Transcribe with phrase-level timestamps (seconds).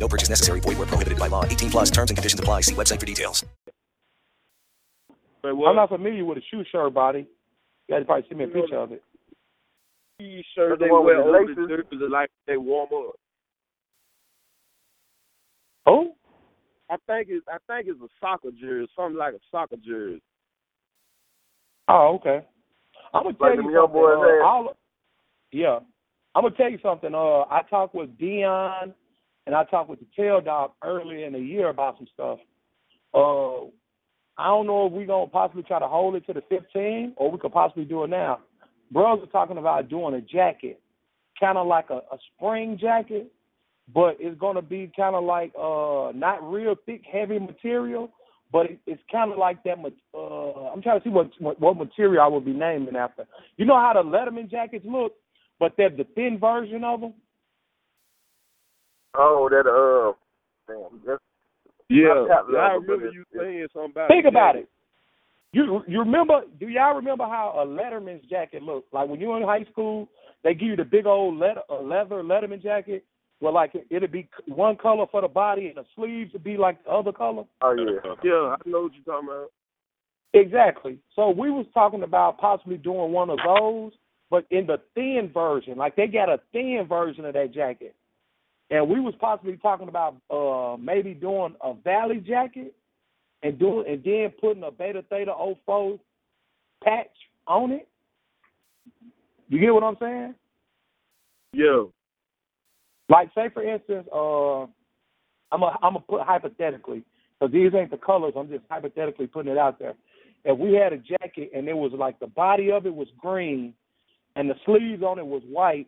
[0.00, 0.60] No purchase necessary.
[0.60, 1.44] Void where prohibited by law.
[1.44, 2.62] 18 plus terms and conditions apply.
[2.62, 3.44] See website for details.
[5.42, 7.26] But I'm not familiar with a shoe shirt body.
[7.88, 9.02] You guys probably see me a picture of it.
[10.18, 11.68] T-shirt they with wear the over the laces?
[11.90, 13.14] jerseys like they warm up.
[15.86, 16.12] Oh,
[16.90, 20.20] I think it's I think it's a soccer jersey, something like a soccer jersey.
[21.88, 22.44] oh, okay.
[23.14, 24.42] I'm gonna tell Like you something.
[24.44, 24.72] uh,
[25.52, 25.78] yeah,
[26.34, 27.14] I'm gonna tell you something.
[27.14, 28.92] Uh, I talked with Dion
[29.50, 32.38] and I talked with the tail dog earlier in the year about some stuff.
[33.12, 33.64] Uh,
[34.38, 37.32] I don't know if we're gonna possibly try to hold it to the 15 or
[37.32, 38.38] we could possibly do it now.
[38.92, 40.80] Bros are talking about doing a jacket,
[41.40, 43.32] kind of like a, a spring jacket,
[43.92, 48.08] but it's gonna be kind of like uh not real thick, heavy material,
[48.52, 49.78] but it, it's kind of like that.
[50.14, 53.26] Uh, I'm trying to see what, what what material I would be naming after.
[53.56, 55.14] You know how the Letterman jackets look,
[55.58, 57.14] but they're the thin version of them.
[59.14, 60.12] Oh, that uh,
[60.72, 61.20] damn, that's
[61.88, 64.62] Yeah, yeah, I remember you saying something about Think the about jacket.
[64.62, 64.68] it.
[65.52, 66.42] You you remember?
[66.60, 68.94] Do y'all remember how a Letterman's jacket looked?
[68.94, 70.08] Like when you were in high school,
[70.44, 73.04] they give you the big old leather, uh, leather Letterman jacket.
[73.40, 76.56] Well, like it, it'd be one color for the body, and the sleeves would be
[76.56, 77.44] like the other color.
[77.62, 78.14] oh yeah.
[78.22, 79.48] Yeah, I know what you're talking about.
[80.32, 80.98] Exactly.
[81.16, 83.92] So we was talking about possibly doing one of those,
[84.30, 85.76] but in the thin version.
[85.76, 87.96] Like they got a thin version of that jacket.
[88.70, 92.74] And we was possibly talking about uh maybe doing a valley jacket
[93.42, 95.32] and doing and then putting a beta theta
[95.66, 95.98] 04
[96.84, 97.06] patch
[97.46, 97.88] on it.
[99.48, 100.34] You get what I'm saying?
[101.52, 101.84] Yeah.
[103.08, 104.62] Like say for instance, uh
[105.52, 107.02] I'm a I'm gonna put hypothetically
[107.38, 108.34] because these ain't the colors.
[108.36, 109.94] I'm just hypothetically putting it out there.
[110.44, 113.74] If we had a jacket and it was like the body of it was green
[114.36, 115.86] and the sleeves on it was white,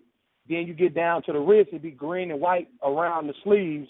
[0.48, 3.88] then you get down to the wrist, it'd be green and white around the sleeves,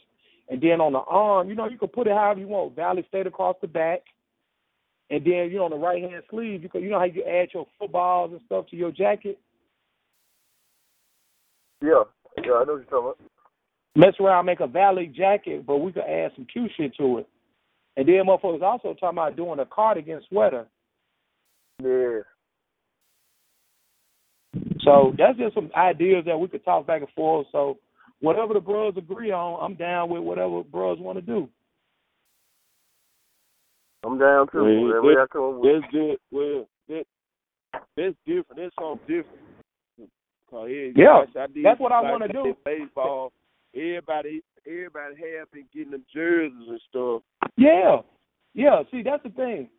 [0.49, 2.77] and then on the arm, you know, you can put it however you want.
[2.77, 4.03] Valley straight across the back,
[5.11, 7.25] and then you know on the right hand sleeve, you can you know how you
[7.25, 9.39] add your footballs and stuff to your jacket.
[11.81, 12.05] Yeah,
[12.39, 13.19] yeah, I know what you're talking about.
[13.97, 17.29] mess around, make a valley jacket, but we could add some cute shit to it.
[17.97, 20.67] And then motherfuckers also talking about doing a cardigan sweater.
[21.83, 22.21] Yeah.
[24.85, 27.47] So that's just some ideas that we could talk back and forth.
[27.53, 27.79] So
[28.21, 31.49] whatever the bros agree on, I'm down with whatever bros want to do.
[34.05, 34.65] I'm down too.
[34.65, 35.81] Well, Whatever that- y'all come with.
[35.83, 36.17] That's good.
[36.33, 37.05] Well, that
[37.97, 38.57] that's different.
[38.57, 39.39] That's something different.
[40.51, 42.55] 'Cause, yeah, Yeah, I did, that's what I like, wanna do.
[42.65, 43.33] Baseball.
[43.75, 47.23] Everybody, everybody have been getting them jerseys and stuff.
[47.57, 48.03] Yeah,
[48.53, 48.83] yeah.
[48.91, 49.71] See, that's the thing.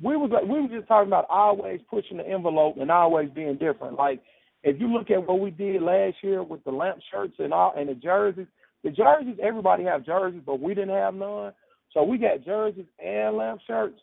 [0.00, 3.56] We was like, we were just talking about always pushing the envelope and always being
[3.56, 3.96] different.
[3.98, 4.22] Like
[4.62, 7.74] if you look at what we did last year with the lamp shirts and all
[7.76, 8.46] and the jerseys,
[8.84, 11.52] the jerseys everybody have jerseys, but we didn't have none.
[11.92, 14.00] So we got jerseys and lamp shirts.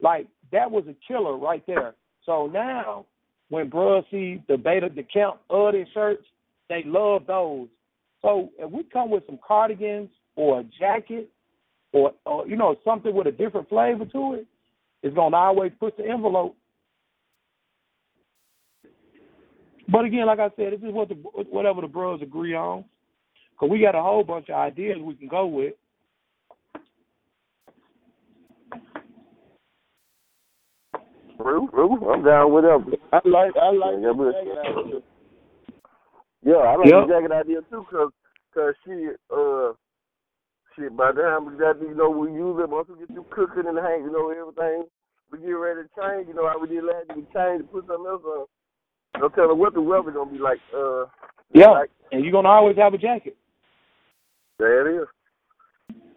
[0.00, 1.94] Like that was a killer right there.
[2.24, 3.06] So now
[3.50, 6.24] when bros see the beta the count of the shirts,
[6.68, 7.68] they love those.
[8.22, 11.30] So if we come with some cardigans or a jacket
[11.92, 14.46] or, or you know something with a different flavor to it,
[15.02, 16.56] it's gonna always push the envelope.
[19.90, 22.84] But again, like I said, this is what the whatever the bros agree on,
[23.58, 25.74] cause we got a whole bunch of ideas we can go with.
[31.38, 32.92] Roo, Roo, I'm down with them.
[33.12, 35.00] I like, I like Yeah, the but- jacket idea.
[36.42, 37.06] Yeah, I like Yep.
[37.06, 38.12] the jacket idea too, cause,
[38.54, 39.72] cause she, uh,
[40.76, 40.96] shit.
[40.96, 43.66] By the time we got, you know, we use it once we get you cooking
[43.66, 44.84] and hang, you know, everything.
[45.30, 46.28] We get ready to change.
[46.28, 47.16] You know how we did last year.
[47.16, 48.46] We change and put something else on.
[49.18, 50.60] Don't tell them what the weather gonna be like.
[50.74, 51.06] Uh,
[51.52, 53.36] Yeah, like and you're gonna always have a jacket.
[54.58, 55.08] there it is.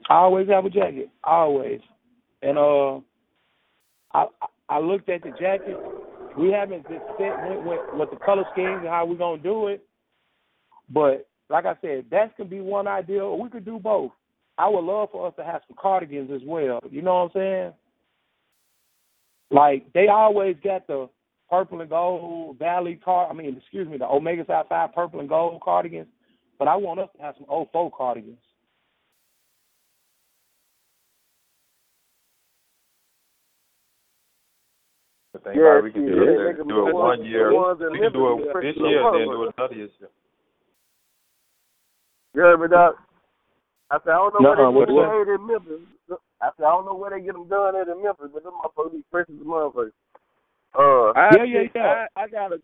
[0.10, 1.80] always have a jacket, always.
[2.42, 3.00] And uh,
[4.13, 4.25] I
[4.69, 5.78] I looked at the jacket.
[6.38, 9.68] We haven't just set with, with, with the color schemes and how we're gonna do
[9.68, 9.86] it.
[10.89, 14.12] But like I said, that could be one idea, or we could do both.
[14.57, 16.80] I would love for us to have some cardigans as well.
[16.89, 17.74] You know what I'm saying?
[19.51, 21.10] Like they always got the
[21.53, 23.29] purple and gold Valley car.
[23.29, 26.07] I mean, excuse me, the Omega Psi Phi purple and gold cardigans.
[26.57, 28.39] But I want us to have some 04 cardigans.
[35.35, 37.50] I think Yeah, we can do they it, make do it ones- one year.
[37.50, 39.89] the ones in We can do it this year, ones then do it another year.
[42.33, 42.65] You heard me,
[43.91, 46.17] I said, I don't know Nuh-uh, where they what's get them made in Memphis.
[46.41, 48.53] I said, I don't know where they get them done at in Memphis, but them
[48.57, 49.91] motherfuckers be fresh as a motherfucker.
[50.78, 52.06] Uh, I Yeah, yeah, yeah.
[52.16, 52.58] I, I got a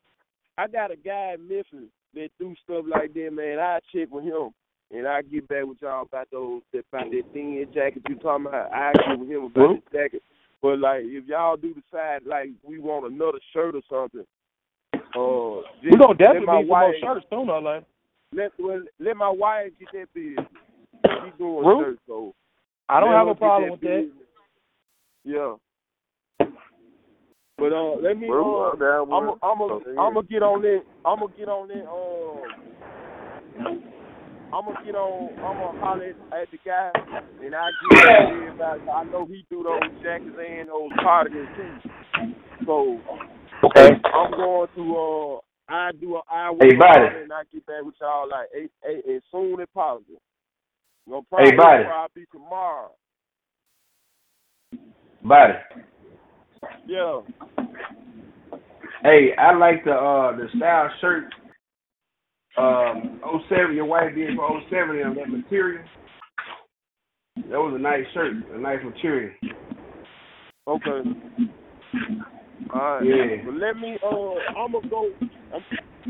[0.58, 3.60] I got a guy in Memphis that do stuff like that, man.
[3.60, 4.50] I check with him
[4.92, 8.48] and I get back with y'all about those that about that thin jacket you talking
[8.48, 8.72] about.
[8.74, 10.24] I get with him about Well- the jacket.
[10.62, 14.26] But like if y'all do decide like we want another shirt or something,
[14.94, 17.86] uh We're gonna definitely my need some more shirts sooner or later.
[18.34, 20.46] let well, let my wife get that business.
[21.06, 21.86] She doing Ruth?
[21.86, 22.34] shirts, so
[22.90, 24.12] I don't have a get problem with that.
[25.24, 25.56] Yeah.
[27.60, 28.28] But uh, let me.
[28.30, 28.72] Uh,
[29.12, 29.62] I'm with I'm.
[29.62, 30.00] it.
[30.00, 30.14] I'm.
[30.14, 30.82] Gonna get on that.
[31.06, 31.86] I'm gonna get on that.
[31.86, 32.48] Um.
[34.52, 35.30] I'm gonna get on.
[35.46, 36.92] I'm gonna holler at, at the guy,
[37.44, 38.82] and I get everybody.
[38.90, 42.66] I know he do those jackets and those cardigans too.
[42.66, 43.00] So
[43.64, 43.90] Okay.
[44.14, 44.96] I'm going to.
[44.96, 45.40] Uh.
[45.72, 46.70] I do a I Hey,
[47.22, 50.20] and I get back with y'all like eight, eight, as soon as possible.
[51.08, 52.92] Gonna probably, Hey, probably tomorrow.
[55.24, 55.54] Buddy.
[56.88, 57.22] Yeah.
[59.04, 61.26] Hey, I like the uh the style shirt.
[62.58, 65.86] Um, 07, your wife did for 07 and that material.
[67.38, 69.32] That was a nice shirt, a nice material.
[70.68, 71.10] Okay.
[72.74, 73.06] All right.
[73.06, 73.46] Yeah.
[73.46, 73.98] But let me.
[74.04, 75.10] Uh, I'm gonna go.
[75.54, 75.64] I'm,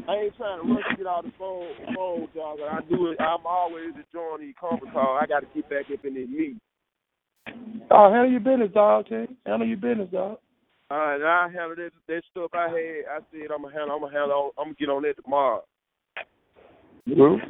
[0.08, 2.58] I ain't trying to rush to get out the phone, phone, y'all.
[2.58, 3.22] But I do it.
[3.22, 5.20] I'm always enjoying these conference calls.
[5.22, 6.60] I got to get back up in this meeting.
[7.92, 9.08] Oh, handle your business, dog.
[9.08, 9.36] King.
[9.46, 10.38] Handle your business, dog.
[10.92, 11.22] All right.
[11.22, 13.06] I handle that, that stuff I had.
[13.10, 13.96] I said I'm gonna handle.
[13.96, 14.52] I'm gonna handle.
[14.58, 15.64] I'm gonna get on that tomorrow.
[17.08, 17.42] Ruth?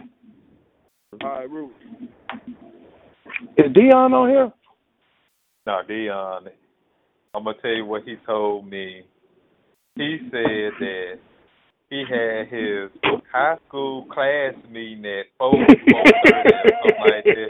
[1.23, 1.71] All right, Ruth.
[3.57, 4.51] Is Dion on here?
[5.65, 6.47] No, Dion,
[7.35, 9.03] I'm gonna tell you what he told me.
[9.95, 11.19] He said that
[11.89, 12.89] he had his
[13.31, 16.53] high school class meeting at four, four thirty
[16.83, 17.49] something like that.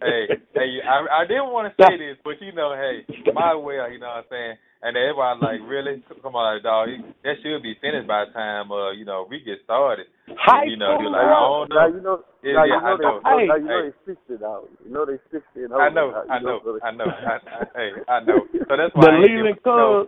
[0.00, 0.22] Hey,
[0.54, 3.04] hey, I I didn't want to say this, but you know, hey,
[3.34, 4.54] my way, you know what I'm saying.
[4.82, 6.04] And everybody like, really?
[6.22, 6.88] Come on, dog.
[7.24, 10.06] That should be finished by the time uh, you know, we get started.
[10.38, 11.96] High you know, school, you're like, I don't Now know.
[11.96, 12.18] you know.
[12.44, 13.16] Yeah, now yeah, you know I they, know.
[13.24, 13.44] Now, Hey.
[13.44, 13.90] you know Hey.
[13.90, 14.68] they fixed it out.
[14.84, 15.70] You know they fixed it.
[15.72, 16.30] I know, out.
[16.30, 17.04] I You know, so I know.
[17.08, 18.38] I, I, hey, I know.
[18.68, 20.06] So that's The why I ain't Leland give- no,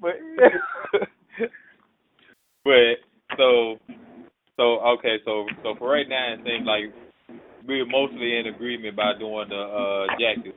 [0.00, 0.14] But
[2.64, 3.00] but
[3.36, 3.78] so
[4.56, 6.92] so okay, so so for right now it seems like
[7.66, 10.56] we're mostly in agreement by doing the uh jackets.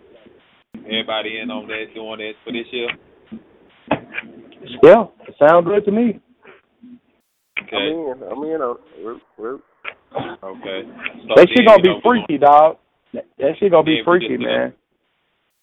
[0.75, 2.89] Everybody in on that doing that for this year?
[4.83, 5.05] Yeah,
[5.39, 6.19] sound good to me.
[7.61, 7.75] Okay.
[7.75, 8.23] I'm in.
[8.23, 8.77] I'm in on.
[9.03, 9.59] We're, we're,
[10.15, 10.81] Okay.
[11.27, 12.77] So that shit gonna be know, we're freaky, dog.
[13.13, 14.73] That, that shit gonna be freaky, just- man.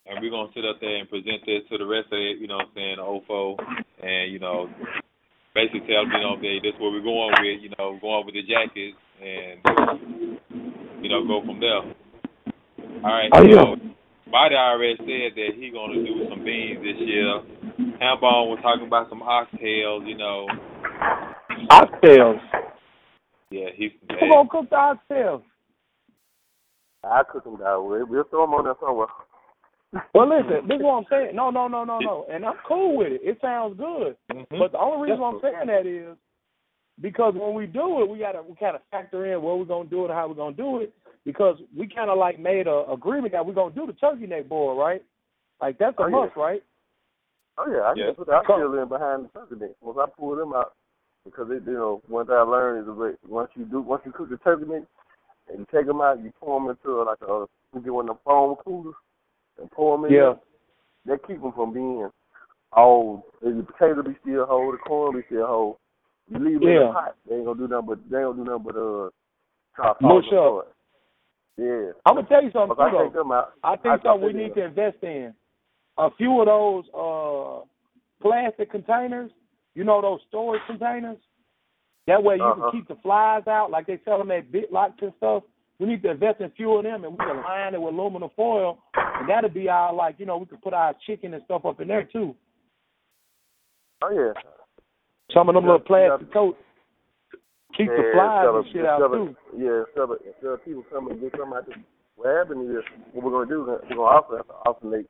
[0.06, 2.48] and we're gonna sit up there and present this to the rest of it, you
[2.48, 3.56] know what I'm saying, the OFO
[4.02, 4.68] and, you know,
[5.54, 8.26] basically tell them, you know, okay, this is what we're going with, you know, going
[8.26, 9.60] with the jackets and
[11.02, 11.82] you know, go from there.
[13.02, 13.54] All right, Oh, yeah.
[13.54, 13.76] so
[14.30, 17.40] Body already said that he gonna do some beans this year.
[18.00, 20.46] Hambone was talking about some oxtails, you know.
[21.70, 22.40] Oxtails.
[23.50, 25.42] Yeah, he's Who gonna cook the oxtails?
[27.02, 29.08] I cook them that We'll, we'll throw them on there somewhere.
[30.14, 31.34] Well, listen, this is what I'm saying.
[31.34, 32.26] No, no, no, no, no.
[32.30, 33.20] And I'm cool with it.
[33.24, 34.16] It sounds good.
[34.30, 34.58] Mhm.
[34.58, 36.16] But the only reason why I'm saying that is
[37.00, 39.88] because when we do it, we gotta we kind of factor in where we're gonna
[39.88, 40.94] do it, how we're gonna do it.
[41.24, 44.48] Because we kind of like made a agreement that we're gonna do the turkey neck
[44.48, 45.02] boil, right?
[45.60, 46.16] Like that's a Oh, yeah.
[46.16, 46.62] must, right?
[47.58, 48.06] Oh yeah, I Yeah.
[48.06, 49.70] can put the oxtail in behind the turkey neck.
[49.80, 50.74] Once I pull them out,
[51.24, 54.12] because it, you know, one thing I learned is that once you do, once you
[54.12, 54.84] cook the turkey neck
[55.48, 58.16] and you take them out, you pour them into like a, you get one of
[58.16, 58.94] the foam coolers
[59.60, 60.12] and pour them in.
[60.12, 60.34] Yeah.
[61.06, 62.08] That keep them from being
[62.72, 63.26] all.
[63.42, 65.78] The potato be still whole, the corn be still whole.
[66.28, 68.44] You leave them in the pot, they ain't gonna do nothing but they ain't gonna
[68.44, 69.10] do nothing but uh
[69.74, 70.24] try to Mush.
[71.56, 71.92] Yeah.
[72.06, 73.32] I'm gonna tell you something too, I though.
[73.32, 75.34] out, I I think something we need to invest in.
[75.98, 77.64] A few of those uh
[78.22, 79.30] plastic containers,
[79.74, 81.18] you know those storage containers.
[82.06, 82.70] That way you Uh-huh.
[82.70, 85.42] can keep the flies out, like they sell them at Big Lots and stuff.
[85.78, 87.94] We need to invest in a few of them, and we can line it with
[87.94, 88.78] aluminum foil,
[89.20, 91.80] and that'll be our like you know we could put our chicken and stuff up
[91.80, 92.34] in there too.
[94.02, 94.32] Oh yeah.
[95.32, 96.58] Some of them Yeah, little plastic coats
[97.76, 99.36] keep the flies and shit out instead too.
[99.54, 101.68] of- Yeah, instead of, instead of people coming and get something out
[102.16, 105.06] what happened is, what we're going to do, we're going to also have to alternate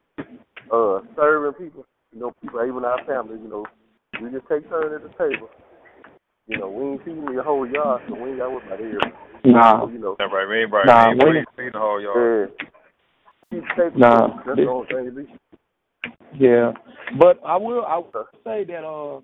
[0.71, 3.67] uh, serving people, you know, people, even our family, you know,
[4.23, 5.49] we just take turns at the table.
[6.47, 8.99] You know, we ain't feeding the whole yard, so we ain't got what about here.
[9.45, 10.87] Nah, You know, That's right, we ain't right.
[10.87, 12.52] Nah, we we- ain't seen the whole yard.
[12.61, 12.67] yeah.
[13.50, 14.42] Keep the table Nah.
[14.45, 15.28] This- the only thing to do.
[16.35, 16.73] yeah.
[17.19, 19.19] But I will I will say that uh,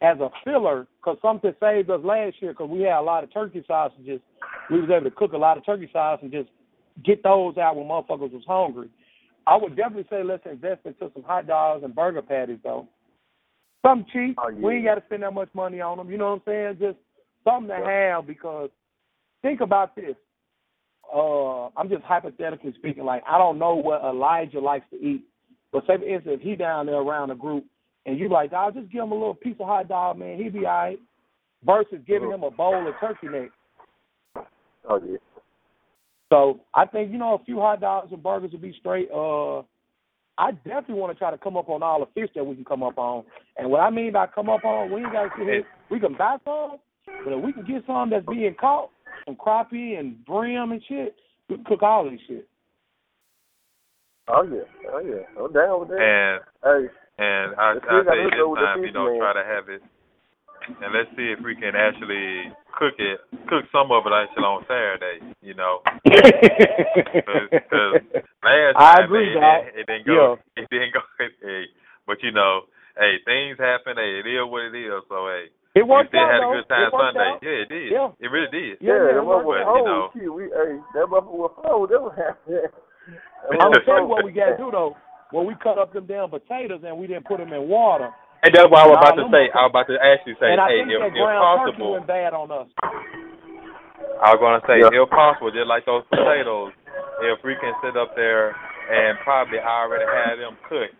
[0.00, 3.32] as a filler, because something saved us last year, because we had a lot of
[3.32, 4.20] turkey sausages.
[4.70, 6.48] We was able to cook a lot of turkey sauce and just
[7.04, 8.88] get those out when motherfuckers was hungry.
[9.46, 12.88] I would definitely say let's invest into some hot dogs and burger patties though.
[13.84, 14.38] Something cheap.
[14.38, 14.58] Oh, yeah.
[14.60, 16.10] We ain't got to spend that much money on them.
[16.10, 16.78] You know what I'm saying?
[16.80, 16.98] Just
[17.44, 18.70] something to have because
[19.42, 20.14] think about this.
[21.12, 23.04] Uh, I'm just hypothetically speaking.
[23.04, 25.24] Like I don't know what Elijah likes to eat,
[25.72, 27.64] but say for instance, if he down there around a group
[28.06, 30.38] and you like, I'll just give him a little piece of hot dog, man.
[30.38, 30.98] He'd be alright.
[31.64, 33.50] Versus giving him a bowl of turkey neck.
[34.88, 35.18] Oh yeah.
[36.30, 39.10] So I think you know a few hot dogs and burgers would be straight.
[39.14, 39.62] Uh,
[40.38, 42.64] I definitely want to try to come up on all the fish that we can
[42.64, 43.24] come up on.
[43.58, 45.64] And what I mean by come up on, we ain't got to sit here.
[45.90, 46.78] We can buy some,
[47.24, 48.90] but if we can get some that's being caught,
[49.24, 51.14] some crappie and brim and shit,
[51.48, 52.48] we cook all this shit.
[54.28, 54.68] Oh yeah.
[54.92, 55.26] Oh yeah.
[55.38, 55.98] I'm down with that.
[55.98, 56.86] And Hey,
[57.18, 59.18] and I I see, gotta say this time, you fish know, man.
[59.18, 59.82] try to have it,
[60.68, 64.62] and let's see if we can actually cook it, cook some of it actually on
[64.68, 65.18] Saturday.
[65.42, 67.96] You know, because
[68.44, 71.00] last I time agree, man, it, it didn't go, it didn't go.
[71.40, 71.64] Hey,
[72.06, 73.96] but you know, hey, things happen.
[73.96, 75.02] Hey, it is what it is.
[75.08, 77.30] So hey, It we worked still out had a good time Sunday.
[77.30, 77.38] out.
[77.46, 77.88] Yeah, it did.
[77.94, 78.08] Yeah.
[78.18, 78.82] It really did.
[78.82, 79.86] Yeah, yeah, yeah, that it worked motherfucker you old.
[79.86, 80.02] know.
[80.14, 81.88] Shit, we hey, that motherfucker was old.
[81.94, 82.66] That was happening.
[83.54, 84.96] I'm gonna tell you what we gotta do though.
[85.30, 88.10] When we cut up them damn potatoes and we didn't put them in water,
[88.42, 89.46] And that's what I was about to say.
[89.54, 91.78] I was about to actually say, and I hey, think if, that if ground turkey
[91.78, 92.66] possible, went bad on us.
[94.18, 94.90] I was gonna say, Yeah.
[94.90, 96.74] if possible, just like those potatoes,
[97.22, 98.52] if we can sit up there
[98.90, 100.98] and probably already have them cooked,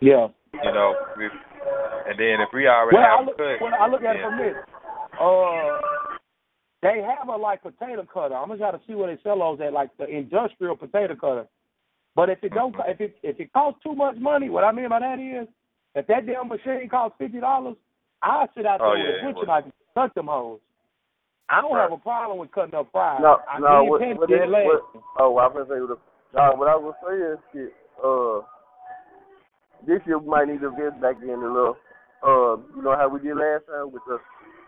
[0.00, 0.28] Yeah.
[0.64, 1.24] You know, we,
[2.08, 4.16] and then if we already Well, I have them look, cooked, well, I look at
[4.16, 4.56] it then- from this.
[5.18, 5.78] Uh,
[6.82, 8.34] they have a like potato cutter.
[8.36, 11.46] I'm gonna try to see where they sell those at, like the industrial potato cutter.
[12.14, 14.88] But if it don't, if it if it costs too much money, what I mean
[14.88, 15.48] by that is,
[15.94, 17.76] if that damn machine costs fifty dollars,
[18.22, 20.60] I sit out there Oh, with yeah, a butcher well- knife and cut them hoes.
[21.48, 23.20] I don't have a problem with cutting up fries.
[23.22, 24.82] No, I no, need what, pens what, get that, what,
[25.18, 25.98] oh, I was gonna say, what,
[26.34, 27.72] no, what I was saying, shit,
[28.02, 28.42] uh,
[29.86, 31.76] this year we might need to invest back in a little,
[32.22, 34.18] uh, you know how we did last time with the,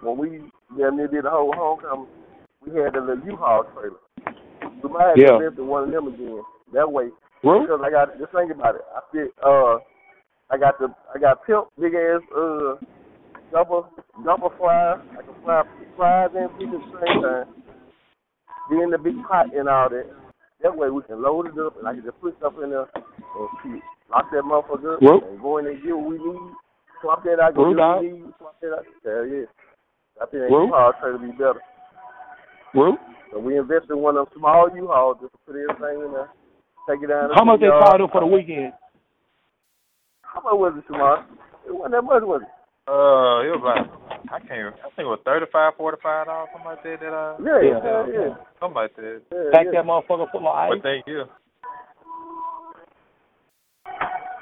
[0.01, 0.29] when we
[0.77, 2.07] damn near did the whole homecoming,
[2.67, 4.03] we had the little U-Haul trailer.
[4.83, 5.27] We might have Yeah.
[5.29, 6.43] to invest in one of them again.
[6.73, 7.11] That way,
[7.43, 7.63] Root?
[7.63, 9.79] because I got, just think about it, I fit, uh,
[10.51, 12.77] I got the, I got pimp, big ass, uh,
[13.53, 13.89] double,
[14.25, 15.63] double fries, I can fry
[15.97, 17.47] fries and fish at the same time
[18.71, 20.07] then the big pot and all that.
[20.63, 22.83] That way we can load it up and I can just put stuff in there
[22.83, 23.83] and shit.
[24.11, 25.25] Lock that motherfucker up Whoop.
[25.29, 26.53] and go in and get what we need.
[27.03, 28.03] Swap that out, go Whoop, get what dog.
[28.03, 28.85] we need, swap that out.
[29.05, 29.45] Hell yeah.
[30.21, 30.69] I think that Whoop.
[30.73, 31.61] U-Haul trailer be better.
[32.75, 32.99] Root?
[33.33, 36.31] So we invest in one of them small U-Hauls just to put everything in there.
[36.89, 37.31] Take it down.
[37.37, 37.85] How much they yard.
[37.85, 38.73] charge them for the weekend?
[40.23, 41.25] How much was it, Shamar?
[41.69, 42.49] It wasn't that much, was it?
[42.89, 43.85] uh, it was like
[44.33, 44.73] I can't.
[44.81, 47.01] I think it was thirty five, forty five dollars, something like that.
[47.05, 47.81] That uh, Yeah, Yeah.
[47.85, 48.35] yeah, yeah.
[48.61, 49.21] something like that.
[49.29, 49.81] yeah, Pack yeah.
[49.81, 50.73] that motherfucker full of ice.
[50.73, 51.25] But thank you.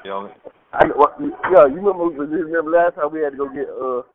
[0.07, 0.31] You know,
[0.71, 4.07] I, well, yeah, you remember, you remember last time we had to go get uh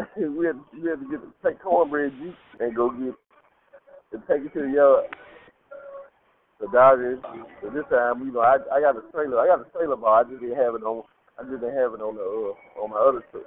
[0.16, 3.12] we had we had to get take cornbread juice and go get
[4.16, 5.04] and take it to the yard.
[6.60, 7.20] The Dodgers.
[7.60, 9.36] So this time, you know, I I got a trailer.
[9.36, 10.24] I got a trailer bar.
[10.24, 11.04] I just didn't have it on.
[11.36, 13.44] I just didn't have it on the uh, on my other truck.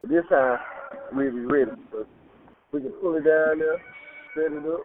[0.00, 0.56] But this time,
[1.12, 1.76] we'll be ready.
[1.92, 2.08] So
[2.72, 3.76] we can pull it down there,
[4.32, 4.80] set it up,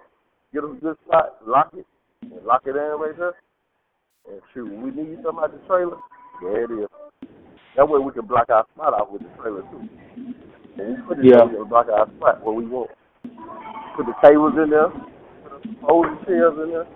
[0.52, 1.88] get a good spot, lock it,
[2.20, 3.40] and lock it down right there.
[4.29, 5.98] And shoot, we need something out the trailer,
[6.41, 6.89] there it is.
[7.75, 9.88] That way we can block our spot off with the trailer too.
[10.77, 11.46] And put it Yeah.
[11.46, 12.91] there and block our spot where we want.
[13.96, 16.88] Put the tables in there, put the folding chairs in there.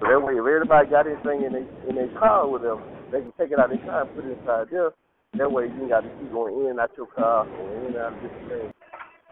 [0.00, 2.82] So that way if everybody got anything in their in their car with them,
[3.12, 4.90] they can take it out of their car and put it inside there.
[5.34, 7.86] That way you ain't got to keep going in and out your car or in
[7.86, 8.72] and out of different things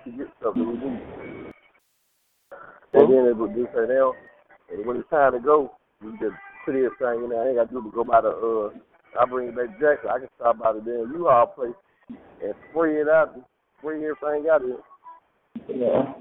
[0.05, 1.03] to get stuff that we need.
[2.95, 4.15] And then it would do say now,
[4.71, 7.43] and when it's time to go, we just put everything in there.
[7.43, 8.71] I ain't got to do but go by the uh
[9.19, 10.11] I bring it back Jackson.
[10.11, 11.73] I can stop by the damn U-Haul place
[12.09, 13.35] and spray it out,
[13.79, 14.85] spray everything out of it.
[15.69, 16.13] Yeah.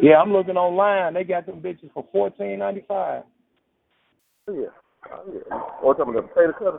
[0.00, 1.14] Yeah, I'm looking online.
[1.14, 3.24] They got them bitches for fourteen ninety five.
[4.48, 4.68] Oh, yeah.
[5.12, 5.56] Oh, yeah.
[5.82, 6.78] Or talking about the potato cutter.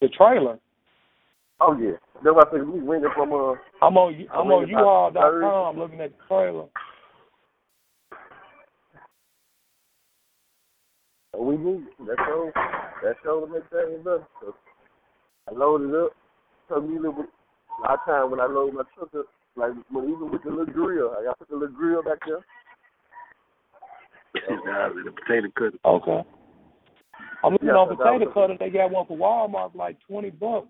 [0.00, 0.58] The trailer.
[1.60, 1.92] Oh, yeah.
[2.24, 6.10] That's why I said we went from, uh, I'm on I'm on U-Haul.com looking at
[6.10, 6.64] the trailer.
[11.38, 11.94] We need it.
[12.06, 12.50] That's all.
[13.02, 14.26] That's all to make things better.
[14.40, 14.54] So
[15.50, 16.12] I loaded up.
[16.68, 17.26] Took me a little bit,
[17.78, 19.26] a lot of time when I load my truck up,
[19.56, 22.18] like when even with the little grill, I got to put the little grill back
[22.26, 22.44] there.
[24.34, 25.78] the potato cutter.
[25.84, 26.28] Okay.
[27.44, 28.56] I'm looking Yeah, on potato cutter.
[28.58, 30.68] They got one for Walmart like twenty bucks.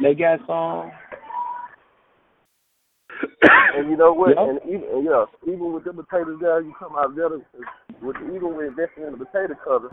[0.00, 0.92] They got some.
[3.76, 4.32] And you know what?
[4.36, 4.48] Yeah.
[4.48, 7.44] And even and, yeah, even with the potatoes there, you come out better
[8.00, 9.90] with even with investing in the potato cutter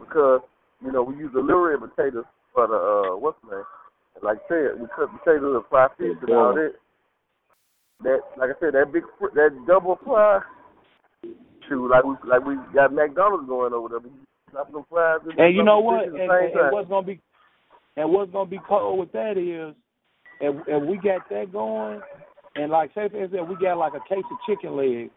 [0.00, 0.40] because
[0.82, 3.64] you know we use the Lurie potatoes for the uh what's the name?
[4.16, 6.74] And like I said, we cut potatoes and fry fish and all that.
[8.02, 10.40] That like I said, that big that double fry.
[11.68, 14.00] Shoot, like we like we got McDonald's going over there.
[14.00, 16.02] Them fries in And you know what?
[16.02, 17.20] And, at the same and, and what's gonna be
[17.96, 19.76] and what's gonna be cold with that is
[20.40, 22.00] if if we got that going
[22.56, 25.10] and like say for instance we got like a case of chicken legs,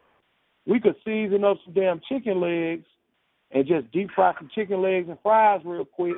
[0.66, 2.86] we could season up some damn chicken legs
[3.52, 6.18] and just deep fry some chicken legs and fries real quick.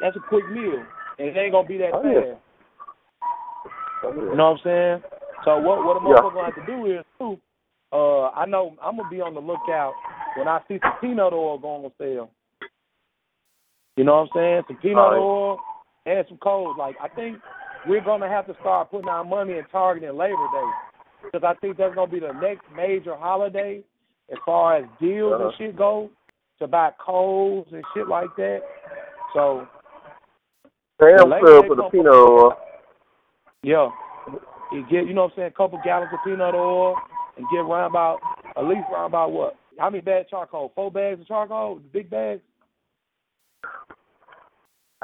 [0.00, 0.84] That's a quick meal.
[1.18, 2.20] And it ain't gonna be that Oh, yeah.
[2.20, 2.38] bad.
[4.04, 4.30] Oh, yeah.
[4.30, 5.02] You know what I'm saying?
[5.44, 6.14] So what what a Yeah.
[6.16, 7.38] motherfucker gonna have to do is too,
[7.92, 9.94] uh I know I'm gonna be on the lookout
[10.36, 12.30] when I see some peanut oil going on sale.
[13.96, 14.62] You know what I'm saying?
[14.66, 15.20] Some peanut Alright.
[15.20, 15.58] oil
[16.06, 16.76] and some coals.
[16.78, 17.38] Like I think
[17.86, 19.66] we're gonna have to start putting our money and
[20.18, 20.70] Labor Day
[21.24, 23.82] because I think that's gonna be the next major holiday
[24.30, 25.56] as far as deals and Uh-huh.
[25.56, 26.10] shit go
[26.58, 28.62] to buy coals and shit like that.
[29.34, 29.66] So
[31.18, 32.56] sub Day for the peanut oil.
[33.62, 33.90] Yeah.
[34.72, 36.96] You get, you know what I'm saying, a couple gallons of peanut oil
[37.36, 38.20] and get around about,
[38.56, 39.56] at least around about what?
[39.78, 40.72] How many bags of charcoal?
[40.74, 41.80] Four bags of charcoal?
[41.92, 42.40] Big bags?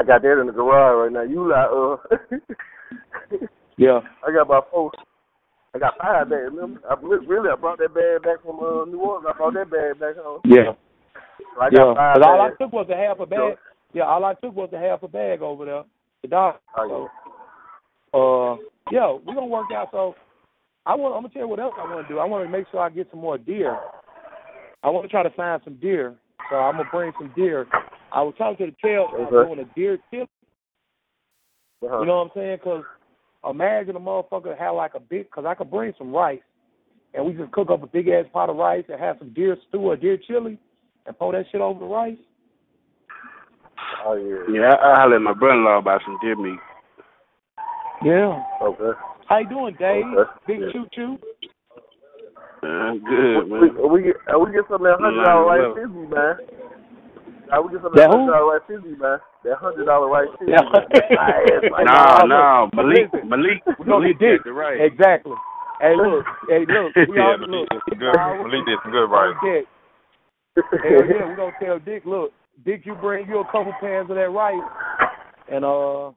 [0.00, 1.22] I got that in the garage right now.
[1.30, 3.36] You like uh
[3.76, 4.00] Yeah.
[4.26, 4.90] I got about four.
[5.74, 6.50] I got five bags.
[6.52, 6.80] Remember?
[6.88, 9.26] I, really, I brought that bag back from uh, New Orleans.
[9.28, 10.40] I brought that bag back home.
[10.44, 10.72] Yeah.
[11.54, 11.94] So I got Yeah.
[11.94, 13.58] five Because all I took was a half a bag.
[13.92, 15.84] Yeah, all I took was a half a bag over there.
[16.22, 16.56] The dog.
[16.76, 17.08] Oh,
[18.12, 18.56] Uh,
[18.90, 19.88] yeah, we're gonna work out.
[19.92, 20.14] So,
[20.86, 21.14] I want.
[21.14, 22.18] I'm gonna tell you what else I want to do.
[22.18, 23.78] I want to make sure I get some more deer.
[24.82, 26.14] I want to try to find some deer.
[26.50, 27.66] So I'm gonna bring some deer.
[28.12, 29.06] I was talking to the tail.
[29.14, 29.48] I'm Okay.
[29.54, 30.26] doing a deer chili.
[31.82, 31.88] yeah.
[31.88, 32.00] Uh-huh.
[32.00, 32.58] You know what I'm saying?
[32.58, 32.84] 'Cause
[33.48, 36.42] imagine a motherfucker had like a big, because I could bring some rice,
[37.14, 39.56] and we just cook up a big ass pot of rice and have some deer
[39.68, 40.58] stew or deer chili,
[41.06, 42.18] and pour that shit over the rice.
[44.04, 44.44] oh yeah.
[44.60, 46.58] Yeah, I, I hollered at my brother-in-law about some deer meat.
[48.02, 48.42] Yeah.
[48.62, 48.98] Okay.
[49.26, 50.04] How you doing, Dave?
[50.06, 50.30] Okay.
[50.46, 50.72] Big Yeah.
[50.72, 51.18] choo choo.
[52.62, 53.90] Uh, good, we, man.
[53.90, 55.76] we get uh, we get some of that hundred dollar Yeah, rice
[56.10, 56.59] man.
[57.52, 59.18] Uh, we get some of That that hundred dollar rice fizzy, man.
[59.44, 60.52] That hundred dollar rice fizzy.
[60.54, 60.62] Yeah.
[60.62, 61.84] man.
[61.84, 64.38] No, Nah, no, look, Malik, Malik, Malik get dick.
[64.38, 64.80] got the right.
[64.80, 65.36] Exactly.
[65.80, 66.24] Hey, look.
[66.48, 66.92] Hey, look.
[67.08, 67.68] We yeah, all Malik look.
[67.70, 68.14] did some good.
[68.14, 69.34] Malik did some good right.
[69.42, 69.66] Dick.
[70.56, 72.02] Hell yeah, we gonna tell Dick.
[72.04, 72.32] Look,
[72.64, 74.62] Dick, you bring you a couple pans of that rice,
[75.50, 76.12] and uh.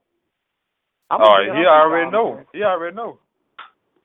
[1.12, 2.36] I'm Oh, gonna he already know.
[2.36, 2.46] man.
[2.54, 3.20] He already know.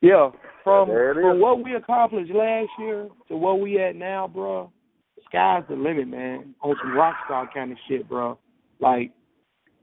[0.00, 0.30] Yeah,
[0.62, 1.42] from from is.
[1.42, 4.70] what we accomplished last year to where we at now, bro.
[5.28, 6.54] Sky's the limit, man.
[6.62, 8.38] On some rock star kind of shit, bro.
[8.80, 9.12] Like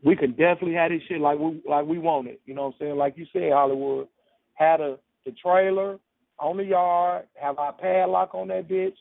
[0.03, 2.39] we can definitely have this shit like we like we want it.
[2.45, 2.97] You know what I'm saying?
[2.97, 4.07] Like you said, Hollywood
[4.53, 5.97] had a the trailer
[6.39, 8.93] on the yard, have our padlock on that bitch.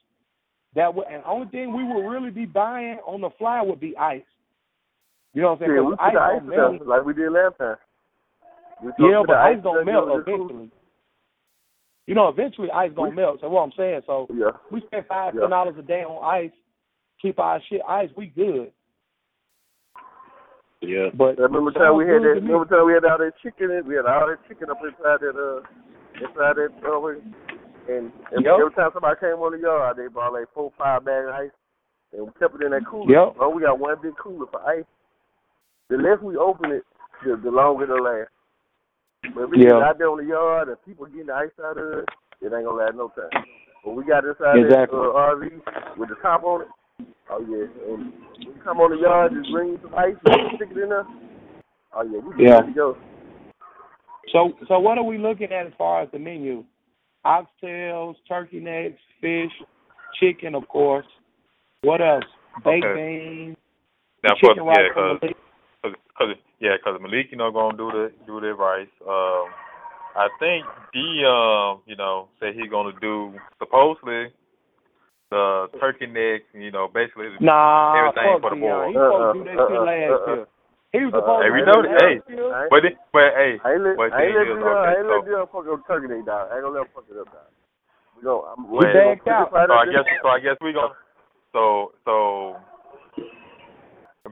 [0.75, 3.97] That would, and only thing we would really be buying on the fly would be
[3.97, 4.23] ice.
[5.33, 5.75] You know what I'm saying?
[5.75, 6.87] Yeah, we ice ice melt.
[6.87, 7.77] like we did last time.
[8.99, 10.71] Yeah, but ice gonna down, melt eventually.
[12.07, 13.41] You know, eventually ice gonna We- melt.
[13.41, 14.51] So what I'm saying, so Yeah.
[14.71, 15.43] we spend five Yeah.
[15.43, 16.53] ten dollars a day on ice,
[17.21, 18.71] keep our shit ice, we good.
[20.83, 21.09] Yeah.
[21.15, 22.21] But I remember the time we had that.
[22.21, 22.53] good to me.
[22.53, 23.71] Remember time we had all that chicken.
[23.71, 25.63] in- We had all that chicken up inside that uh
[26.21, 28.59] inside that we- and, and Yep.
[28.61, 31.51] every time somebody came on the yard, they brought like four five bags of ice
[32.13, 33.11] and we kept it in that cooler.
[33.11, 33.37] Yep.
[33.41, 34.85] Oh, we got one big cooler for ice.
[35.89, 36.85] The less we open it,
[37.25, 38.31] the, the longer it'll last.
[39.33, 39.79] But if we Yeah.
[39.79, 42.09] get out there on the yard and people getting the ice out of it,
[42.41, 43.45] it ain't gonna last no time.
[43.85, 44.99] But we got inside Exactly.
[44.99, 46.69] that uh, RV with the top on it.
[47.31, 48.13] Oh yeah, and
[48.47, 51.07] we come on the yard, just bring some ice and stick it in there.
[51.95, 52.61] Oh yeah, we Yeah.
[52.61, 52.97] ready to go.
[54.33, 56.65] so so what are we looking at as far as the menu?
[57.25, 59.53] Oxtails, turkey necks, fish,
[60.21, 61.07] chicken, of course.
[61.83, 62.25] What else?
[62.65, 62.95] Baked Okay.
[62.95, 63.57] beans,
[64.23, 65.19] Now, chicken course, rice yeah, from
[66.19, 66.39] cause, Malik.
[66.39, 68.89] cause, cause, yeah, cause Malik, you know, gonna do the do the rice.
[69.07, 69.51] Um,
[70.17, 74.31] I think D, um, you know, said he gonna do supposedly
[75.31, 76.47] the turkey necks.
[76.55, 77.27] You know, basically.
[77.41, 78.95] Nah, Everything for the Dion.
[78.95, 78.95] boys.
[78.95, 80.47] He supposed to do that shit last year.
[80.95, 82.15] He was supposed Hey, to we do know that that- hey.
[82.23, 82.47] last year.
[82.55, 84.55] I ain't, But it, but hey, I ain't let, but I ain't thing let is,
[84.55, 86.45] Dion, I okay, ain't let so- fuck up turkey day, dog.
[86.47, 87.51] I ain't gonna let him fuck it up, dog.
[88.15, 89.51] We gonna, I'm, We we gonna backed put out.
[89.51, 90.95] this So I guess so I guess we gonna
[91.51, 92.15] so so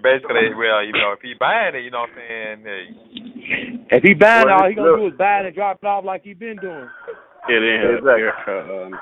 [0.02, 4.02] basically well you know if he buying it you know what I'm saying hey, If
[4.02, 4.98] he buying Well, all he gonna look.
[5.00, 6.88] do is buy it and drop it off like he been doing.
[7.48, 8.28] Yeah, they Exactly.
[8.48, 8.98] uh, um,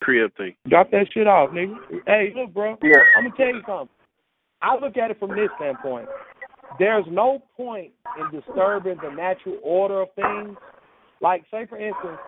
[0.00, 0.54] crib thing.
[0.68, 1.74] Drop that shit off, nigga.
[2.06, 2.76] Hey, look, bro.
[2.82, 3.02] Yeah.
[3.16, 3.88] I'm gonna tell you something.
[4.62, 6.08] I look at it from this standpoint.
[6.78, 10.56] There's no point in disturbing the natural order of things.
[11.20, 12.18] Like, say for instance,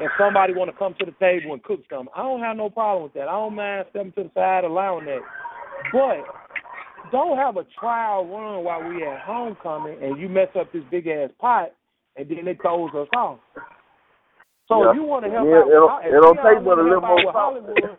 [0.00, 2.70] if somebody want to come to the table and cook something, I don't have no
[2.70, 3.28] problem with that.
[3.28, 5.20] I don't mind stepping to the side, allowing that.
[5.92, 6.24] But
[7.10, 11.06] don't have a trial run while we at homecoming and you mess up this big
[11.06, 11.72] ass pot
[12.16, 13.38] and then it throws us off.
[14.68, 14.90] So Yeah.
[14.90, 16.82] if you want to help Yeah, out, it don't- with, it don't take but a
[16.82, 17.32] little more.
[17.32, 17.74] Hollywood,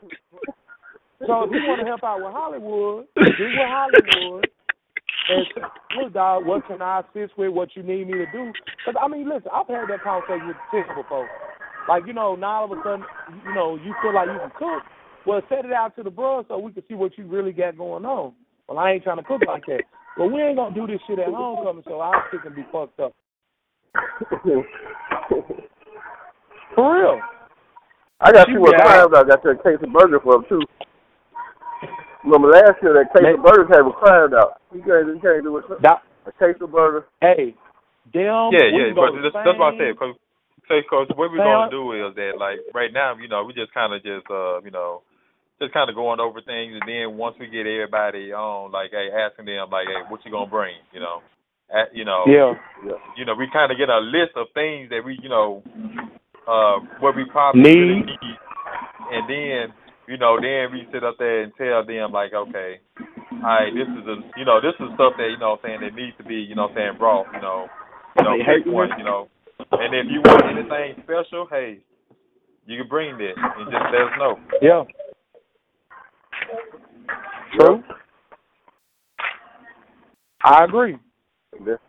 [1.27, 4.49] so if you want to help out with Hollywood, do with Hollywood.
[5.29, 5.61] And say,
[6.01, 7.53] look, dog, what can I assist with?
[7.53, 8.51] What you need me to do?
[8.85, 11.29] Because I mean, listen, I've had that conversation with Tim before.
[11.87, 13.05] Like you know, now all of a sudden,
[13.45, 14.83] you know, you feel like you can cook.
[15.25, 17.77] Well, set it out to the bros so we can see what you really got
[17.77, 18.33] going on.
[18.71, 19.83] Well, I ain't trying to cook like that.
[20.15, 23.01] But we ain't gonna do this shit at homecoming, so our shit can be fucked
[23.01, 23.11] up.
[26.73, 27.19] For real.
[28.21, 28.79] I got two more Yeah.
[28.79, 29.11] crabs.
[29.13, 30.61] I got you a case of burger for him too.
[32.23, 33.43] Remember last year that case of Man.
[33.43, 34.61] burger came with crabs out.
[34.71, 35.65] You can't, you can't do it.
[35.81, 37.07] Doc, A case of burger.
[37.19, 37.53] hey,
[38.13, 38.55] them.
[38.55, 39.91] Yeah, we yeah, but that's, that's what I Spain.
[39.91, 39.99] said.
[39.99, 40.15] Cause,
[40.89, 43.91] cause what we're gonna do is that, like, right now, you know, we just kind
[43.93, 45.01] of just, uh, you know,
[45.61, 49.13] just kind of going over things, and then once we get everybody on, like, hey,
[49.13, 51.21] asking them, like, hey, what you gonna bring, you know,
[51.71, 52.51] At, you know, Yeah.
[52.83, 55.63] yeah, you know, we kind of get a list of things that we, you know,
[56.45, 58.05] uh, what we probably Need.
[58.07, 58.37] need,
[59.09, 59.73] and then,
[60.05, 62.79] you know, then we sit up there and tell them like, okay,
[63.31, 65.79] all right, this is a, you know, this is stuff that you know, I'm saying
[65.79, 67.69] that needs to be, you know, I'm saying brought, you know,
[68.17, 69.29] you know, pick one, you know,
[69.71, 71.79] and if you want anything special, hey,
[72.65, 74.39] you can bring that and just let us know.
[74.61, 74.83] Yeah.
[77.55, 77.83] True.
[80.43, 80.97] I agree.
[81.65, 81.79] That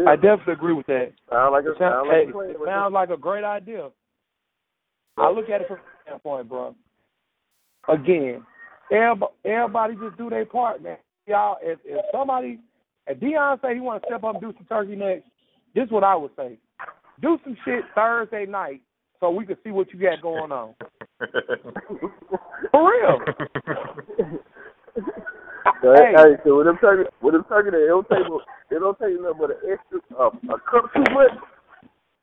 [0.00, 0.06] is.
[0.06, 1.12] I definitely agree with that.
[1.30, 3.88] sound like a It, sound, sound like hey, it sounds like a great idea.
[5.16, 6.74] I look at it from that standpoint, bro.
[7.88, 8.44] Again,
[8.92, 10.98] everybody, everybody just do their part, man.
[11.26, 12.60] Y'all, if, if somebody,
[13.06, 15.24] if Dion say he want to step up and do some turkey next,
[15.74, 16.58] this is what I would say.
[17.22, 18.82] Do some shit Thursday night
[19.20, 20.74] so we can see what you got going on.
[22.70, 23.18] For real.
[25.82, 26.12] So, Hey.
[26.16, 28.24] hey, so with them turkey, with them turkey, they don't take,
[28.70, 31.32] they don't take nothing but an extra, uh, a cup too much.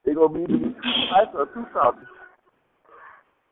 [0.06, 0.74] They gonna be too
[1.08, 2.00] spicy or too salty.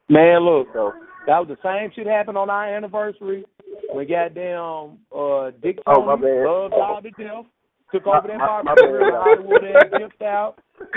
[0.10, 0.94] Man, look, So,
[1.28, 3.46] that was the same shit happened on our anniversary.
[3.94, 6.46] We goddamn uh Dick Oh, my Tony, bad.
[6.46, 7.46] loved y'all to death,
[7.94, 9.08] took over that barbecue in.
[9.08, 10.56] Hollywood and dipped out,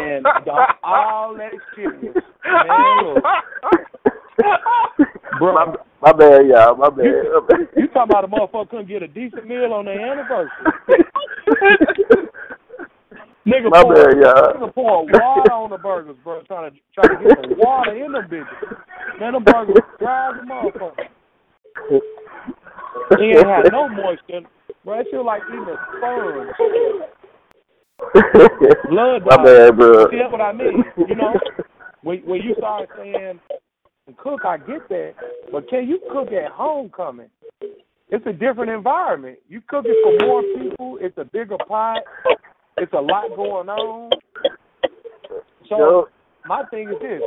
[0.00, 0.26] and
[0.82, 1.92] all that shit.
[1.92, 3.24] Man, look,
[5.38, 6.76] bro, my, my bad, y'all.
[6.76, 7.04] My bad.
[7.76, 10.50] you talking about a motherfucker couldn't get a decent meal on their anniversary?
[13.46, 14.54] Nigga My pour, bad, y'all.
[14.54, 18.10] nigga pour water on the burgers, bro, trying to trying to get some water in
[18.10, 19.20] them bitches.
[19.20, 21.06] Man, them burgers dry as a motherfucker.
[23.18, 24.40] He ain't had no moisture.
[24.84, 26.50] Bro, that shit like eating a sponge.
[28.90, 30.10] Blood My bad, bro.
[30.10, 30.82] See, that's what I mean.
[31.08, 31.32] You know,
[32.02, 33.38] when when you start saying
[34.12, 35.14] cook, I get that,
[35.50, 37.30] but can you cook at homecoming?
[38.08, 39.38] It's a different environment.
[39.48, 40.98] You cook it for more people.
[41.00, 42.02] It's a bigger pot.
[42.76, 44.10] It's a lot going on.
[45.68, 46.08] So
[46.46, 47.20] my thing is this: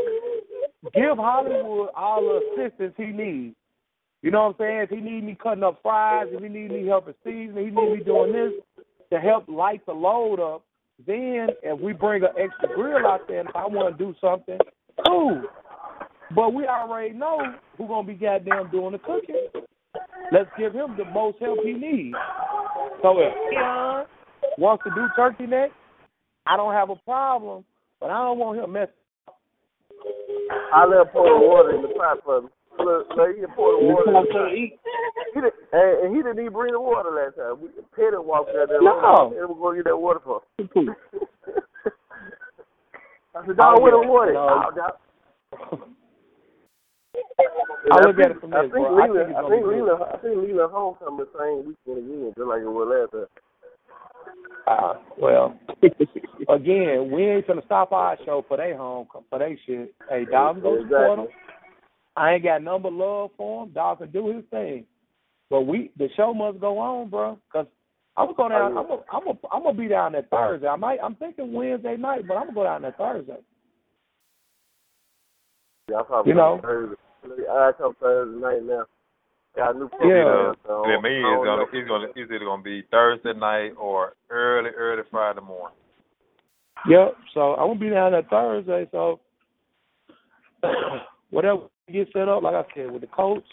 [0.93, 3.55] give Hollywood all the assistance he needs.
[4.21, 4.79] You know what I'm saying?
[4.83, 7.73] If he need me cutting up fries, if he need me helping season, he need
[7.75, 10.63] me doing this to help light the load up.
[11.07, 14.13] Then if we bring an extra grill out there, and if I want to do
[14.19, 14.57] something,
[15.05, 15.43] cool.
[16.35, 17.39] But we already know
[17.77, 19.47] who's gonna be goddamn doing the cooking.
[20.31, 22.15] Let's give him the most help he needs.
[23.01, 24.05] So if Keon
[24.57, 25.71] wants to do turkey neck,
[26.45, 27.65] I don't have a problem,
[27.99, 28.93] but I don't want him messing.
[30.73, 32.49] I let him pour the water in the pot for me.
[32.77, 34.09] Look, let him pour the water.
[34.09, 34.67] in the.
[35.33, 37.61] He didn't, and, and he didn't even bring the water last time.
[37.61, 38.81] We Petty walked out there.
[38.81, 39.33] No.
[39.37, 40.41] And we're going to get that water for.
[40.57, 40.69] him.
[43.35, 44.33] I said, dog, where the water?
[47.91, 48.59] I look at it from this.
[48.59, 49.65] I think it's I think.
[49.65, 53.27] Leland, I think Leland homecoming same weekend again, just like it was last time.
[54.67, 55.59] Uh, well,
[56.49, 59.93] again, we ain't gonna stop our show for they home for they shit.
[60.09, 61.27] Hey, dog, go support him.
[62.15, 63.71] I ain't got number love for him.
[63.71, 64.85] Dog can do his thing,
[65.49, 67.39] but we the show must go on, bro.
[67.51, 67.65] Cause
[68.17, 68.77] I'm gonna go down.
[68.77, 68.79] Oh.
[68.79, 70.67] I'm gonna I'm gonna I'm gonna be down there Thursday.
[70.67, 70.99] I might.
[71.01, 73.37] I'm thinking Wednesday night, but I'm gonna go down there Thursday.
[75.89, 76.59] Yeah, I probably You know.
[76.61, 76.95] Thursday.
[77.23, 78.85] I come Thursday night now.
[79.55, 79.97] Got a new Yeah.
[79.97, 81.67] program, so Yeah, me is gonna know.
[81.71, 85.75] it's gonna it's either gonna be Thursday night or early early Friday morning.
[86.87, 87.17] Yep.
[87.33, 88.87] So I'm gonna be down there Thursday.
[88.91, 89.19] So
[91.29, 93.47] whatever get set up, like I said, with the coats,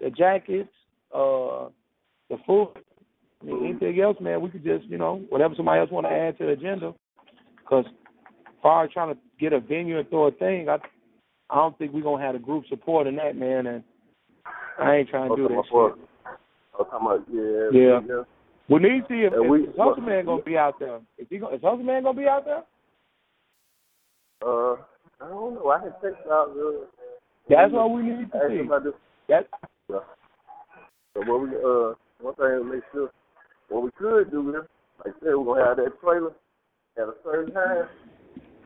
[0.00, 0.70] the jackets,
[1.14, 1.68] uh,
[2.30, 2.68] the food,
[3.46, 6.46] anything else, man, we could just, you know, whatever somebody else want to add to
[6.46, 6.94] the agenda.
[7.58, 7.84] Because
[8.62, 10.78] far as trying to get a venue and throw a thing, I,
[11.50, 13.66] I don't think we're gonna have the group support in that, man.
[13.66, 13.84] And
[14.78, 16.08] I ain't trying to do that shit.
[16.74, 18.00] I was talking about yeah, Yeah.
[18.06, 18.22] yeah.
[18.68, 21.00] We need to see if, if, we- Hustle Man gonna be out there.
[21.18, 22.64] Is he gonna, is Hustle Man gonna be out there?
[24.42, 24.74] Uh,
[25.20, 25.70] I don't know.
[25.70, 26.50] I can had checked out.
[26.50, 26.84] Uh,
[27.48, 28.58] That's what we need to see.
[28.66, 28.92] about this.
[29.28, 29.46] That
[29.88, 30.02] So
[31.14, 33.10] what we uh one thing to make sure
[33.68, 34.56] what we could do is
[35.04, 36.32] like I said we're gonna have that trailer
[36.98, 37.88] at a certain time.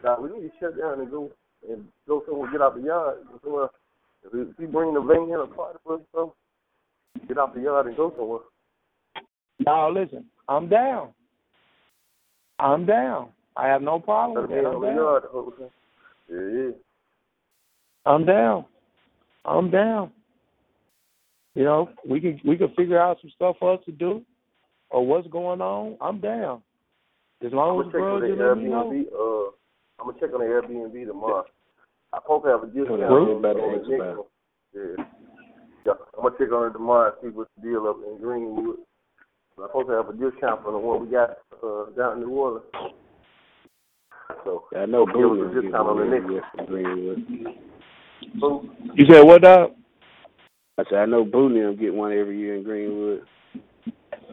[0.03, 1.31] Now we need to shut down and go
[1.68, 3.18] and go somewhere, get out the yard.
[3.29, 3.68] Go somewhere.
[4.25, 6.35] If we bring the van or party for us, so
[7.27, 8.40] get out the yard and go somewhere.
[9.61, 11.11] now listen, I'm down.
[12.59, 13.31] I'm down.
[13.57, 14.66] I have no problem with that.
[14.66, 14.96] I'm down.
[14.96, 15.23] yard.
[15.59, 15.70] thing.
[16.31, 16.70] Yeah, yeah.
[18.07, 18.64] I'm down.
[19.44, 20.12] I'm down.
[21.55, 24.23] You know, we can we can figure out some stuff for us to do
[24.90, 25.96] or what's going on.
[26.01, 26.62] I'm down.
[27.44, 29.51] As long as gonna check on girls the just let me know.
[29.51, 29.60] Uh,
[30.01, 31.45] I'm gonna check on the Airbnb tomorrow.
[32.13, 33.07] I hope I have a discount.
[33.07, 33.29] Group?
[33.37, 34.27] on- Better on the ask next about one.
[34.75, 35.05] Yeah.
[35.87, 38.77] Yeah, I'm gonna check on it tomorrow and see what's the deal up in Greenwood.
[39.59, 42.31] I'm supposed to have a discount for the one we got uh, down in New
[42.31, 42.65] Orleans.
[44.45, 46.25] So I know Give us a Boone is discount on the next
[46.57, 46.67] one.
[46.67, 47.19] Greenwood.
[48.41, 49.73] so You said what dog?
[50.79, 53.23] I said I know Boone them get one every year in Greenwood.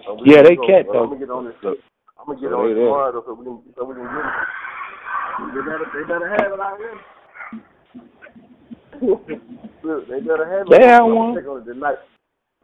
[0.08, 0.68] uh, Yeah, they go.
[0.68, 1.04] catch Uh, though.
[1.04, 1.56] I'm gonna get on this.
[1.62, 1.76] So,
[2.20, 4.14] I'm gonna get so on they it tomorrow so we can so we can get
[4.14, 4.32] it.
[5.38, 7.00] They better they better have it out here.
[9.02, 10.70] Look, they better have it.
[10.72, 11.36] They have I'm one.
[11.36, 11.98] gonna on it tonight.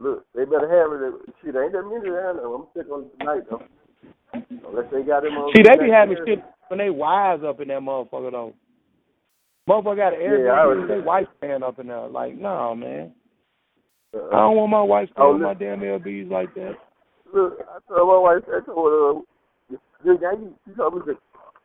[0.00, 1.34] Look, they better have it.
[1.42, 2.46] Shit, ain't that many down there.
[2.54, 3.62] I'm check on it tonight though.
[4.68, 5.52] Unless they got them on.
[5.54, 8.54] See, they be having shit when they wives up in that motherfucker though.
[9.68, 12.08] Motherfucker got an Yeah, I Airbnb already- wife stand up in there.
[12.08, 13.14] Like, no, man.
[14.14, 16.76] I Uh, don't want my wife Oh, staying my damn LBs like that.
[17.32, 19.10] look, I told my wife, I told her,
[19.74, 20.34] uh, the guy,
[20.66, 21.14] she told me,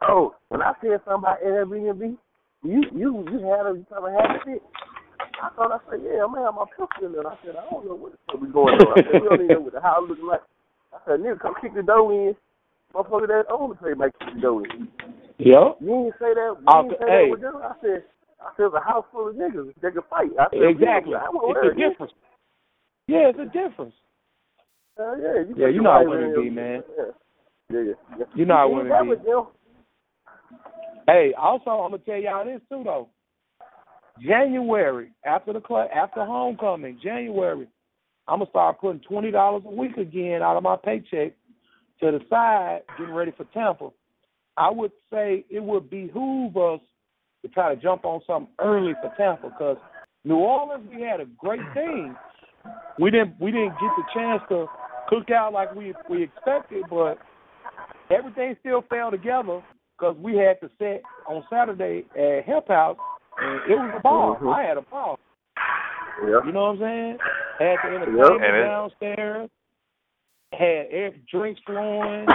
[0.08, 2.18] oh, when I said something about Airbnb,
[2.64, 4.62] you you you had a you probably had shit.
[5.42, 7.28] I thought I said, yeah, I'm gonna have my pistol in there.
[7.28, 8.92] I said, I don't know what the fuck is going on.
[8.92, 10.44] I said, we don't even know what the house looking like.
[10.92, 12.36] I said, nigga, come kick the door in.
[12.94, 14.88] Motherfucker that own the place might kick the door in.
[15.40, 15.80] Yep.
[15.80, 16.52] You didn't say that.
[16.60, 17.24] You Oh, didn't say hey.
[17.24, 17.56] that with them.
[17.64, 18.04] I said,
[18.44, 19.72] I said, a house full of niggas.
[19.80, 20.32] They can fight.
[20.36, 21.16] I said, Exactly.
[21.16, 22.14] I It's a difference.
[23.08, 23.96] Yeah, it's a difference.
[25.00, 26.84] Uh, yeah, you Yeah, you know how women be, man.
[26.98, 27.06] Yeah,
[27.72, 28.26] yeah, yeah.
[28.36, 29.16] You know how women be.
[29.24, 29.48] them.
[31.10, 33.10] Hey, also I'm gonna tell y'all this too though.
[34.22, 37.68] January after the cl- after homecoming, January,
[38.28, 41.34] I'm gonna start putting twenty dollars a week again out of my paycheck
[42.00, 43.90] to the side, getting ready for Tampa.
[44.56, 46.82] I would say it would behoove us
[47.42, 49.78] to try to jump on something early for Tampa because
[50.26, 52.16] New Orleans we had a great team.
[53.00, 54.68] We didn't we didn't get the chance to
[55.08, 57.18] cook out like we we expected, but
[58.12, 59.64] everything still fell together
[60.00, 62.98] because we had to set on Saturday at Hemp House,
[63.38, 64.36] and it was a ball.
[64.38, 64.54] Mhm.
[64.54, 65.20] I had a ball.
[66.22, 66.44] Yeah.
[66.46, 67.20] You know what I'm saying?
[67.60, 68.02] Had the Yep.
[68.02, 69.50] entertainment And it- downstairs,
[70.54, 72.28] had air, drinks flowing,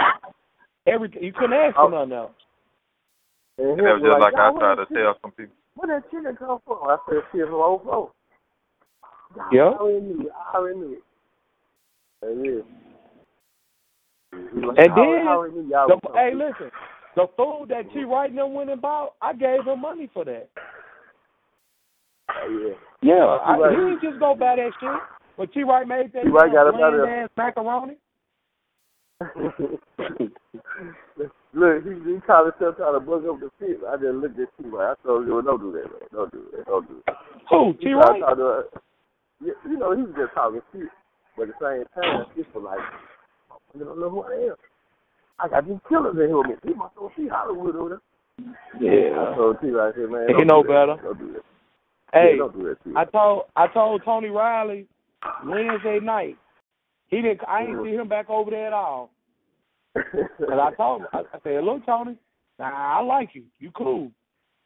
[0.87, 1.23] everything.
[1.23, 1.85] You couldn't ask Oh.
[1.85, 2.31] for nothing else.
[3.57, 5.55] And And that was just like I "Y'all, try where to tell some people.
[5.75, 6.87] Where that chicken come from?
[6.87, 8.15] I said, shit, from old folks.
[9.51, 9.69] Yeah.
[9.69, 10.31] I already knew it.
[10.33, 11.03] I already knew it.
[12.21, 12.65] It is.
[14.31, 16.71] And then, I already knew The, hey, listen,
[17.15, 18.03] the food that T.
[18.03, 20.49] Wright and them went and bought, I gave him money for that.
[22.29, 22.75] Oh, yeah.
[23.01, 23.43] Yeah, T.
[23.45, 24.89] I, Wright- he didn't just go buy that shit.
[25.37, 25.63] But T.
[25.63, 26.29] Wright made that T.
[26.29, 27.97] Wright got up out of bland ass macaroni.
[31.55, 33.79] Look, he, he called himself trying to bug up the fit.
[33.87, 34.67] I just looked at T.
[34.67, 34.91] Wright.
[34.91, 36.09] I told him, don't do that, man.
[36.11, 36.65] Don't do that.
[36.65, 37.15] Don't do that.
[37.49, 37.71] Who?
[37.79, 37.91] He T.
[37.93, 38.19] tried to Wright?
[38.21, 38.63] talk to her.
[39.43, 40.87] Yeah, you know, he was just talking shit.
[41.37, 42.79] But at the same time, it's for like,
[43.73, 44.55] you don't know who I am.
[45.39, 46.55] I got these killers in here with me.
[46.63, 48.01] He must go see Hollywood over there.
[48.73, 49.35] I Yeah.
[49.35, 49.69] told T.
[49.71, 50.97] Wright, I said, man, He know do better.
[51.01, 51.43] Don't do that.
[52.13, 52.91] Hey, yeah, don't do that, T.
[52.95, 54.87] I told I told Tony Riley
[55.45, 56.37] Wednesday night.
[57.07, 57.41] He didn't.
[57.47, 59.11] I ain't see him back over there at all.
[59.95, 62.17] And I told him, I, I said, look, Tony,
[62.59, 63.43] nah, I like you.
[63.59, 64.11] You cool.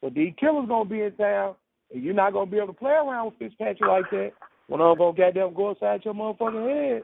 [0.01, 1.55] But these killers gonna be in town,
[1.93, 4.32] and you're not gonna be able to play around with Fitzpatrick like that.
[4.67, 7.03] When I'm gonna goddamn go inside your motherfucking head.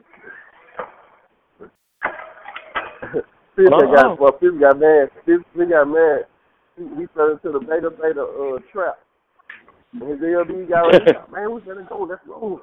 [3.56, 3.94] Fifth Uh-uh.
[3.94, 5.08] got well, Fifth got mad.
[5.24, 6.26] Fifth, Fifth got mad.
[6.76, 8.98] He, he fell into the beta beta uh trap.
[9.92, 11.12] And his LB got ready.
[11.32, 12.06] Man, we better go.
[12.08, 12.60] Let's go.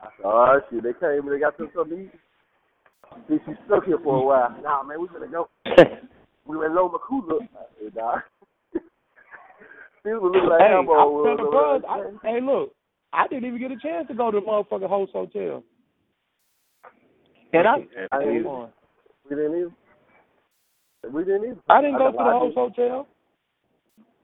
[0.00, 2.10] I said, oh shit, they came and they got some something to eat.
[3.28, 4.56] See, she stuck here for a while.
[4.62, 5.48] Nah, man, we better go.
[6.46, 7.40] We went low Makuza.
[7.40, 8.16] I said, nah.
[10.02, 12.18] Fifth was looking like hey, Hambo I was tell the over brothers.
[12.22, 12.74] I, hey, look,
[13.14, 15.62] I didn't even get a chance to go to the motherfucking host hotel.
[17.54, 17.76] And I,
[18.12, 18.68] I Come didn't, on.
[19.30, 19.72] we didn't even.
[21.12, 21.60] We didn't even.
[21.68, 23.06] I didn't go to the host hotel.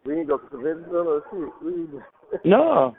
[0.04, 1.64] We didn't go to the convention center or shit.
[1.64, 2.00] We.
[2.50, 2.94] No.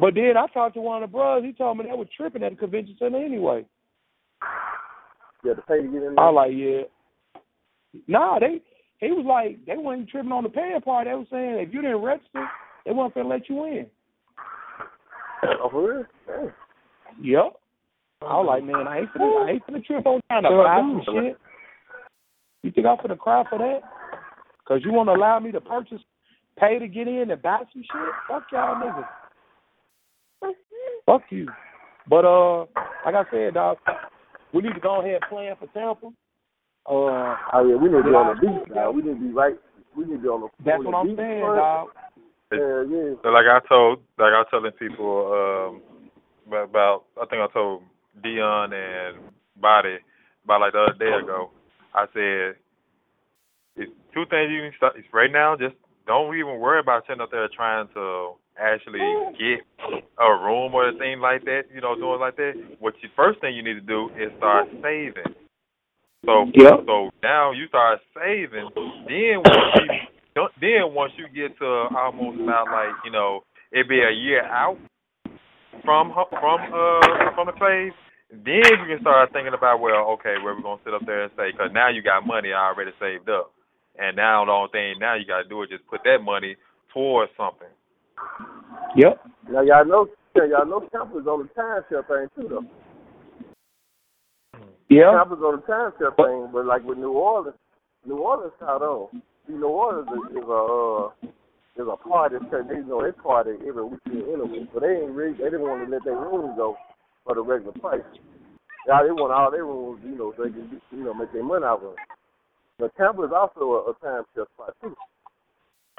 [0.00, 1.44] But then I talked to one of the brothers.
[1.44, 3.64] He told me they were tripping at the convention center anyway.
[5.44, 6.32] Yeah, had to pay to get in I there.
[6.32, 8.02] was like, yeah.
[8.08, 8.60] Nah, they
[8.98, 11.06] he was like they weren't even tripping on the paying part.
[11.06, 12.46] They were saying if you didn't register,
[12.84, 13.86] they weren't gonna let you in.
[15.44, 16.04] Oh, for real?
[16.26, 16.52] Damn.
[17.22, 17.52] Yep.
[18.22, 20.76] I was like, man, I ain't finna, I ain't finna trip on down to buy
[20.76, 21.38] some shit.
[22.62, 23.80] You think I'm finna cry for that?
[24.66, 26.00] Cause you want to allow me to purchase,
[26.58, 28.12] pay to get in and buy some shit?
[28.28, 30.54] Fuck y'all niggas.
[31.06, 31.48] Fuck you.
[32.08, 32.66] But uh,
[33.04, 33.78] like I said, dog,
[34.52, 36.08] we need to go ahead and plan for Tampa.
[36.88, 38.90] Uh, Oh yeah, we need to be on the beach now.
[38.90, 39.56] We need to be right.
[39.96, 40.48] We need to be on the.
[40.64, 41.58] that's on what the I'm beach saying, front.
[41.58, 41.88] dog.
[42.52, 43.08] Yeah, yeah.
[43.22, 46.10] So like I told, like I was telling people um,
[46.46, 47.82] about, about, I think I told
[48.22, 49.16] Dion and
[49.60, 49.96] Body
[50.44, 51.50] about like the other day ago.
[51.98, 52.54] I said,
[53.76, 54.94] it's two things you can start.
[54.96, 55.74] It's right now, just
[56.06, 59.02] don't even worry about sitting up there trying to actually
[59.38, 59.66] get
[60.18, 61.62] a room or a thing like that.
[61.74, 62.54] You know, doing like that.
[62.78, 65.34] What you first thing you need to do is start saving.
[66.24, 66.86] So Yep.
[66.86, 68.70] so now you start saving.
[69.06, 74.00] Then once you then once you get to almost about like you know it be
[74.00, 74.78] a year out
[75.84, 77.92] from from uh from the phase,
[78.30, 81.32] then you can start thinking about well okay where we're gonna sit up there and
[81.36, 83.52] say because now you got money already saved up,
[83.96, 86.56] and now the only thing now you got to do is just put that money
[86.92, 87.72] towards something.
[88.96, 89.20] Yep.
[89.50, 92.66] Now y'all know, yeah, y'all know Tampa's on the timeshare thing too, though.
[94.90, 95.12] Yeah.
[95.12, 97.56] Tampa's on the timeshare thing, but like with New Orleans,
[98.04, 99.22] New Orleans out on.
[99.46, 101.28] See, New Orleans is, is a uh,
[101.80, 102.36] is a party.
[102.50, 105.86] Cause they know they party every weekend anyway, so they ain't really, they didn't want
[105.86, 106.76] to let their rooms go
[107.28, 108.00] for the regular price.
[108.86, 111.44] Yeah, they want all their rooms, you know, so they can you know make their
[111.44, 111.98] money out of it.
[112.78, 114.96] But Tampa is also a, a timeshare spot too.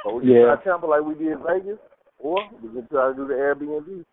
[0.03, 0.55] So we can Yeah.
[0.55, 1.77] try Tampa like we did in Vegas,
[2.17, 4.03] or we can try to do the Airbnb.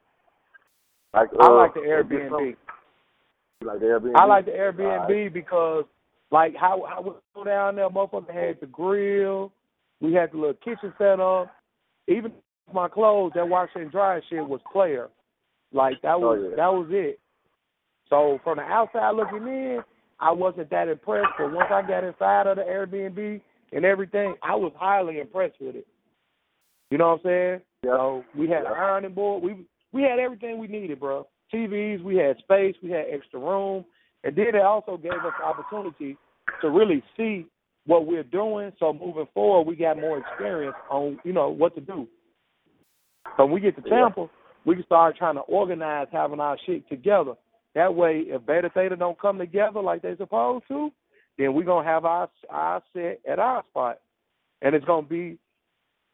[1.15, 2.57] Like I uh, like the Airbnb.
[3.65, 4.17] Like the Airbnb.
[4.17, 5.85] I like the Airbnb because,
[6.31, 9.53] like, how how we go down there, motherfucker had the grill,
[10.03, 11.51] we had the little kitchen set up.
[12.09, 12.33] Even
[12.75, 15.09] my clothes, that wash and dry shit was player.
[15.77, 16.57] Like that oh, was Oh, yeah.
[16.57, 17.21] that was it.
[18.09, 19.81] So from the outside looking in,
[20.19, 21.29] I wasn't that impressed.
[21.39, 23.41] But once I got inside of the Airbnb
[23.73, 25.87] and everything, I was highly impressed with it.
[26.91, 27.61] You know what I'm saying?
[27.85, 27.91] Yeah.
[27.91, 29.43] So we had an ironing board.
[29.43, 31.27] We we had everything we needed, bro.
[31.53, 33.85] TVs, we had space, we had extra room,
[34.25, 36.17] and then it also gave us the opportunity
[36.61, 37.47] to really see
[37.87, 38.73] what we're doing.
[38.79, 42.09] So moving forward, we got more experience on you know what to do.
[43.37, 43.89] So when we get to.
[43.89, 44.29] Tampa,
[44.67, 47.35] we can start trying to organize having our shit together.
[47.75, 50.91] That way, if Beta Theta don't come together like they supposed to,
[51.39, 54.01] then we're gonna have our our set at our spot,
[54.63, 55.39] and it's gonna be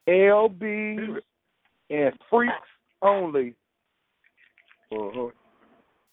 [0.07, 1.17] LBs
[1.91, 2.53] and freaks
[3.01, 3.55] only.
[4.93, 5.29] hmm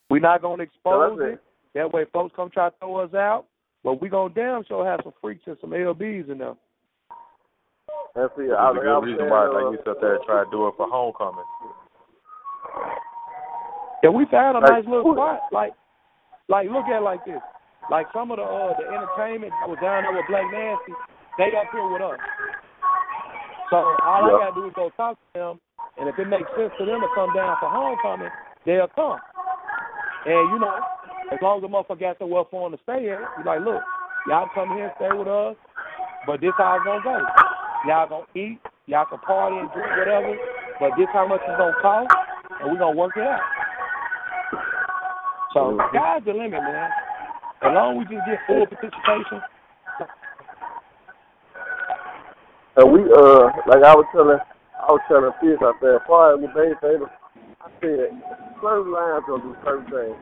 [0.10, 1.34] We're not gonna expose it.
[1.34, 1.44] it.
[1.76, 3.46] That way, folks come try to throw us out,
[3.84, 6.56] but we gonna damn sure have some freaks and some LBs in there.
[8.16, 8.48] That's it.
[8.48, 10.52] There's I, a good reason saying, why uh, like we sit there and try to
[10.52, 11.46] do it for homecoming.
[14.04, 15.42] Yeah, we found a Like, nice little spot.
[15.52, 15.74] Like,
[16.48, 17.42] like look at it like this.
[17.92, 20.94] Like some of the uh, the entertainment that was down there with Black Nasty,
[21.38, 22.20] they up here with us.
[23.70, 24.36] So all Yeah.
[24.36, 25.60] I gotta do is go talk to them,
[25.98, 28.30] and if it makes sense for them to come down for homecoming,
[28.66, 29.20] they'll come.
[30.26, 30.80] And you know,
[31.32, 33.82] as long as the motherfucker got somewhere for them to stay at, you like, look,
[34.28, 35.56] y'all come here and stay with us,
[36.26, 37.18] but this how it's gonna go.
[37.88, 40.36] Y'all gonna eat, y'all can party and drink whatever,
[40.80, 42.10] but this how much it's gonna cost,
[42.62, 43.42] and we're gonna work it out.
[45.60, 45.90] So Mhm.
[45.90, 46.94] sky's the limit, man.
[47.62, 49.44] As long as we just get full participation.
[52.78, 56.54] And we uh, like I was telling, I was telling Fish out there, as with
[56.54, 57.12] Beta Theta,
[57.60, 58.24] I said
[58.62, 60.16] certain lines gonna do certain things.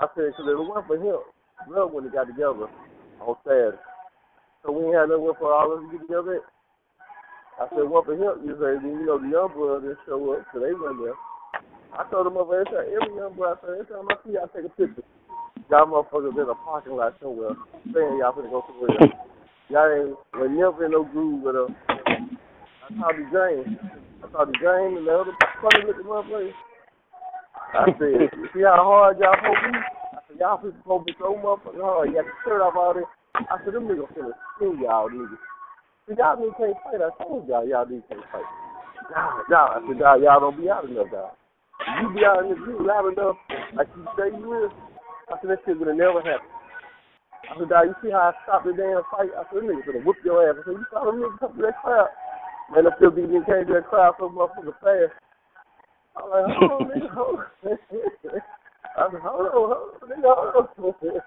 [0.00, 1.20] I said because it was for him,
[1.72, 2.68] love when they got together
[3.20, 3.78] on Saturday.
[4.62, 6.42] So we ain't had nothing for all of us to get together.
[7.58, 8.44] I said one for him.
[8.44, 11.16] You say you know the young boys didn't show up, so they went there.
[11.92, 14.32] I told them over every time, every young boy, I said every time I see
[14.32, 15.04] y'all take a picture,
[15.68, 17.52] y'all motherfuckers in a parking lot somewhere,
[17.92, 19.12] saying y'all finna go somewhere.
[19.68, 21.70] Y'all ain't was never in no groove with us.
[21.88, 23.76] I talked to James.
[24.24, 26.56] I talked to James and the other funny looking motherfuckers.
[27.76, 29.52] I said, see how hard y'all to?
[29.52, 32.08] I said, y'all supposed to be so motherfucking hard.
[32.08, 33.04] You got the shirt off all this.
[33.36, 35.36] I said, them niggas finna sting y'all niggas.
[36.08, 37.04] See, y'all niggas can't fight.
[37.04, 38.48] I told y'all, y'all niggas can't fight.
[39.12, 39.76] Nah, nah.
[39.76, 41.36] I said, y'all don't be out enough, y'all.
[42.00, 43.36] You be out in the group loud enough,
[43.74, 44.70] like you say you will.
[45.30, 46.50] I said, that shit would have never happened.
[47.50, 49.32] I said, dog, you see how I stopped the damn fight?
[49.34, 50.56] I said, nigga gonna whoop your ass.
[50.60, 52.10] I said, you saw them niggas come to that crowd.
[52.70, 55.14] Man, I still be getting came to that crowd so motherfucker fast.
[56.16, 57.46] I'm like, hold on, nigga, hold on.
[58.98, 61.20] I said, hold on, hold on, nigga, hold on.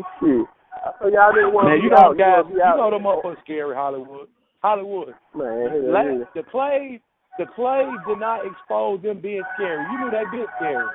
[0.20, 0.46] shit.
[0.80, 2.18] I said, y'all didn't want to Man, you know out.
[2.18, 4.28] guys, you, you know them motherfuckers scary Hollywood.
[4.62, 5.14] Hollywood.
[5.34, 6.24] Man, hell La- yeah.
[6.34, 7.00] the Clays,
[7.38, 9.84] the Clays did not expose them being scary.
[9.92, 10.86] You knew they been scary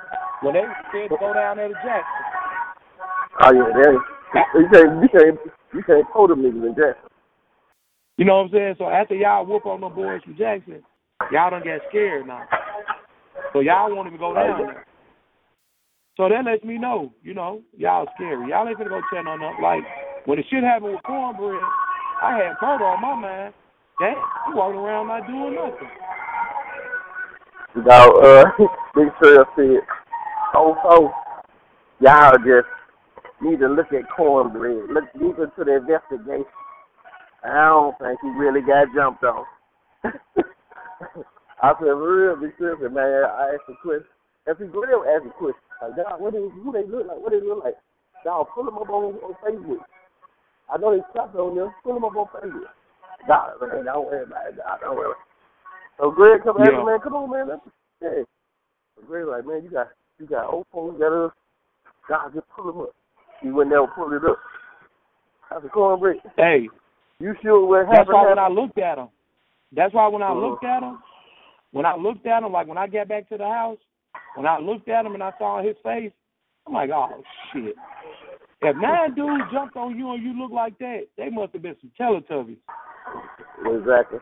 [0.42, 2.26] when they said to go down there to Jackson.
[3.42, 4.04] Oh yeah, that is.
[4.56, 5.40] You can't, you can't,
[5.74, 7.10] you can't pull them niggas in Jackson.
[8.18, 8.76] You know what I'm saying?
[8.78, 10.84] So after y'all whoop on them boys from Jackson,
[11.32, 12.44] y'all don't get scared now.
[13.52, 14.86] So y'all want him to go oh, down there.
[16.18, 18.50] So that lets me know, you know, y'all scary.
[18.50, 19.56] Y'all ain't gonna go check on them.
[19.62, 19.84] Like
[20.26, 21.62] when the shit happened with cornbread,
[22.22, 23.54] I had Carter on my mind.
[24.00, 24.16] That
[24.48, 25.88] you walking around not doing nothing.
[27.76, 28.46] Now, uh,
[28.96, 29.84] Big Trail said,
[30.56, 31.12] oh, so
[32.00, 32.72] y'all just
[33.42, 34.90] need to look at cornbread.
[34.90, 36.46] Look deep into the investigation.
[37.44, 39.44] I don't think he really got jumped on.
[41.62, 44.08] I said, real, Trail said, man, I asked a question.
[44.48, 47.20] If he Glenn asked a question, like, dog, what they, who they look like?
[47.20, 47.76] What they look like?
[48.24, 49.84] Dog, pull them up on, on Facebook.
[50.72, 51.74] I know they stopped on them.
[51.84, 52.72] Pull them up on Facebook.
[53.28, 54.80] Dog, man, don't worry about it, dog.
[54.80, 55.35] Don't worry about it.
[56.00, 56.84] So Greg come Yeah.
[56.84, 57.48] man, come on, man.
[57.48, 57.62] Let's,
[58.02, 58.24] yeah.
[58.96, 59.90] So Greg like, man, you got
[60.20, 61.32] you got old phone, you got us.
[62.08, 62.90] God, just pull him up.
[63.42, 64.38] He would never pull it up.
[65.52, 66.18] I said, cornbread.
[66.38, 66.70] Hey,
[67.20, 68.14] You sure what That's happened?
[68.14, 69.08] why when I looked at him,
[69.72, 70.42] that's why when I Mhm.
[70.42, 71.02] looked at him,
[71.72, 73.80] when I looked at him, like when I got back to the house,
[74.36, 76.12] when I looked at him and I saw his face,
[76.68, 77.76] I'm like, oh shit.
[78.62, 81.76] If nine dudes jumped on you and you look like that, they must have been
[81.80, 82.58] some Teletubbies.
[83.66, 84.20] Exactly.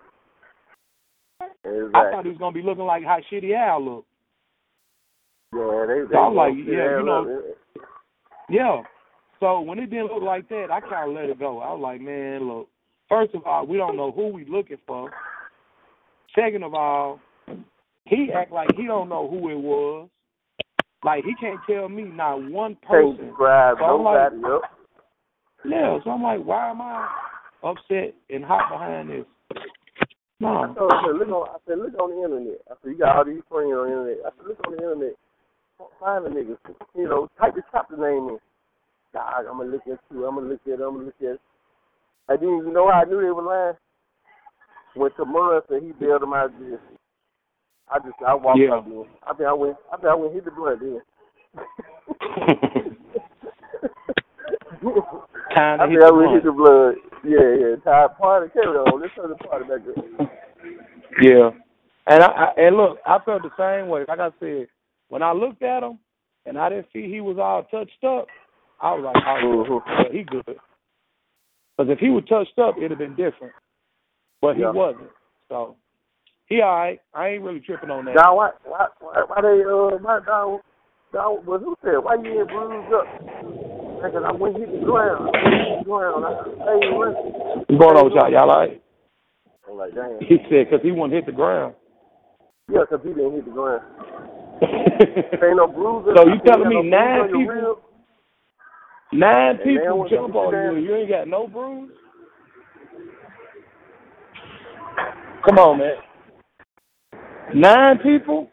[1.65, 1.91] Exactly.
[1.93, 4.07] I thought he was gonna be looking like how Shitty Al looked.
[5.53, 6.01] yeah, they.
[6.01, 7.41] they So I'm like, yeah, you know-.
[8.49, 8.81] Yeah.
[9.39, 11.59] So when it didn't look like that, I kind of let it go.
[11.59, 12.69] I was like, man, look.
[13.09, 15.11] First of all, we don't know who we looking for.
[16.35, 17.19] Second of all,
[18.05, 20.09] he act like he don't know who it was.
[21.03, 23.27] Like he can't tell me not one person.
[23.27, 24.61] describe So I'm like- nobody up.
[25.65, 27.07] Yeah, so I'm like, why am I
[27.63, 29.25] upset and hot behind this?
[30.45, 32.59] I told him, I said, look on, I said, look on the internet.
[32.69, 34.19] I said, you got all these friends on the internet.
[34.25, 35.15] I said, look on the internet.
[35.99, 36.59] Find the niggas.
[36.95, 38.39] You know, type the chapter name in.
[39.13, 40.25] God, I'm gonna look at you.
[40.25, 40.73] I'm gonna look at.
[40.73, 41.39] I'm gonna look at.
[42.29, 43.75] I didn't even know how I knew they were lying.
[44.95, 46.79] Went to Murray and he bailed them out this.
[47.89, 48.73] I just I walked Yeah.
[48.75, 49.05] out there.
[49.27, 49.77] I think I went.
[49.91, 51.01] I think I went hit the blunt then.
[55.55, 56.95] Time to I hit think I the went hit the blood.
[57.23, 57.75] Yeah, yeah.
[57.83, 58.51] Time party.
[58.53, 59.01] Carry on.
[59.01, 60.29] Let's turn the party back up.
[61.21, 61.51] Yeah.
[62.07, 64.03] And I, I and look, I felt the same way.
[64.07, 64.67] Like I said,
[65.09, 65.99] when I looked at him
[66.45, 68.27] and I didn't see he was all touched up,
[68.81, 69.81] I was like, oh, Mhm.
[69.87, 70.43] yeah, he good.
[70.45, 73.53] Because if he was touched up, it'd have been different.
[74.41, 74.71] But he Yeah.
[74.71, 75.09] wasn't.
[75.47, 75.77] So
[76.47, 76.99] he all right.
[77.13, 78.15] I ain't really tripping on that.
[78.15, 80.59] Now, why, why, why, why they, uh, why down,
[81.13, 83.07] down, but who said, why you ain't bruised up?
[84.03, 85.29] Because I went hit the ground.
[85.33, 86.25] Hit the ground.
[86.25, 86.31] I
[86.75, 86.93] running.
[86.99, 88.31] What's going on with y'all?
[88.31, 88.83] Y'all all right?
[89.69, 90.19] I'm like, damn.
[90.19, 91.73] He said because he wouldn't hit the ground.
[92.69, 93.81] Yeah, because he didn't hit the ground.
[94.61, 96.13] Ain't no bruises.
[96.17, 97.89] So you telling me no nine bruise on your people-
[99.13, 101.91] Nine man, people jump on you and you ain't got no bruise?
[105.47, 105.95] Come on, man.
[107.53, 108.49] Nine people?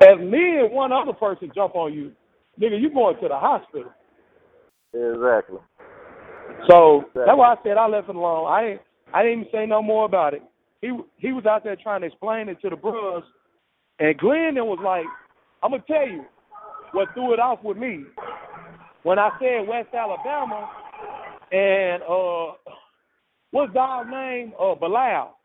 [0.00, 2.12] As me and one other person jump on you,
[2.60, 3.92] nigga, you going to the hospital.
[4.92, 5.58] Exactly.
[6.70, 8.46] So that's why I said I left it alone.
[8.50, 8.80] I didn't
[9.12, 10.42] I didn't even say no more about it.
[10.80, 13.22] He he was out there trying to explain it to the bros,
[13.98, 15.06] and Glenn then was like,
[15.62, 16.24] "I'm gonna tell you
[16.92, 18.04] what threw it off with me
[19.02, 20.68] when I said West Alabama
[21.52, 22.52] and uh,
[23.50, 24.52] what's dog's name?
[24.60, 25.36] Uh, Bilal.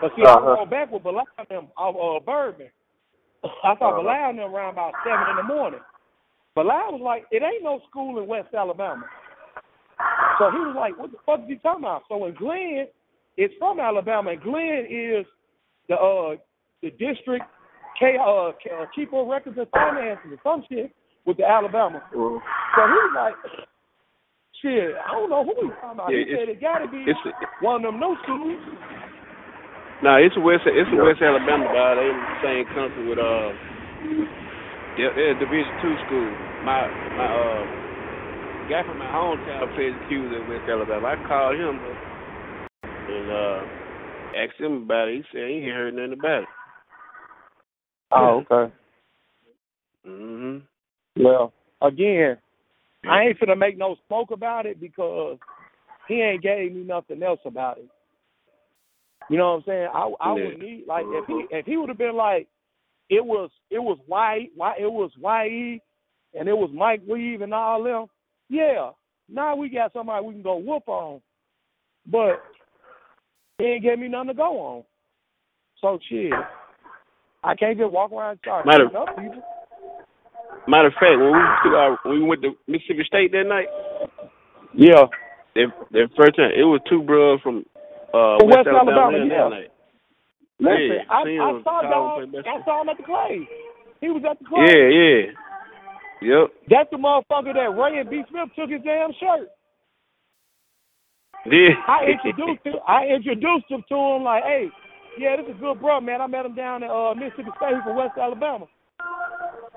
[0.00, 0.40] But see, I Uh-huh.
[0.40, 2.68] was going back with Bilal and them off uh, Bourbon.
[3.44, 4.02] I thought Uh-huh.
[4.02, 5.80] Bilal and them around about seven in the morning.
[6.54, 9.04] Bilal was like, "It ain't no school in West Alabama."
[10.38, 12.86] So he was like, "What the fuck is he talking about?" So when Glenn
[13.36, 15.26] is from Alabama, and Glenn is
[15.88, 16.36] the uh
[16.82, 17.44] the district
[17.98, 20.92] K, uh, K, uh, keeper of records and finances or some shit
[21.24, 22.02] with the Alabama.
[22.14, 22.40] Mm.
[22.74, 23.34] So he was like,
[24.60, 27.04] "Shit, I don't know who he's talking about." Yeah, he said it got to be
[27.06, 27.20] It's
[27.60, 28.60] one of them new schools.
[30.02, 30.66] no, it's West.
[30.66, 31.94] It's a West Alabama guy.
[31.94, 34.41] They in the same country with uh,
[34.96, 36.30] they're Division two school.
[36.64, 37.66] My my uh,
[38.68, 41.08] guy from my hometown plays Q's at West Alabama.
[41.08, 41.80] I called him
[43.08, 43.62] and uh,
[44.36, 45.16] asked him about it.
[45.16, 46.48] He said he ain't heard nothing about it.
[48.12, 48.72] Oh, okay.
[50.06, 50.62] Mhm.
[51.16, 52.38] Well, again,
[53.08, 55.38] I ain't finna make no smoke about it because
[56.08, 57.88] he ain't gave me nothing else about it.
[59.30, 59.88] You know what I'm saying?
[59.92, 60.44] I I Yeah.
[60.44, 62.48] would need like if he if he would have been like
[63.12, 65.82] it was it was Y Y it was YE
[66.34, 68.06] and it was Mike Weave and all them,
[68.48, 68.90] yeah.
[69.28, 71.20] Now we got somebody we can go whoop on.
[72.06, 72.42] But
[73.58, 74.84] he ain't give me nothing to go on.
[75.80, 76.32] So shit.
[77.44, 79.42] I can't just walk around and start Matter- up people.
[80.66, 83.66] Matter of fact, when we when we went to Mississippi State that night,
[84.74, 85.06] Yeah.
[85.54, 87.66] that that first time it was two bros from
[88.14, 89.48] uh West, West Alabama, that yeah.
[89.48, 89.70] night.
[90.62, 92.22] Listen, Yeah, I, I saw dog.
[92.46, 93.46] I saw him at the clay.
[94.00, 94.66] He was at the clay.
[94.70, 95.22] Yeah, yeah.
[96.22, 96.46] Yep.
[96.70, 98.22] That's the motherfucker that Ray and B.
[98.30, 99.48] Smith took his damn shirt.
[101.46, 101.74] Yeah.
[101.88, 102.74] I introduced him.
[102.86, 104.68] I introduced him to him like, hey,
[105.18, 106.20] yeah, this is a good bro, man.
[106.20, 107.74] I met him down at uh, Mississippi State.
[107.74, 108.66] He's from West Alabama.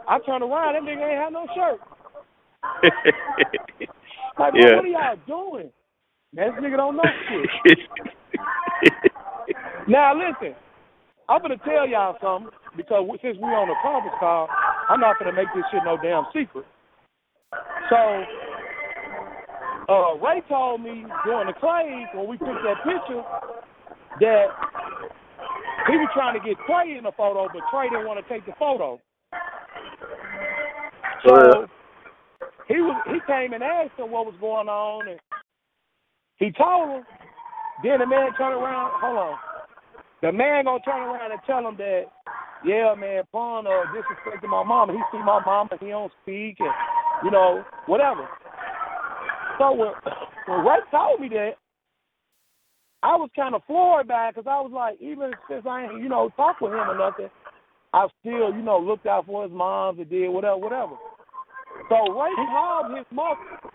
[0.07, 1.79] I turned around, that nigga ain't had no shirt.
[4.37, 4.75] Like, Yeah.
[4.75, 5.71] what are y'all doing?
[6.33, 7.03] Man, this nigga don't know
[7.65, 7.79] shit.
[9.87, 10.55] Now listen,
[11.27, 14.47] I'm gonna tell y'all something because since we're on the conference call,
[14.89, 16.65] I'm not gonna make this shit no damn secret.
[17.89, 18.23] So,
[19.89, 23.23] uh, Ray told me during the clays when we took that picture
[24.21, 24.47] that
[25.87, 28.45] he was trying to get Trey in the photo, but Trey didn't want to take
[28.45, 28.99] the photo.
[31.25, 31.67] So
[32.67, 35.19] he was he came and asked him what was going on, and
[36.37, 37.03] he told him.
[37.83, 38.93] Then the man turned around.
[39.01, 39.37] Hold on.
[40.25, 42.05] The man gonna turn around and tell him that,
[42.65, 44.93] yeah, man, Pun uh, disrespected my mama.
[44.93, 46.73] He see my mama, he don't speak, and
[47.23, 48.27] you know whatever.
[49.59, 49.91] So when
[50.47, 51.51] when Ray told me that,
[53.03, 56.01] I was kind of floored by it because I was like, even since I ain't
[56.01, 57.29] you know talked with him or nothing,
[57.93, 60.95] I still you know looked out for his moms and did whatever, whatever.
[61.87, 63.69] So Ray called his mother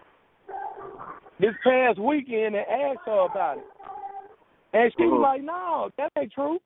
[1.38, 3.64] this past weekend and asked her about it.
[4.72, 6.58] And she was like, no, that ain't true.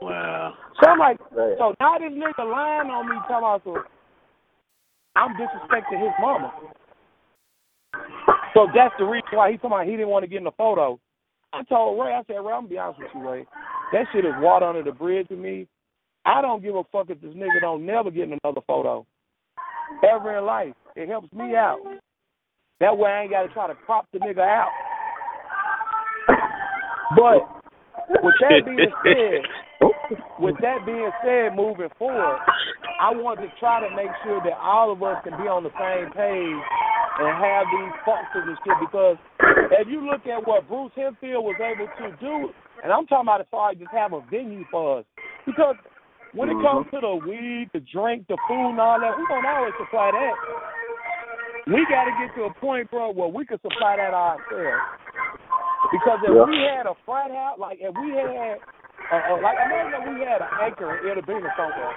[0.00, 0.54] wow.
[0.82, 1.56] So I'm like, Right.
[1.58, 3.84] so now this nigga lying on me talking about some,
[5.14, 6.52] I'm disrespecting his mama.
[8.54, 10.50] So that's the reason why he talking about he didn't want to get in the
[10.52, 10.98] photo.
[11.52, 13.46] I told Ray, I said, Ray, I'm gonna be honest with you, Ray.
[13.92, 15.68] That shit is water under the bridge to me.
[16.24, 19.06] I don't give a fuck if this nigga don't never get in another photo.
[20.02, 20.74] Ever in life.
[20.96, 21.78] It helps me out.
[22.80, 24.70] That way I ain't gotta try to crop the nigga out.
[27.14, 27.46] But
[28.22, 29.46] with that being said,
[30.40, 32.40] with that being said, moving forward,
[33.00, 35.74] I want to try to make sure that all of us can be on the
[35.76, 36.62] same page
[37.20, 38.78] and have these functions and shit.
[38.80, 39.16] Because
[39.80, 42.50] if you look at what Bruce Hempfield was able to do,
[42.82, 45.04] and I'm talking about as far as just have a venue for us,
[45.44, 45.76] because
[46.34, 46.96] when it comes mm-hmm.
[46.96, 50.36] to the weed, the drink, the food, and all that, we don't always supply that.
[51.66, 55.05] We got to get to a point, bro, where we can supply that ourselves.
[55.92, 56.44] Because if Yeah.
[56.44, 58.60] we had a frat house, like if we had,
[59.10, 61.94] uh, uh, like imagine if we had an anchor in Irving somewhere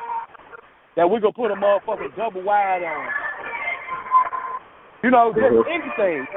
[0.95, 3.13] that we could put a motherfucking double wide on.
[5.01, 5.67] You know, just Mhm.
[5.67, 6.27] anything.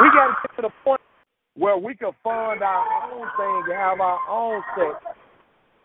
[0.00, 1.00] We got to get to the point
[1.54, 5.02] where we can fund our own thing and have our own set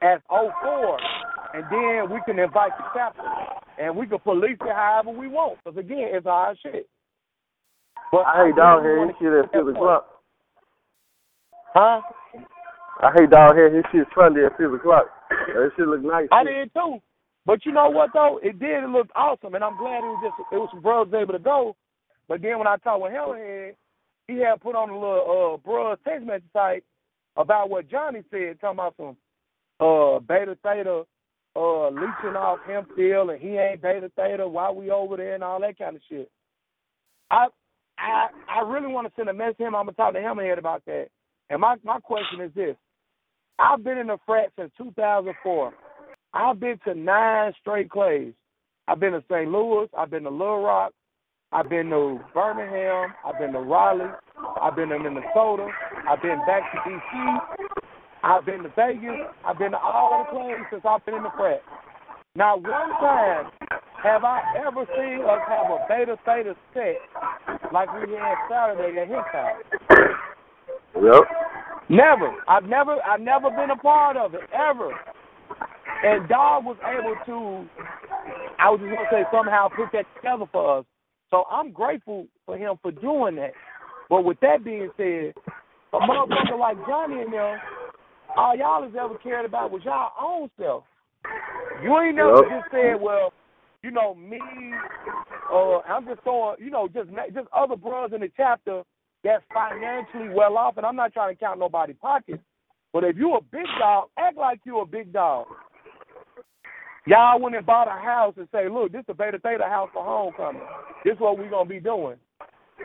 [0.02, 1.00] as 04,
[1.54, 3.24] and then we can invite the chapter,
[3.78, 5.58] and we can police it however we want.
[5.64, 6.88] Because again, it's our shit.
[8.12, 8.98] But I hate dog really hair.
[9.00, 9.78] wanna His shit at get to six that point.
[9.78, 10.08] o'clock.
[11.74, 12.02] Huh?
[13.02, 13.74] I hate dog hair.
[13.74, 15.06] His shit Sunday at six o'clock.
[15.30, 16.28] That shit look nice.
[16.32, 17.00] I did too.
[17.46, 18.40] But you know what though?
[18.44, 18.84] It did.
[18.84, 21.40] It looked awesome, and I'm glad it was just it was some bros able to
[21.40, 21.76] go.
[22.28, 23.74] But then when I talked with Hammerhead,
[24.28, 26.84] he had put on a little uh bros text message type
[27.38, 29.18] about what Johnny said, talking about some
[29.80, 31.04] uh beta theta
[31.56, 34.48] uh leeching off him still, and he ain't beta theta.
[34.48, 36.30] Why we over there and all that kind of shit.
[37.32, 37.48] I
[37.98, 39.76] I I really want to send a message to him.
[39.76, 41.08] I'm gonna talk to Hammerhead about that.
[41.52, 42.78] And my my question is this:
[43.60, 45.74] I've been in the frat since 2004.
[46.34, 48.34] I've been to nine straight clays.
[48.88, 49.52] I've been to St.
[49.52, 49.88] Louis.
[49.98, 50.94] I've been to Little Rock.
[51.52, 53.14] I've been to Birmingham.
[53.26, 54.16] I've been to Raleigh.
[54.62, 55.68] I've been to Minnesota.
[56.10, 57.78] I've been back to D.C.
[58.24, 59.28] I've been to Vegas.
[59.46, 61.62] I've been to all of the clays since I've been in the frat.
[62.34, 63.52] Not one time
[64.02, 66.96] have I ever seen us have a beta theta set
[67.74, 70.22] like we had Saturday at his.
[70.96, 71.41] Yep.
[71.90, 72.34] Never.
[72.48, 74.92] I've never I've never been a part of it ever.
[76.04, 77.70] And Dog was able to
[78.60, 80.86] I was just gonna say somehow put that together for us.
[81.32, 83.54] So I'm grateful for him for doing that.
[84.10, 85.34] But with that being said,
[85.94, 87.58] a motherfucker like Johnny and them,
[88.38, 90.84] all y'all has ever cared about was y'all own self.
[91.84, 92.50] You ain't never Yep.
[92.62, 93.34] just said, well,
[93.84, 94.40] you know, me,
[95.52, 98.84] uh, I'm just throwing, you know, just just other brothers in the chapter
[99.24, 102.42] that's financially well off, and I'm not trying to count nobody's pockets.
[102.94, 105.48] But if you a big dog, act like you a big dog.
[107.08, 109.90] Y'all went and bought a house and say, look, this is a Beta Theta house
[109.94, 110.62] for homecoming.
[111.04, 112.18] This is what we gonna be doing.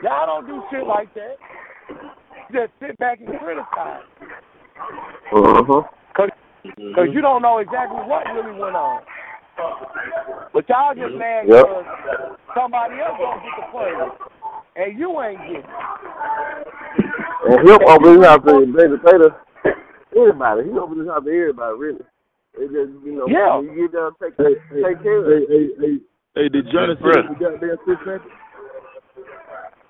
[0.01, 1.35] Y'all don't do shit like that.
[2.51, 4.03] Just sit back and criticize.
[5.33, 5.83] Uh-huh.
[6.15, 6.29] Cause,
[6.95, 9.01] Cause you don't know exactly what really went on.
[10.53, 11.65] But y'all just mad Yep.
[11.65, 14.11] because somebody else gonna get the praise,
[14.77, 15.55] and you ain't getting.
[15.57, 15.65] it.
[17.49, 19.29] And he'll open his house to Beta Theta.
[20.17, 20.63] Everybody.
[20.65, 22.05] He open his house to everybody, really.
[22.59, 23.61] It just, you know, Yeah.
[23.61, 25.47] you get down, take, Hey, hey, take care of it.
[25.49, 25.93] hey, hey,
[26.35, 27.13] hey, did Johnny say Bruh.
[27.13, 28.33] that the goddamn Fitzpatrick?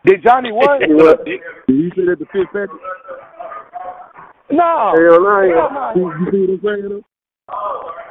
[0.06, 0.82] Did Johnny what?
[0.90, 1.26] What?
[1.26, 2.82] Did you say that the Fitzpatrick?
[4.52, 4.94] no.
[4.96, 5.96] Hell no, Hell ain't.
[5.98, 7.04] You, you see what I'm saying though?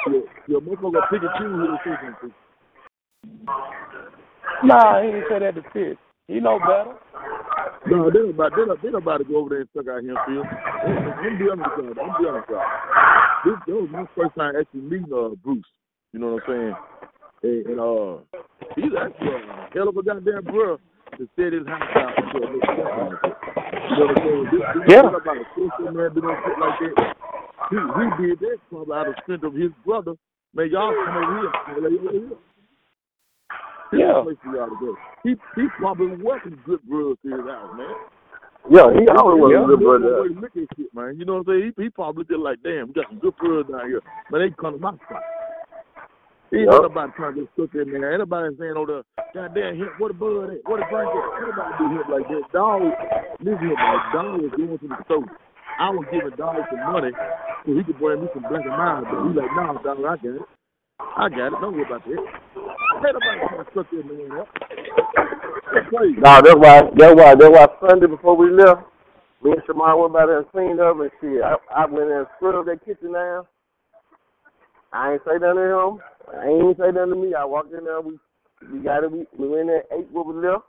[0.06, 2.34] Your, your motherfucker pick and choose who they say something to.
[4.64, 5.98] Nah, he didn't say that to fit.
[6.28, 6.98] He know better.
[7.86, 10.42] No, they about they not, they to go over there and suck out him, Phil.
[10.42, 12.02] I'm be honest with y'all.
[12.02, 12.66] I'm be honest with y'all.
[13.46, 15.64] This that was my first time actually meeting uh Bruce.
[16.12, 16.74] You know what I'm saying?
[17.46, 18.18] And, and uh,
[18.74, 20.78] he's actually a hell of a goddamn bro
[21.18, 23.22] to set his house out to a little that.
[23.86, 24.44] You know what I'm saying?
[24.50, 25.06] This, this yeah.
[25.06, 27.16] about a social man doing shit like that.
[27.70, 30.18] He he did that probably out of strength of his brother.
[30.54, 31.52] Man, y'all come over here.
[31.70, 32.34] Man, like, over here.
[32.34, 34.22] This is Yeah.
[34.22, 34.96] place for y'all to go.
[35.22, 37.94] He he probably welcomed good bros to his house, man.
[38.66, 40.10] Yeah, he always was a good brother.
[40.10, 41.14] at the way he look at shit, man.
[41.18, 41.72] You know what I'm saying?
[41.78, 44.02] He, he probably look like, damn, we got some good bros down here.
[44.30, 45.22] Man, they come to my spot.
[46.50, 46.82] He ain't Yup.
[46.82, 48.10] nobody trying to cook in there.
[48.10, 49.02] Ain't nobody saying, oh, the
[49.34, 51.26] goddamn him, what a bud at, what a drink at.
[51.42, 52.44] Ain't nobody do him like that.
[52.50, 52.82] Dog,
[53.38, 53.98] listen here, man.
[54.14, 55.26] Dog was going to the store.
[55.78, 57.10] I was giving Dog some money
[57.66, 60.16] so he could bring me some black and mild, but he like, nah, dog, I
[60.18, 60.46] got it.
[61.00, 61.60] I got it.
[61.60, 62.10] Don't worry about that.
[62.10, 64.48] Ain't nobody trying to cook that man up.
[65.92, 66.82] No, that's why.
[66.96, 67.34] That's why.
[67.34, 68.82] That's why Sunday before we left,
[69.42, 71.42] me and Shamar went by there and cleaned up and shit.
[71.42, 73.44] I, I went in and scrubbed that kitchen down.
[74.92, 75.98] I ain't say nothing to him.
[76.32, 77.34] I ain't say nothing to me.
[77.34, 78.00] I walked in there.
[78.00, 78.18] We
[78.72, 79.12] we got it.
[79.12, 80.64] We, we went in there, ate what was left.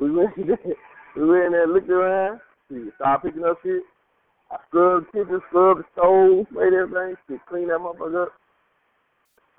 [0.00, 0.58] We went there,
[1.16, 2.40] we went in there, looked around.
[2.68, 3.82] We started picking up shit.
[4.50, 7.14] I scrubbed the kitchen, scrubbed the stove, made everything.
[7.28, 8.32] Shit, cleaned that motherfucker up.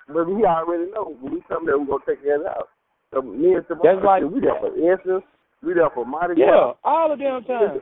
[0.07, 2.67] But he already know when we come there, we gonna take care of the house.
[3.13, 5.23] So me and Shamar, That's like- we there for instance.
[5.63, 6.75] We there for Mardi Yeah, Gras.
[6.83, 7.81] all the damn time.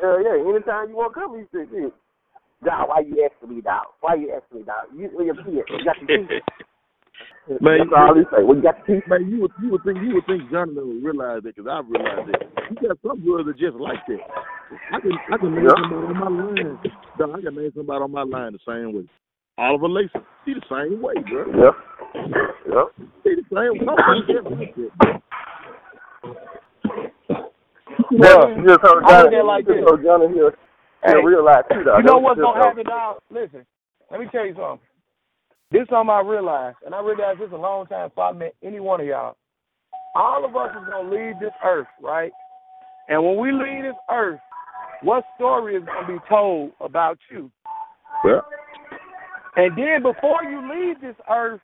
[0.00, 1.92] Hell yeah, anytime you want to come, you say, shit.
[2.64, 3.86] Dog, why you asking me, dog?
[4.00, 4.86] Why you asking me, dog?
[4.96, 5.64] You, where your kid?
[5.68, 6.42] You got your teeth?
[7.60, 8.42] Man, That's all he say.
[8.42, 9.08] Well, you got your teeth?
[9.08, 11.78] Man, you would you would think you would think Johnny would realize that because I
[11.86, 12.42] realized that.
[12.70, 14.18] You got some girls that just like that.
[14.92, 15.76] I can I can name Yeah.
[15.78, 16.78] somebody on my line.
[17.18, 19.04] Dog, I can name somebody on my line the same way.
[19.58, 20.10] Oliver Lacey,
[20.44, 21.46] she the same way, bro.
[21.56, 21.70] Yeah.
[22.68, 22.84] Yeah.
[23.24, 23.86] She the same way.
[23.86, 25.22] Some girls just like that.
[28.10, 28.48] Yeah.
[28.56, 30.52] You just I Johnny, like just told Johnny here.
[31.04, 31.78] Hey, Yeah, realize too.
[31.78, 33.18] You know what's gonna happen, dog?
[33.30, 33.64] Listen,
[34.10, 34.80] let me tell you something.
[35.72, 38.54] This is something I realized, and I realized this a long time before I met
[38.62, 39.36] any one of y'all.
[40.14, 42.32] All of us is gonna leave this earth, right?
[43.08, 44.40] And when we leave this earth,
[45.02, 47.50] what story is gonna be told about you?
[48.24, 48.40] Yeah.
[49.56, 51.60] And then before you leave this earth,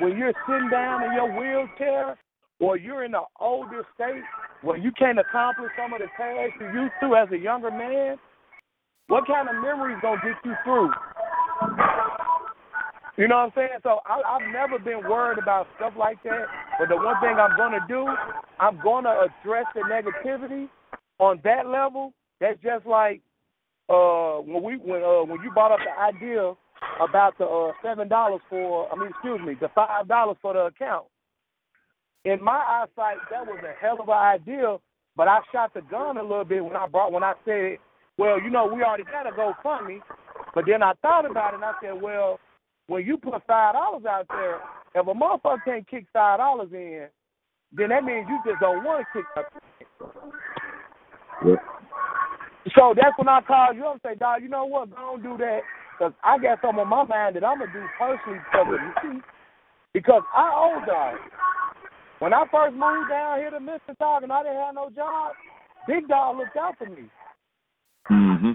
[0.00, 2.18] when you're sitting down in your wheelchair
[2.60, 4.22] or you're in an older state
[4.62, 8.16] where you can't accomplish some of the tasks you used to as a younger man,
[9.06, 10.90] what kind of memories gonna get you through?
[13.16, 13.80] You know what I'm saying?
[13.82, 16.46] So I, I've never been worried about stuff like that.
[16.78, 18.06] But the one thing I'm gonna do,
[18.58, 20.68] I'm gonna address the negativity
[21.18, 22.12] on that level.
[22.40, 23.20] That's just like
[23.88, 26.54] uh when we when uh when you brought up the idea
[27.00, 30.66] about the uh seven dollars for I mean excuse me, the five dollars for the
[30.66, 31.06] account.
[32.24, 34.76] In my eyesight that was a hell of an idea,
[35.16, 37.78] but I shot the gun a little bit when I brought when I said,
[38.18, 40.00] Well, you know, we already got a GoFundMe
[40.54, 42.40] but then I thought about it and I said, Well,
[42.86, 44.60] when you put five dollars out there,
[44.94, 47.06] if a motherfucker can't kick five dollars in,
[47.72, 49.46] then that means you just don't want to kick up.
[52.76, 54.90] So that's when I called you up and say, dog, you know what?
[54.90, 55.60] Don't do that.
[56.00, 58.80] Because I got something on my mind that I'm going to do personally because of
[59.04, 59.20] you.
[59.92, 61.18] Because I owe dog.
[62.20, 65.32] When I first moved down here to Mississauga and I didn't have no job,
[65.86, 67.04] Big Dog looked out for me.
[68.10, 68.52] Mm-hmm.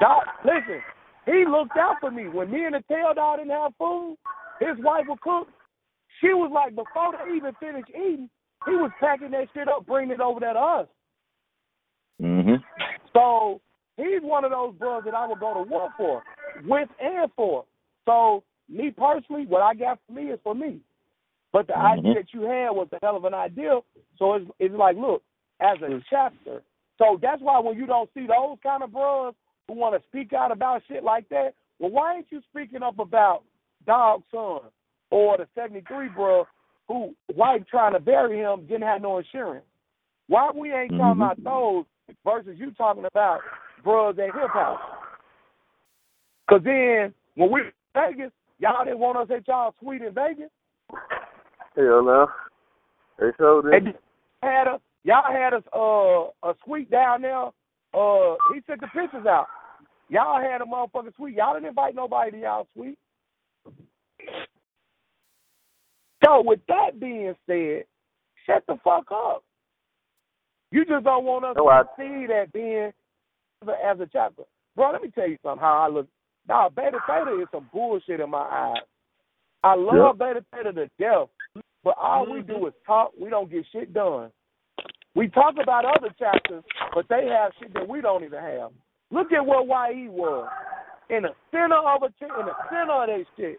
[0.00, 0.82] Dog, listen,
[1.24, 2.26] he looked out for me.
[2.26, 4.16] When me and the tail dog didn't have food,
[4.58, 5.46] his wife would cook.
[6.20, 8.28] She was like, before they even finished eating,
[8.66, 10.86] he was packing that shit up, bringing it over there to us.
[12.20, 12.58] Mm-hmm.
[13.12, 13.60] So
[13.96, 16.22] he's one of those brothers that I would go to war for.
[16.66, 17.64] With and for.
[18.04, 20.80] So me personally, what I got for me is for me.
[21.52, 21.98] But the Mhm.
[21.98, 23.80] idea that you had was a hell of an idea.
[24.18, 25.22] So it's it's like, look,
[25.60, 26.62] as a chapter.
[26.98, 29.34] So that's why when you don't see those kind of bros
[29.66, 32.98] who want to speak out about shit like that, well, why ain't you speaking up
[32.98, 33.44] about
[33.86, 34.60] Dog Son
[35.10, 36.46] or the 73 bro
[36.88, 39.64] who wife trying to bury him didn't have no insurance?
[40.26, 41.32] Why we ain't talking Mhm.
[41.32, 41.86] about those
[42.24, 43.40] versus you talking about
[43.82, 45.07] bros at hip hop?
[46.48, 50.50] Cause then when we in Vegas, y'all didn't want us at y'all suite in Vegas.
[51.76, 52.26] Hell no.
[53.18, 53.96] They showed it.
[54.42, 57.46] Had us, y'all had us uh a suite down there.
[57.94, 59.46] Uh, he took the pictures out.
[60.08, 61.34] Y'all had a motherfucking suite.
[61.36, 62.98] Y'all didn't invite nobody to y'all suite.
[66.24, 67.84] So with that being said,
[68.46, 69.42] shut the fuck up.
[70.70, 72.92] You just don't want us No, I- to see that being
[73.62, 74.42] as a chapter.
[74.76, 75.60] Bro, let me tell you something.
[75.60, 76.06] How I look.
[76.48, 78.82] Nah, Beta Theta is some bullshit in my eyes.
[79.62, 81.28] I love Beta Theta to death,
[81.84, 82.66] but all we do mm-hmm.
[82.68, 83.12] is talk.
[83.20, 84.30] We don't get shit done.
[85.14, 86.62] We talk about other chapters,
[86.94, 88.70] but they have shit that we don't even have.
[89.10, 90.48] Look at what YE was
[91.10, 93.58] in the center of a in the center of that shit.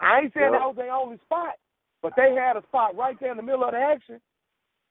[0.00, 0.60] I ain't saying Yep.
[0.60, 1.54] that was their only spot,
[2.02, 4.20] but they had a spot right there in the middle of the action.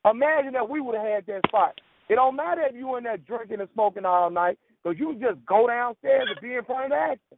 [0.10, 1.80] Imagine that we would have had that spot.
[2.10, 5.44] It don't matter if you in there drinking and smoking all night, because you just
[5.48, 7.38] go downstairs and be in front of the action.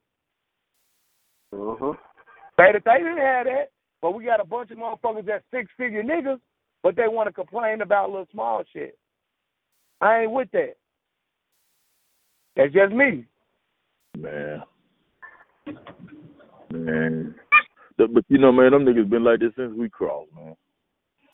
[1.55, 1.91] Mm-hmm.
[2.57, 3.69] They, they didn't have that,
[4.01, 6.39] but we got a bunch of motherfuckers that six figure niggas,
[6.83, 8.97] but they want to complain about little small shit.
[10.01, 10.75] I ain't with that.
[12.57, 13.25] That's just me.
[14.17, 14.63] Man.
[16.71, 17.35] Man.
[17.97, 20.55] But you know, man, them niggas been like this since we crossed, man.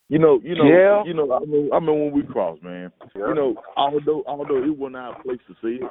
[0.08, 1.02] You know, you know, Yeah.
[1.04, 1.32] you know.
[1.32, 2.92] I mean, I mean when we crossed, man.
[3.16, 3.28] Yeah.
[3.28, 5.90] You know, although although it wasn't our place to see it,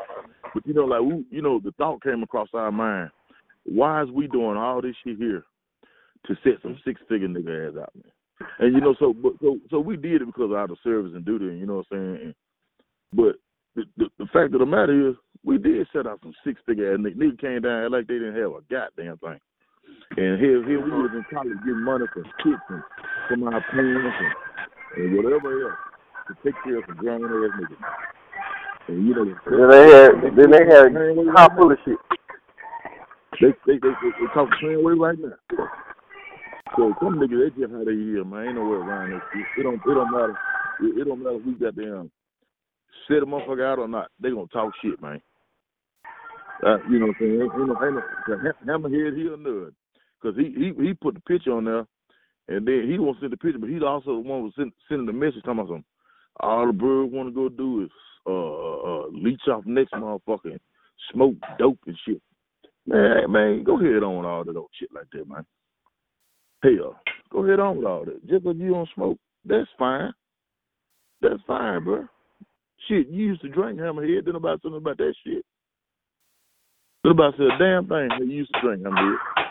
[0.53, 3.09] but you know, like we, you know, the thought came across our mind:
[3.65, 5.43] Why is we doing all this shit here
[6.27, 8.11] to set some six figure nigga ass out, man?
[8.59, 11.25] And you know, so but so so we did it because out of service and
[11.25, 12.25] duty, and you know what I'm saying.
[12.25, 12.35] And,
[13.13, 13.35] but
[13.75, 16.93] the, the the fact of the matter is, we did set out some six figure
[16.93, 17.15] ass nigga.
[17.15, 19.39] Nigga came down like they didn't have a goddamn thing.
[20.15, 22.83] And here, here we was in college getting money for kids and
[23.27, 24.17] from our parents
[24.97, 25.79] and, and whatever else
[26.27, 27.83] to take care of some grown ass niggas.
[28.87, 31.97] And you know, Then they had then they had a car full of shit.
[33.39, 35.35] they they they, they, they talk the same way right now.
[36.75, 38.47] So some niggas they just how they here, man.
[38.47, 39.45] Ain't no way around this shit.
[39.59, 40.37] It don't it don't matter.
[40.81, 42.11] It, it don't matter if we got them
[43.07, 44.09] set a motherfucker out or not.
[44.19, 45.21] They gonna talk shit, man.
[46.65, 47.41] Uh, you know what I'm saying?
[47.41, 49.75] Ain't, ain't no, ain't no, hammerhead here or none.
[50.21, 51.85] Cause he he he put the picture on there,
[52.47, 55.05] and then he won't send the picture, but he's also the one was send, sending
[55.05, 55.85] the message talking about something.
[56.39, 57.89] All the bird want to go do is
[58.25, 60.59] uh, uh leech off next motherfucker
[61.11, 62.21] smoke dope and shit.
[62.85, 65.45] Man, man, go ahead on all that old shit like that, man.
[66.61, 66.99] Hell,
[67.31, 68.25] go ahead on with all that.
[68.27, 70.13] Just because you don't smoke, that's fine.
[71.21, 72.07] That's fine, bro.
[72.87, 75.45] Shit, you used to drink hammerhead, then about something about that shit.
[77.03, 79.42] Then about a damn thing you used to drink hammerhead.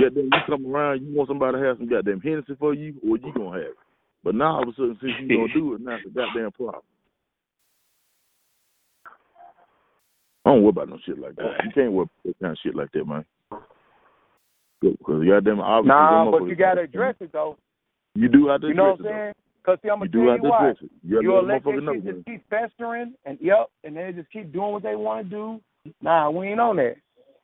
[0.00, 3.16] Goddamn, you come around, you want somebody to have some goddamn Hennessy for you, or
[3.16, 3.76] you gonna have it.
[4.22, 6.50] But now all of a sudden, since you gonna do it, now it's a goddamn
[6.52, 6.82] problem.
[10.44, 11.64] I don't worry about no shit like that.
[11.64, 13.24] You can't worry about that kind of shit like that, man.
[14.80, 17.56] Because goddamn, obviously, Nah, them but you gotta address it though.
[18.14, 19.32] You do have to You know what I'm saying?
[19.62, 20.72] Because see, I'm You gonna do tell have you why.
[21.02, 24.12] You You let that the motherfucker know, shit just keep festering, and yep, and they
[24.12, 25.60] just keep doing what they want to do.
[26.02, 26.96] Nah, we ain't on that.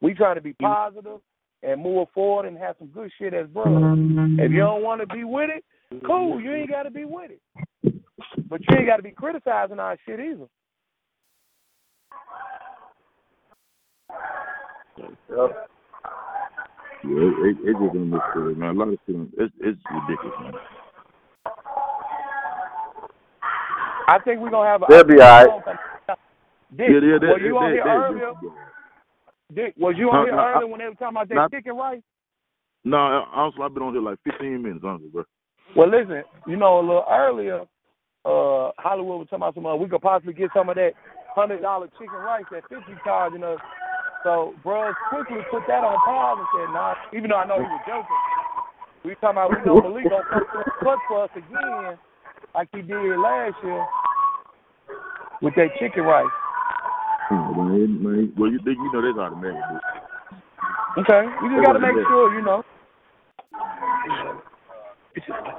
[0.02, 1.20] We try to be positive
[1.62, 3.74] and move forward and have some good shit as brothers.
[3.74, 4.40] Mm-hmm.
[4.40, 5.64] If you don't want to be with it,
[6.06, 6.40] cool.
[6.40, 7.40] You ain't got to be with it.
[8.48, 10.46] But you ain't got to be criticizing our shit either.
[14.98, 15.68] Yep.
[17.02, 18.76] Yeah, it, it, it just understood, man.
[18.76, 20.52] A lot of shit, it's, it's ridiculous, man.
[24.08, 24.82] I think we're gonna have.
[24.82, 25.76] A, They'll be all right.
[26.76, 28.32] Dick, yeah, yeah, were they, you on they, here they, earlier?
[29.54, 31.76] Dick, was you on here I- earlier when they were talking about that not- chicken
[31.76, 32.02] rice?
[32.84, 35.24] No, honestly, I've been on here like 15 minutes, honestly, bro.
[35.76, 37.60] Well, listen, you know, a little earlier,
[38.24, 39.66] uh, Hollywood was talking about some.
[39.66, 40.92] Uh, we could possibly get some of that
[41.34, 43.60] hundred dollar chicken rice that fifty charging us.
[44.24, 47.68] So, bros, quickly put that on pause and said, "Nah." Even though I know he
[47.68, 48.20] was joking,
[49.04, 50.24] we talking about we know Malik gonna
[50.82, 51.98] cut for us again,
[52.54, 53.86] like he did last year
[55.40, 56.26] with that chicken rice.
[57.70, 59.62] Man, man, well, you think you know that's automatic.
[60.98, 62.64] Okay, we just gotta make sure, you know.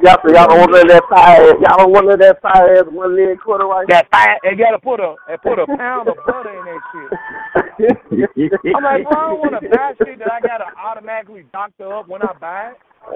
[0.03, 1.55] Y'all, so y'all don't want none of that fire.
[1.63, 3.87] Y'all don't want none of that fire ass one leg quarter right.
[3.87, 7.15] That fat, they gotta put a, they put a pound of butter in that shit.
[8.75, 12.09] I'm like, bro, I don't want to buy shit that I gotta automatically doctor up
[12.09, 12.77] when I buy it.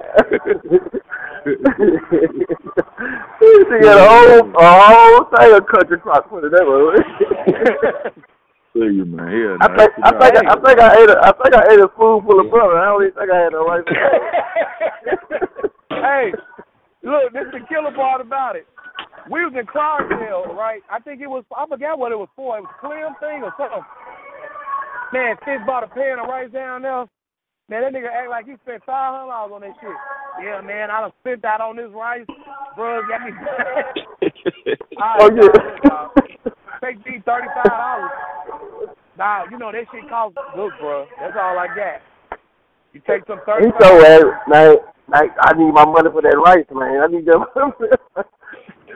[3.44, 6.96] he got a whole a whole thing of country crock put in that one.
[8.76, 9.32] Tell you, man.
[9.32, 11.80] Yeah, I think I think I, I think I ate a I think I ate
[11.80, 12.76] a spoonful of butter.
[12.76, 13.88] I don't even think I had no rice.
[16.04, 16.36] hey,
[17.00, 18.68] look, this is the killer part about it.
[19.32, 20.84] We was in Clarksville, right?
[20.92, 22.60] I think it was I forgot what it was for.
[22.60, 23.80] It was Clem thing or something.
[25.16, 27.08] Man, Fitz bought a pan of rice down there.
[27.72, 29.96] Man, that nigga act like he spent five hundred dollars on that shit.
[30.44, 32.28] Yeah, man, I done spent that on this rice.
[32.76, 33.32] Bro, got me.
[35.00, 35.64] oh yeah.
[36.84, 38.35] Take me thirty five dollars.
[39.18, 41.06] Nah, you know that shit costs good, bro.
[41.20, 42.02] That's all I got.
[42.94, 43.68] You take some thirty.
[43.68, 44.76] He so uh, man,
[45.08, 47.02] like I need my money for that rice, man.
[47.02, 47.40] I need that.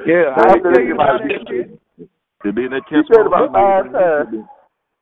[0.05, 1.80] yeah, I tell you about that shit.
[2.43, 4.45] And then that You said about five times.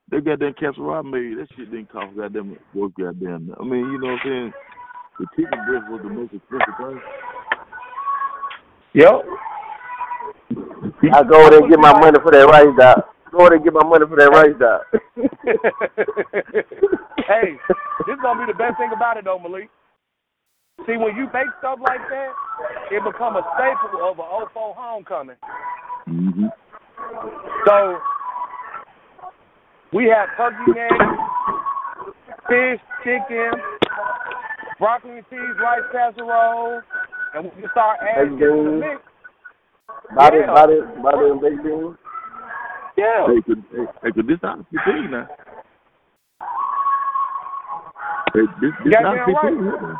[0.09, 1.38] They got that casserole made.
[1.38, 3.53] That shit didn't cost goddamn worth goddamn.
[3.59, 4.53] I mean, you know what I'm saying?
[5.20, 7.01] The chicken breast was the most expensive thing.
[8.93, 9.26] Yep.
[11.13, 13.03] I go there and get my money for that rice, dog.
[13.32, 14.82] Go there and get my money for that rice, dog.
[17.28, 17.58] hey,
[18.08, 19.70] this is gonna be the best thing about it though, Malik.
[20.86, 22.32] See, when you make stuff like that,
[22.92, 25.36] it become a staple of a 04 homecoming.
[26.08, 26.48] Mm-hmm.
[27.66, 27.98] So
[29.92, 30.96] we have turkey necks,
[32.48, 33.52] fish, chicken,
[34.80, 36.82] broccoli and cheese, rice casserole,
[37.36, 39.02] and we can start adding to the mix.
[40.16, 40.54] Butter, Yeah.
[40.54, 41.98] butter, butter and baked beans.
[42.98, 43.28] Yeah.
[43.28, 45.28] Hey, could, hey, hey, could this not 15 now?
[48.34, 49.54] Hey, this this Goddamn not 15 right.
[49.54, 49.95] here, man.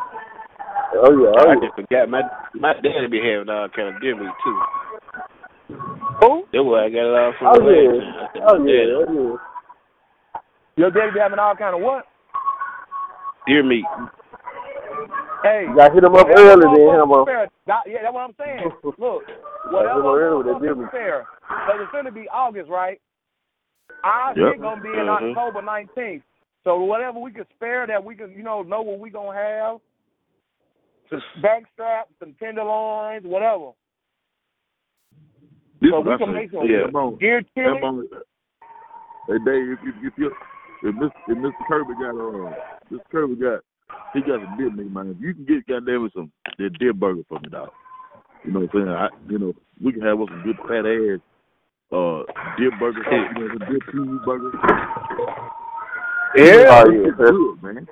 [0.98, 1.60] Oh yeah, oh I yeah.
[1.62, 2.22] just forgot my
[2.54, 4.58] my daddy be having all kind of deer meat too.
[6.20, 6.42] Who?
[6.50, 10.40] That's why I got it all from Oh the yeah, last oh yeah, oh yeah.
[10.76, 12.06] Your daddy be having all kind of what?
[13.46, 13.84] Deer meat.
[15.42, 15.66] Hey.
[15.68, 17.24] You gotta hit him up whatever early then, motherfucker Hambo.
[17.24, 18.70] fair- that- Yeah, that's what I'm saying.
[18.98, 19.22] Look,
[19.70, 21.26] whatever him up early with that motherfucker fair.
[21.48, 23.00] Because it's going to be August, right?
[24.04, 24.52] Our Yep.
[24.52, 25.36] shit going to be in Mhm.
[25.36, 26.22] October 19th.
[26.64, 29.42] So whatever we can spare that we can, you know, know what we going to
[29.42, 29.80] have.
[31.08, 33.70] Some back straps, some tenderloins, whatever.
[35.80, 36.90] This So we can make some Yeah.
[36.92, 37.78] Come gear chili.
[37.80, 38.08] Come on.
[39.28, 40.26] Hey, Dave, if, if, if, you,
[40.82, 41.66] if, Mr., if Mr.
[41.68, 42.54] Kirby got, uh,
[42.90, 42.98] Mr.
[43.10, 43.60] Kirby got,
[44.14, 45.14] he got some deer meat, man.
[45.16, 47.70] If you can get goddamn with some that deer burger for me, dog.
[48.44, 48.88] You know what I'm saying?
[48.88, 51.20] I, you know, we can have us some good fat ass,
[51.92, 52.22] uh,
[52.58, 54.52] deer burger, you know, some deer cheese burger.
[56.36, 56.66] Yeah.
[56.68, 57.04] Oh That yeah.
[57.04, 57.88] shit That, good, man.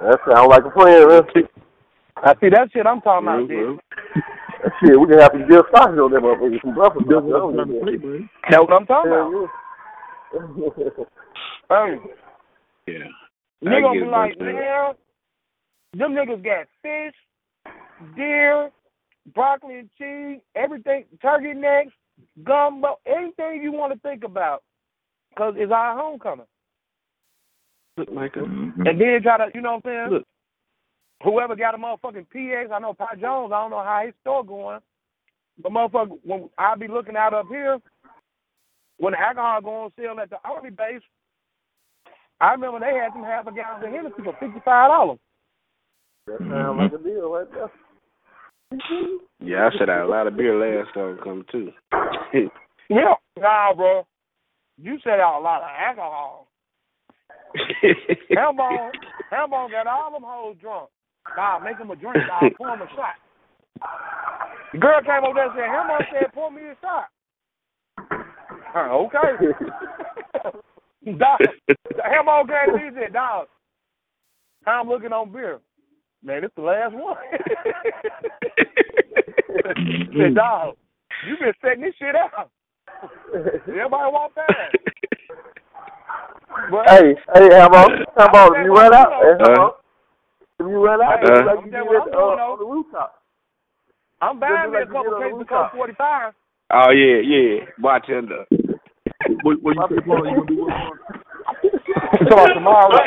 [0.00, 1.22] that sounds like a plan, man.
[2.16, 3.78] I see that shit I'm talking about, Well, bitch.
[4.64, 7.06] That shit, we can have some good sausage on that motherfucker, some breakfast.
[7.08, 7.60] That's what sausage.
[7.60, 8.28] I'm trying to.
[8.50, 9.50] That's what I'm talking about.
[10.34, 10.88] Yeah.
[11.70, 13.08] Hey, Yeah.
[13.60, 14.94] you I gonna be like, man,
[15.94, 17.14] them niggas got fish,
[18.16, 18.70] deer,
[19.34, 21.92] broccoli and cheese, everything, turkey necks,
[22.44, 24.62] gumbo, anything you want to think about,
[25.30, 26.46] because it's our homecoming.
[27.96, 28.88] Look like a Mhm.
[28.88, 30.10] And then try to, you know what I'm saying?
[30.10, 30.26] Look.
[31.24, 34.44] Whoever got a motherfucking PX, I know Pat Jones, I don't know how his store
[34.44, 34.80] going,
[35.58, 37.80] but motherfucker, when I be looking out up here,
[38.98, 41.02] when the alcohol go on sale at the Army base,
[42.40, 45.18] I remember they had them half a gallon of Hennessy for fifty five dollars.
[46.28, 47.70] That sounds like a deal right there.
[49.40, 51.70] Yeah, I said out a lot of beer last time come too.
[52.90, 54.06] Yeah, nah, bro.
[54.78, 56.48] You set out a lot of alcohol.
[58.30, 58.90] Hellbone,
[59.30, 60.88] Hellbone got all them hoes drunk.
[61.36, 62.16] Nah, make them a drink.
[62.16, 63.16] Nah, pour them a shot.
[64.72, 67.08] The girl came over there and said, Hellbone said, pour me a shot.
[68.74, 69.52] Uh, okay.
[71.18, 71.40] dog,
[72.00, 73.48] Hellbone came to me and said, dog,
[74.66, 75.60] I'm looking on beer.
[76.22, 77.16] Man, it's the last one.
[80.18, 80.74] said, dog,
[81.26, 82.50] you been setting this shit out.
[83.32, 84.52] Everybody walk past.
[86.70, 89.70] But, Hey, hey, Hambo, Hambo, if you run out, hey, Uh,
[90.58, 92.58] if you run out, Hey, it's uh, like I'm you telling did at, uh, on
[92.58, 93.22] the rooftop.
[94.20, 95.48] I'm buying me a like you couple did on the cases of.
[95.48, 96.34] Colt 45.
[96.72, 97.64] oh yeah, yeah.
[97.78, 98.44] Bartender.
[99.42, 100.26] What, what you say, Paul?
[100.26, 100.98] You gonna do what?
[102.28, 102.48] Paul?
[102.54, 102.98] Tomorrow.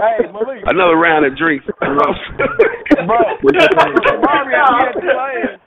[0.00, 0.64] Hey, Malik.
[0.66, 1.64] Another round of drinks.
[1.80, 3.68] Bro, What you say?
[4.06, 5.58] Shamari out here playing.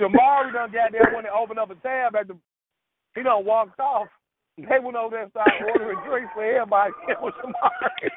[0.00, 2.36] Shamari done got there when they opened up a tab at the.
[3.14, 4.08] He done walked off.
[4.58, 6.92] They went over there and started ordering drinks for everybody.
[7.08, 8.08] It was Shamari.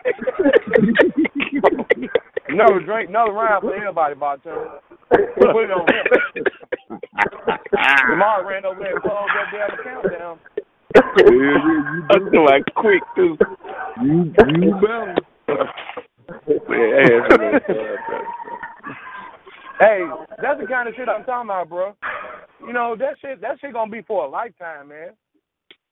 [2.50, 4.80] another drink, another round for everybody, bartender.
[5.10, 6.44] Put it on him.
[7.76, 10.40] Shamari ran over there and closed that damn account down.
[10.96, 13.38] Yeah, yeah, I do quick too.
[14.02, 15.16] You you better.
[19.80, 20.06] hey,
[20.42, 21.94] that's the kind of shit I'm talking about, bro.
[22.66, 23.42] You know that shit.
[23.42, 25.10] That shit gonna be for a lifetime, man.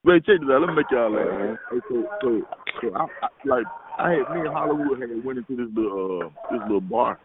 [0.06, 0.62] Wait, check this out.
[0.62, 1.58] Let me make y'all laugh, man.
[1.72, 2.42] Hey, so, so,
[2.82, 3.66] so I, I, like,
[3.98, 7.18] I had me and Hollywood had went into this little, uh, this little bar.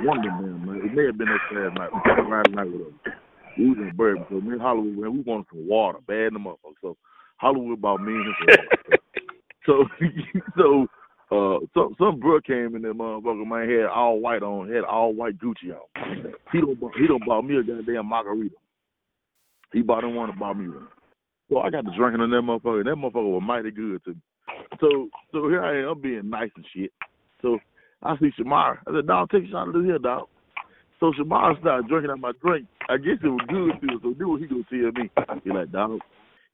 [0.00, 0.76] One of them, man.
[0.84, 1.90] It may have been that last night.
[1.94, 3.12] We got Friday night with us.
[3.60, 6.34] We was in Bourbon, so me and Hollywood, man, we wanted some water, bad in
[6.34, 6.80] the motherfucker.
[6.80, 6.96] So
[7.36, 8.98] Hollywood bought me and water.
[9.66, 9.84] so,
[10.56, 10.86] so,
[11.30, 15.12] uh, some some bro came in there, motherfucker, man, had all white on, had all
[15.12, 16.32] white Gucci on.
[16.52, 18.54] He don't, he don't bought me a goddamn margarita.
[19.74, 20.88] He bought him one and bought me one.
[21.50, 22.84] So I got to drinking on that motherfucker.
[22.84, 24.20] That motherfucker was mighty good to me.
[24.80, 26.92] So so here I am, I'm being nice and shit.
[27.42, 27.58] So
[28.02, 28.78] I see Shamar.
[28.86, 30.28] I said, dog, take a shot of this here, dog.
[31.00, 32.66] So Shamar started drinking out my drink.
[32.90, 35.10] I guess it was good to him, so do what he gonna tell me.
[35.42, 35.98] He like, dog,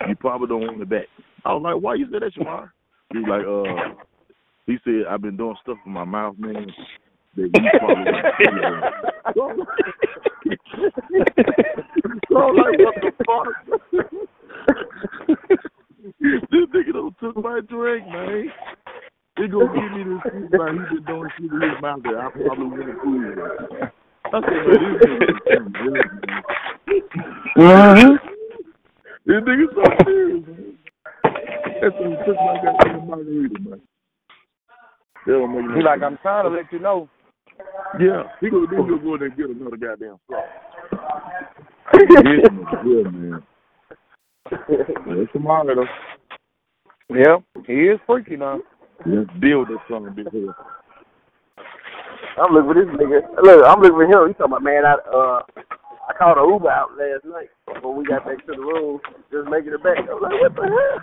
[0.08, 1.06] you probably don't want it back.
[1.44, 2.70] I was like, why you say that, Shamar?
[3.12, 3.94] He was like, uh,
[4.66, 6.66] he said, I've been doing stuff with my mouth, man.
[7.36, 8.22] That you probably want
[9.26, 9.66] to
[12.30, 13.48] So I'm like, what the fuck?
[16.20, 18.52] this nigga done took my drink, man.
[19.38, 22.14] He gonna give me this shit about he been doing shit with his mouth that
[22.14, 23.90] I probably wouldn't fool
[24.32, 24.34] with.
[24.34, 25.72] I said,
[27.56, 28.18] man, uh-huh.
[29.26, 29.82] this nigga is too good, man.
[29.84, 30.78] So serious, man.
[31.80, 33.80] That's when he took my goddamn margarita, man.
[35.26, 36.02] That don't make no He like.
[36.02, 37.08] I'm trying to let you know.
[38.00, 40.42] Yeah, he gonna then he'll go in there and get another goddamn straw.
[41.94, 42.42] yeah, man.
[42.84, 43.44] Yeah, man.
[44.50, 45.86] That's tomorrow though.
[47.14, 48.60] Yeah, he is freaky now.
[49.04, 50.54] Let's deal with this son of a bitch here.
[52.38, 53.20] I'm looking for this nigga.
[53.42, 54.28] Look, I'm looking for him.
[54.28, 54.84] He talking about man.
[54.84, 55.40] I uh,
[56.08, 57.50] I called an Uber out last night
[57.82, 59.00] when we got back to the room,
[59.32, 59.98] just making it back.
[59.98, 60.98] I was like, what the hell?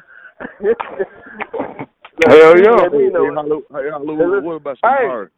[2.28, 2.62] Hell yeah.
[2.62, 3.34] he Hey, let me know.
[3.36, 5.08] hello, hey, hello, what about Hey.
[5.08, 5.30] Shamar?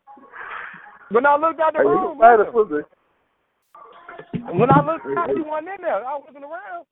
[1.12, 2.84] When I looked out the Hey, room, he find a man,
[4.60, 6.06] when I looked out, he wasn't in there.
[6.06, 6.86] I wasn't around.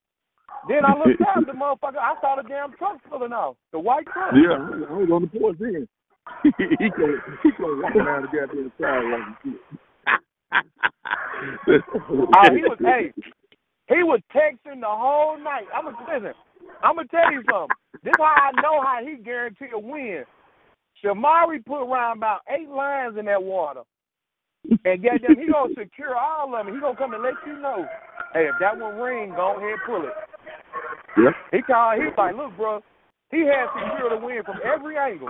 [0.70, 2.00] Then I looked out, the motherfucker.
[2.00, 4.34] I saw the damn truck pulling off, the white truck.
[4.34, 5.88] Yeah, I was on the porch then.
[6.44, 9.60] he can he can walk around the goddamn sidewalk and shit.
[12.00, 13.12] Oh, he was hey,
[13.90, 15.66] he was texting the whole night.
[15.76, 16.34] I'm gonna listen.
[16.84, 17.76] I'm gonna tell you something.
[18.04, 20.24] This how I know how he guarantee a win.
[21.04, 23.82] Shamari put around about eight lines in that water,
[24.86, 26.74] and goddamn, he gonna secure all of them.
[26.74, 27.86] He gonna come and let you know.
[28.34, 30.14] Hey, if that one ring, go ahead pull it.
[31.18, 31.32] Yeah.
[31.52, 32.00] He called.
[32.02, 32.82] He's like, look, bro.
[33.32, 35.30] He had secured the win from every angle.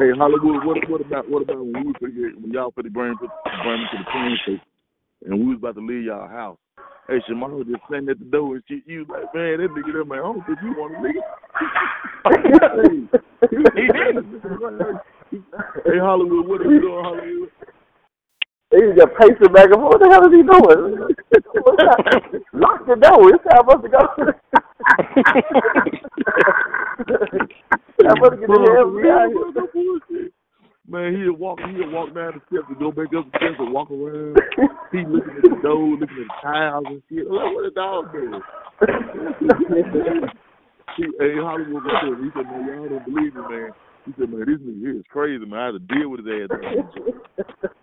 [0.00, 3.14] Hey Hollywood, what what about what about when we get- when y'all put the bring
[3.16, 4.60] bring me to the train station
[5.26, 6.56] and we was about to leave y'all house.
[7.06, 8.82] Hey Shamar was just standing at the door and shit.
[8.86, 11.20] You was like, man, that nigga there, man, I don't think you want to leave.
[13.50, 14.24] He didn't.
[15.84, 17.50] hey Hollywood, what are you doing, Hollywood?
[18.70, 20.00] He was just pacing back and forth.
[20.00, 21.12] What the hell is he doing?
[22.54, 23.28] Lock the door.
[23.34, 23.88] It's time for us to
[27.36, 27.60] go.
[28.06, 28.90] I'm about to get the hell.
[30.88, 33.72] Man, he'll walk he'll walk down the steps and go back up the steps and
[33.72, 34.36] walk around.
[34.90, 37.26] He looking at the door, looking at the tiles and shit.
[37.30, 38.42] I'm like, what the dog doing?
[40.96, 42.18] He, hey, Hollywood got there.
[42.18, 43.70] He said, man, y'all don't believe me, man.
[44.04, 45.60] He said, man, this nigga here is crazy, man.
[45.60, 46.58] I had to deal with his ass.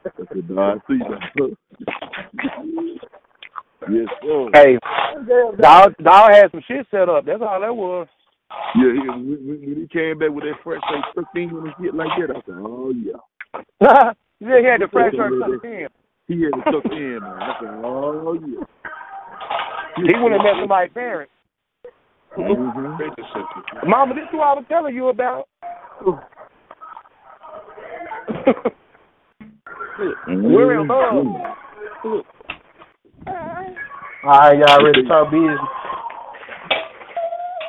[0.03, 1.55] I said, nah, I see that.
[3.89, 4.49] yes, sir.
[4.53, 4.78] Hey,
[5.61, 7.26] dog, dog had some shit set up.
[7.26, 8.07] That's all that was.
[8.50, 11.74] Yeah, he, when, when when he came back with that fresh face tucked in and
[11.82, 13.20] shit like that, I said, oh, yeah.
[14.39, 15.88] yeah, he had the fresh shirt tucked in.
[16.28, 17.41] He had it tucked in, man.
[17.41, 18.64] I said, oh, yeah.
[19.98, 21.32] He went and met somebody's parents.
[22.38, 23.89] Mm-hmm.
[23.89, 25.48] Mama, this is what I was telling you about.
[30.28, 31.26] We're in love.
[34.24, 35.60] All right, y'all ready to talk business?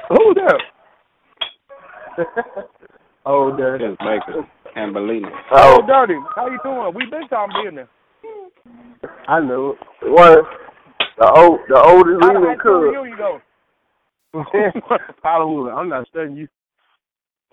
[0.09, 0.61] Who's that?
[3.27, 3.85] oh, dirty.
[3.87, 5.29] Just Baker and Bellini.
[5.53, 6.15] Oh, Dirty.
[6.35, 6.93] How you doing?
[6.95, 7.89] we been talking business.
[9.29, 9.79] I knew it.
[10.03, 10.39] One,
[11.19, 12.95] the old, the oldest How the leading high school cook.
[12.95, 13.41] reunion go?
[15.23, 15.73] Hollywood.
[15.73, 16.49] I'm not studying you.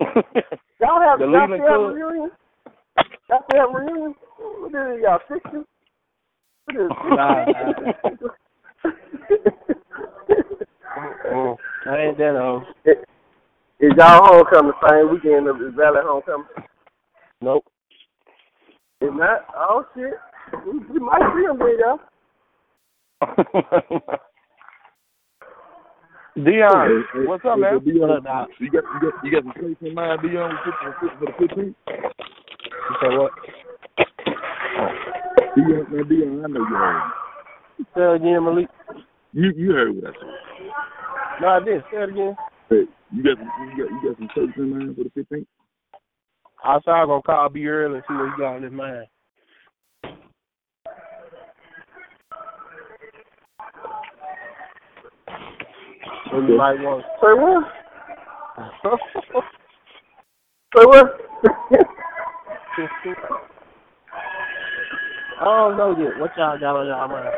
[0.00, 1.94] Y'all have The y'all Leland still have Cook.
[1.94, 2.30] reunion?
[3.28, 4.14] Y'all still have reunion?
[4.38, 5.02] What is it?
[5.02, 5.58] Y'all sixty?
[6.66, 6.76] What
[9.68, 9.75] is
[10.96, 12.62] Mm, I ain't that old.
[12.84, 12.98] it?
[13.80, 16.46] Is y'all homecoming the same weekend of is Valley homecoming?
[17.42, 17.64] Nope.
[19.00, 20.14] If not, oh shit.
[20.66, 21.98] We, we might see them there, y'all.
[26.36, 27.80] Dion, Hey, hey, what's up, man?
[27.84, 28.48] Dion, What up, Doc?
[28.60, 31.32] you got you got you got some place in mind, Dion, with fifteen- for the
[31.38, 31.76] fifteenth?
[31.88, 33.32] You say what?
[35.56, 36.96] Dion, man, Dion, I know you heard.
[36.96, 37.84] me.
[37.94, 38.68] Say it again, Malik.
[39.32, 40.28] You you heard what I said.
[41.40, 41.82] No, I did.
[41.92, 42.36] Say it again.
[42.70, 45.48] Hey, you got some you got you got some place in mind for the fifteenth?
[46.64, 49.06] Outside gonna call B early and see what he got in his mind.
[56.32, 57.04] What you might want.
[57.22, 57.64] Say what?
[60.76, 61.06] Say what?
[65.40, 66.18] I don't know yet.
[66.18, 67.28] What y'all got on y'all mind?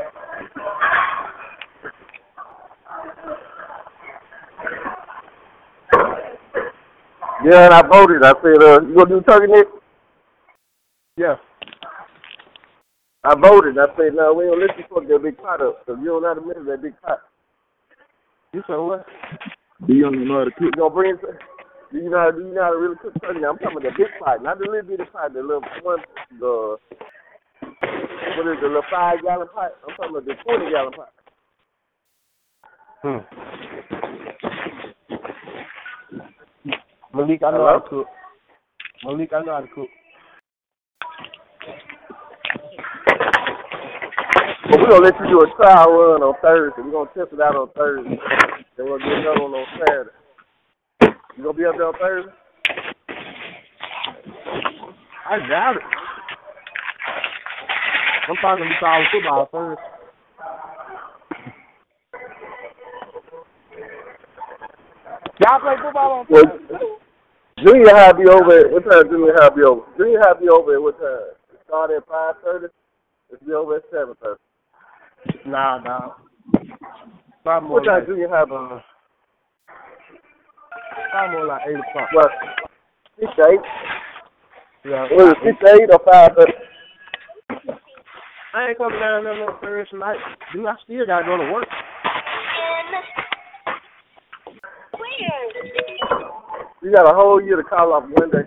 [7.45, 8.23] Yeah, and I voted.
[8.25, 9.67] I said, uh, you gonna do turkey neck?
[11.17, 11.37] Yeah.
[13.25, 13.79] I voted.
[13.79, 16.23] I said, no, we don't let you fuck that big pot up, because you don't
[16.23, 17.21] know how to manage that big pot.
[18.53, 19.05] You say what?
[19.87, 20.77] Dion know how to You cook.
[20.77, 21.37] gonna bring some,
[21.93, 23.41] do you know how, do you know how to really cook turkey?
[23.41, 25.99] Now, I'm talking about the big pot, not the little bitty pot, the little one,
[26.41, 26.77] the,
[27.61, 29.73] what is it, the little five gallon pot?
[29.89, 31.13] I'm talking about the 20 gallon pot.
[33.03, 33.19] Hmm.
[37.15, 38.07] Malik, I know how to cook.
[39.05, 39.89] Malik, I know how to cook.
[44.71, 46.83] But we're gonna let you do a trial run on Thursday.
[46.83, 48.19] We're gonna test it out on Thursday.
[48.77, 50.11] Then we'll get another one on Saturday.
[51.37, 52.33] You gonna be up there on Thursday?
[55.31, 55.83] I doubt it.
[58.29, 59.81] I'm talking to college football first.
[65.41, 66.98] Y'all play football on Well, Thursday?
[67.65, 69.83] Junior high be over at what time junior high be over?
[69.97, 71.35] Junior high be over at what time?
[71.53, 72.67] It start at five thirty.
[73.31, 74.41] It's be over at seven thirty.
[75.47, 76.15] Nah, nah.
[77.43, 78.81] Probably more What time like, junior high uh,
[81.11, 82.09] probably more like 8 o'clock.
[82.13, 82.31] What?
[83.19, 83.61] Six eight?
[84.85, 85.09] Yeah.
[85.11, 86.53] Was it six eight or five thirty?
[88.55, 90.17] I ain't coming down there no Thursday night.
[90.53, 91.69] Dude, I still gotta go to work.
[96.83, 98.45] You got a whole year to call off one day.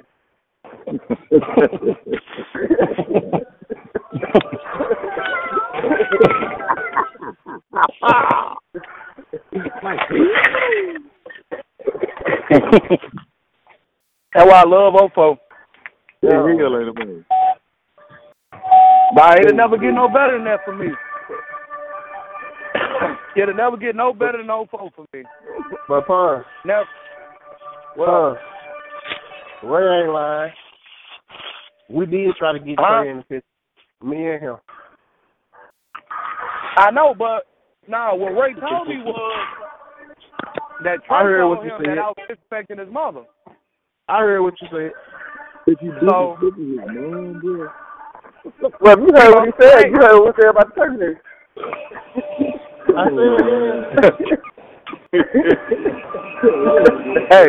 [14.34, 15.38] That's why I love Ofo.
[16.22, 17.26] Hey, real ain't it, man?
[19.14, 20.88] But it'll never get no better than that for me.
[23.36, 25.24] It'll never get no better than Ofo for me.
[25.90, 26.86] But Pun, Never.
[27.96, 30.52] Pun, uh, Ray ain't lying.
[31.90, 33.02] We did try to get Huh?
[33.02, 33.46] Trey in the picture.
[34.04, 34.56] Me and him.
[36.78, 37.46] I know, but
[37.88, 39.48] no, what Ray told me was
[40.84, 41.90] that Trey I heard told what you him said.
[41.98, 43.24] that I was disrespecting his mother.
[44.08, 44.92] I heard what you said.
[45.68, 47.68] If you do So- this is his mom, bro.
[48.82, 49.92] Well, you heard what he said.
[49.92, 51.18] You heard what he said about the turkey neck.
[52.98, 53.06] I
[54.02, 54.40] said,
[57.30, 57.48] Hey,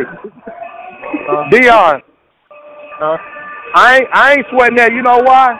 [1.31, 2.03] uh, Dion,
[2.99, 3.17] huh?
[3.75, 4.93] I ain't I ain't sweating that.
[4.93, 5.59] You know why?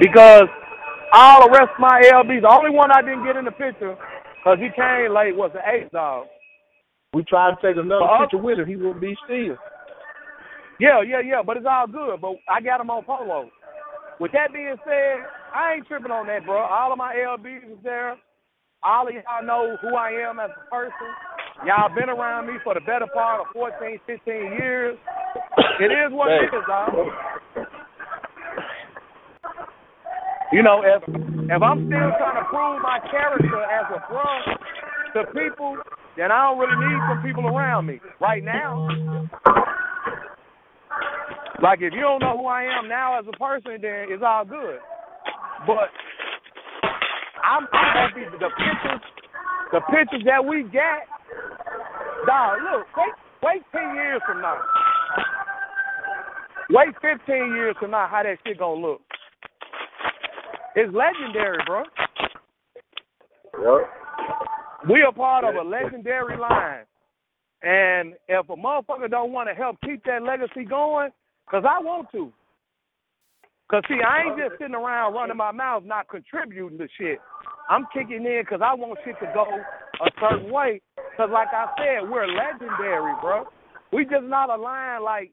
[0.00, 0.48] Because
[1.12, 3.96] all the rest of my LBs, the only one I didn't get in the picture,
[4.42, 6.26] cause he came late, was the eighth dog.
[7.12, 8.66] We tried to take another For us- picture with him.
[8.66, 9.56] He wouldn't be still.
[10.80, 12.20] Yeah, yeah, yeah, but it's all good.
[12.20, 13.50] But I got him on polo.
[14.20, 15.24] With that being said,
[15.54, 16.58] I ain't tripping on that, bro.
[16.58, 18.16] All of my LBs is there.
[18.82, 21.08] All of y'all know who I am as a person.
[21.66, 24.96] Y'all been around me for the better part of 14, 15 years.
[25.80, 26.94] It is what it is, dog.
[30.52, 34.22] You know, if if I'm still trying to prove my character as a bro
[35.14, 35.76] to people,
[36.16, 38.88] then I don't really need some people around me right now.
[41.60, 44.44] Like if you don't know who I am now as a person, then it's all
[44.44, 44.78] good.
[45.66, 45.90] But
[47.44, 49.02] I'm, I'm happy the pictures,
[49.72, 51.02] the pictures that we got.
[52.26, 54.58] Dog, look, wait, wait ten years from now.
[56.70, 59.00] Wait fifteen years from now, how that shit gonna look?
[60.74, 61.82] It's legendary, bro.
[63.60, 63.90] Yep.
[64.90, 66.84] We are part of a legendary line.
[67.62, 71.10] And if a motherfucker don't want to help keep that legacy going,
[71.44, 72.32] because I want to.
[73.68, 77.18] Because, see, I ain't just sitting around running my mouth not contributing to shit.
[77.68, 80.80] I'm kicking in because I want shit to go a certain way.
[80.96, 83.44] Because, like I said, we're legendary, bro.
[83.92, 85.32] We just not a line like,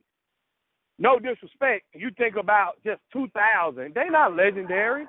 [0.98, 3.94] no disrespect, you think about just 2,000.
[3.94, 5.06] They not legendary.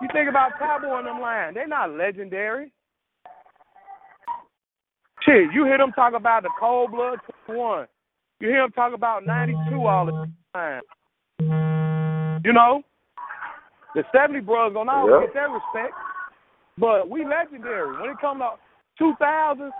[0.00, 2.72] You think about Cowboy and them line, they not legendary.
[5.22, 7.86] Shit, you hear them talk about the cold blood 21.
[8.40, 10.82] You hear them talk about 92 all the time.
[12.44, 12.82] You know?
[13.94, 15.26] The 70 brothers don't always Yeah.
[15.26, 15.94] get that respect.
[16.78, 17.96] But we legendary.
[18.00, 18.56] When it comes to
[18.98, 19.72] 2000s,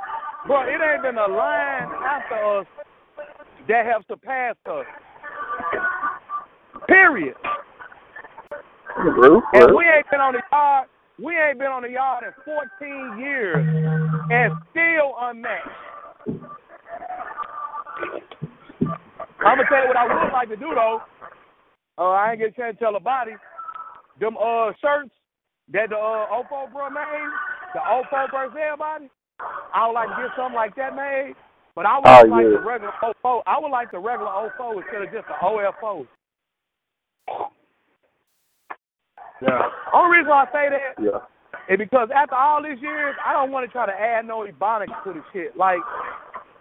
[0.47, 2.67] bro, it ain't been a line after us
[3.69, 4.87] that have surpassed us.
[6.89, 7.37] Period.
[8.97, 10.89] And we ain't been on the yard.
[11.19, 13.65] We ain't been on the yard in 14 years
[14.31, 15.69] and still unmatched.
[19.41, 21.01] I'm gonna tell you what I would like to do though.
[22.01, 23.33] Uh, I ain't get a chance to tell the body.
[24.21, 25.13] Them uh shirts
[25.73, 27.31] that the uh Ofo bro made,
[27.75, 29.11] the Ofo versus everybody.
[29.75, 31.35] I would like to get something like that made.
[31.77, 32.57] But I would Oh, like yeah.
[32.59, 33.43] the regular Ofo.
[33.47, 36.07] I would like the regular Ofo instead of just the OFO.
[39.43, 39.63] Yeah.
[39.95, 41.21] Only reason why I say that Yeah.
[41.69, 44.97] And because after all these years, I don't want to try to add no ebonics
[45.05, 45.57] to the shit.
[45.57, 45.79] Like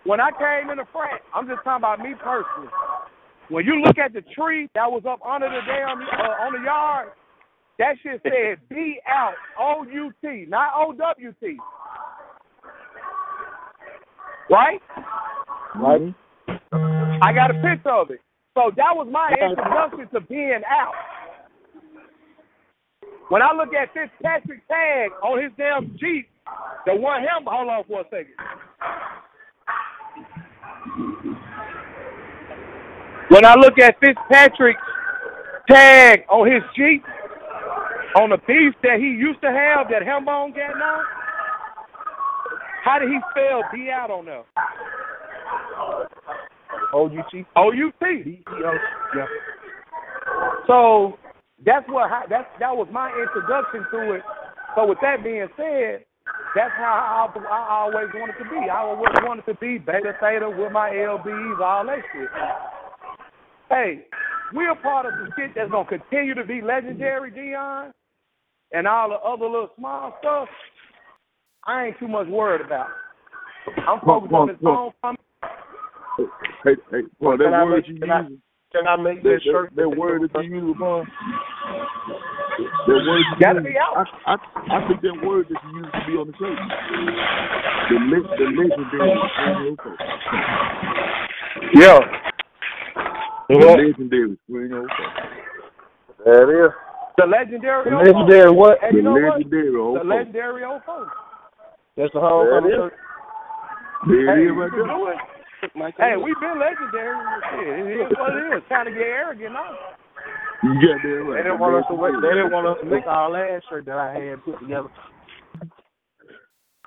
[0.06, 2.70] when I came in the front, I'm just talking about me personally.
[3.50, 6.64] When you look at the tree that was up under the damn uh, on the
[6.64, 7.10] yard,
[7.80, 11.58] that shit said B out O U T, not O W T.
[14.50, 14.80] Right?
[15.76, 16.14] Right.
[16.72, 18.20] I got a picture of it.
[18.56, 20.94] So that was my introduction to being out.
[23.30, 26.30] When I look at Fitzpatrick tag on his damn Jeep,
[26.86, 28.36] the one him hold on for a second.
[33.30, 34.82] When I look at Fitzpatrick's
[35.70, 37.04] tag on his Jeep,
[38.16, 41.02] on the beef that he used to have that Hambone got now,
[42.84, 44.44] how did he spell B out on there?
[46.94, 47.46] O-U-T?
[47.56, 48.44] O-U-T.
[49.16, 49.26] Yeah.
[50.66, 51.20] So
[51.64, 54.22] that's what how, that's that was my introduction to it.
[54.76, 56.06] So with that being said,
[56.56, 58.70] that's how I, I always wanted to be.
[58.70, 62.30] I always wanted to be beta theta with my LBs, all that shit.
[63.70, 64.06] Hey,
[64.54, 67.94] we're part of the shit that's gonna continue to be legendary, Dion,
[68.72, 70.48] and all the other little small stuff.
[71.68, 72.88] I ain't too much worried about.
[73.88, 75.20] I'm focused on this Well, homecoming.
[76.64, 78.40] Hey, hey, well, that Can I word make- you can I- use,
[78.72, 79.70] Can I make that, that shirt?
[79.76, 84.08] that, that word that you use, Vaughn, that word you Gotta use, be out.
[84.26, 84.36] I, I,
[84.78, 86.58] I think that word that you use to be on the shirt.
[87.90, 89.90] The, le- the legendary Spring Oco.
[91.76, 92.00] Yeah.
[93.50, 93.80] The What?
[93.82, 94.88] legendary Spring Oco.
[96.24, 96.74] There it is.
[97.18, 98.06] The legendary The Ofo.
[98.06, 98.78] legendary what?
[98.84, 99.42] And The you know what?
[99.42, 100.06] legendary The Oco.
[100.06, 100.98] legendary Ofo.
[101.98, 102.94] That's the homecoming There it.
[104.08, 104.86] There Hey, it is you right there.
[104.86, 105.14] do.
[106.00, 107.20] Hey, we've been legendary.
[107.52, 108.64] Shit, it is what it is.
[108.70, 109.76] Trying to get arrogant now.
[110.64, 111.36] You got that right.
[111.36, 112.14] They didn't want us to wait.
[112.22, 114.88] They didn't want us to make our last shirt that I had put together.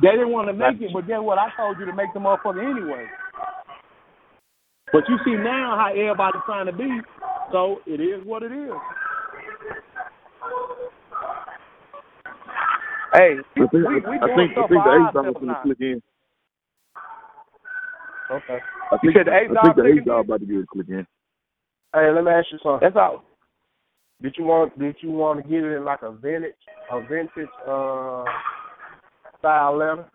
[0.00, 1.36] They didn't want to make it, but guess what?
[1.36, 3.04] I told you to make the motherfucker anyway.
[4.92, 7.00] But you see now how everybody's trying to be,
[7.50, 8.72] so it is what it is.
[13.14, 15.40] Hey, we, I think, we, we I doing think, I think the Ace ourselves dog
[15.40, 16.02] gonna click in.
[18.30, 18.58] Okay.
[18.92, 20.66] I think, said the I Ace think the clicking Ace dog about to get a
[20.66, 21.06] click in.
[21.94, 22.80] Hey, let me ask you something.
[22.80, 23.24] That's all.
[24.20, 24.78] Did you want?
[24.78, 26.52] Did you want to get it in like a vintage,
[26.90, 28.24] a vintage uh
[29.38, 30.11] style leather?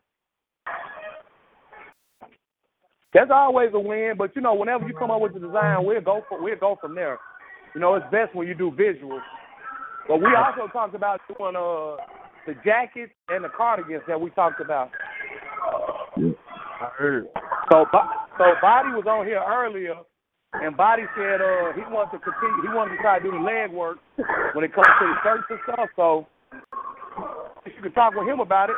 [3.18, 6.02] That's always a win, but you know, whenever you come up with the design, we'll
[6.02, 7.18] go for we'll go from there.
[7.73, 9.26] You know, it's best when you do visuals.
[10.07, 11.98] But we also talked about doing uh
[12.45, 14.91] the jackets and the cardigans that we talked about.
[16.15, 17.26] I heard.
[17.72, 17.85] So
[18.38, 19.95] so Body was on here earlier
[20.53, 23.41] and Body said uh he wants to continue he wanted to try to do the
[23.41, 23.98] leg work
[24.53, 26.27] when it comes to the shirts and stuff, so
[27.65, 28.76] you can talk with him about it.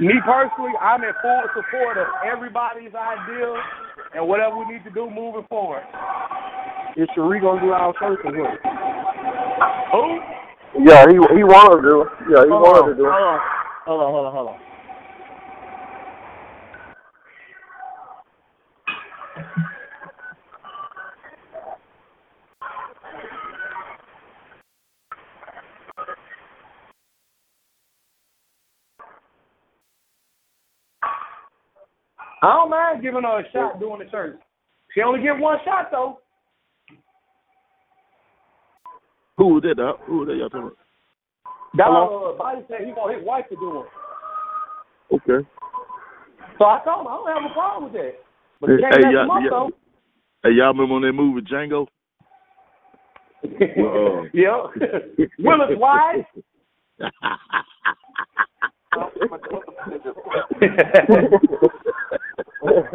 [0.00, 3.50] Me personally, I'm in full support of everybody's idea
[4.14, 5.82] and whatever we need to do moving forward.
[6.96, 8.58] Is Cherie gonna do our shirts or what?
[9.92, 10.20] Who?
[10.86, 12.08] Yeah, he he wanted to do it.
[12.30, 13.10] Yeah, he Hold wanted on, to do it.
[13.10, 13.40] hold on.
[13.86, 14.60] Hold on, hold on, hold on.
[32.42, 34.38] I don't mind giving her a shot doing the shirt.
[34.94, 36.18] She only get one shot though.
[39.38, 39.96] Who was that?
[40.06, 40.72] Who was that y'all talking
[41.76, 43.86] Dog, uh, Body said he want his wife to do it.
[45.14, 45.46] Okay.
[46.58, 48.14] So I told him I don't have a problem with that.
[48.60, 49.70] But Hey, hey, y'all, up y'all, though.
[50.42, 51.86] hey, y'all remember on that movie Django?
[53.76, 54.66] Well, uh, yeah.
[55.38, 56.24] Willis Wise.
[62.62, 62.86] Willis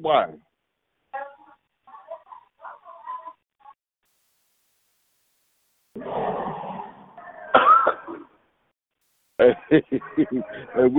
[0.00, 0.38] White.
[9.38, 9.82] Hey, hey,
[10.28, 10.42] we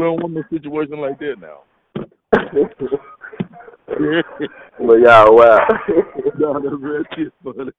[0.01, 1.59] don't want no situation like that now.
[4.79, 5.67] But y'all, wow.
[6.39, 7.71] no, that's real shit, buddy.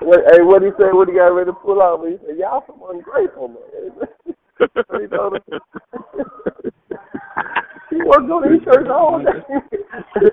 [0.00, 0.92] What, hey, what he said?
[0.92, 2.04] What he got ready to pull out?
[2.06, 4.08] He said, "Y'all some ungrateful man."
[5.00, 5.42] he told us.
[7.90, 9.42] he worked on these shirts all day.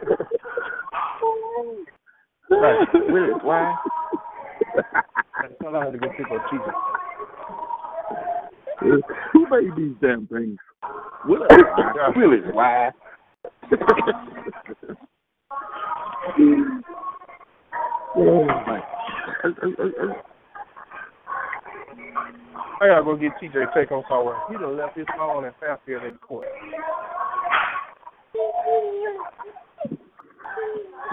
[2.49, 2.87] Right.
[3.09, 3.75] Willis, why?
[5.61, 6.59] Tell her to go pick up cheese.
[9.33, 10.57] Who made these damn things?
[11.25, 11.47] Willis.
[12.15, 12.91] Willis, why?
[22.81, 24.37] I gotta go get TJ take on somewhere.
[24.49, 26.47] He done left his phone in Fairfield in court.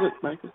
[0.01, 0.51] Look, Michael.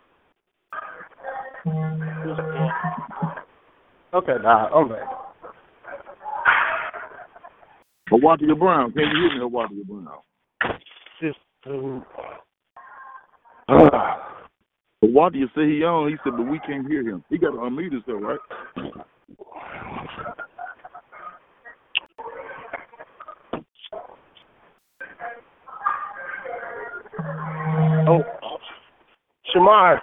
[4.14, 5.08] Okay, nah, I'm back.
[8.10, 8.92] Hawaii Brown.
[8.92, 10.08] Can you hear me, Hawaii Brown?
[11.22, 12.06] Just, um,
[15.06, 16.10] Hawaii say he on.
[16.10, 17.24] He said, but we can't hear him.
[17.30, 18.40] He got to unmute himself, right?
[28.08, 28.24] oh,
[29.54, 30.00] Shamar,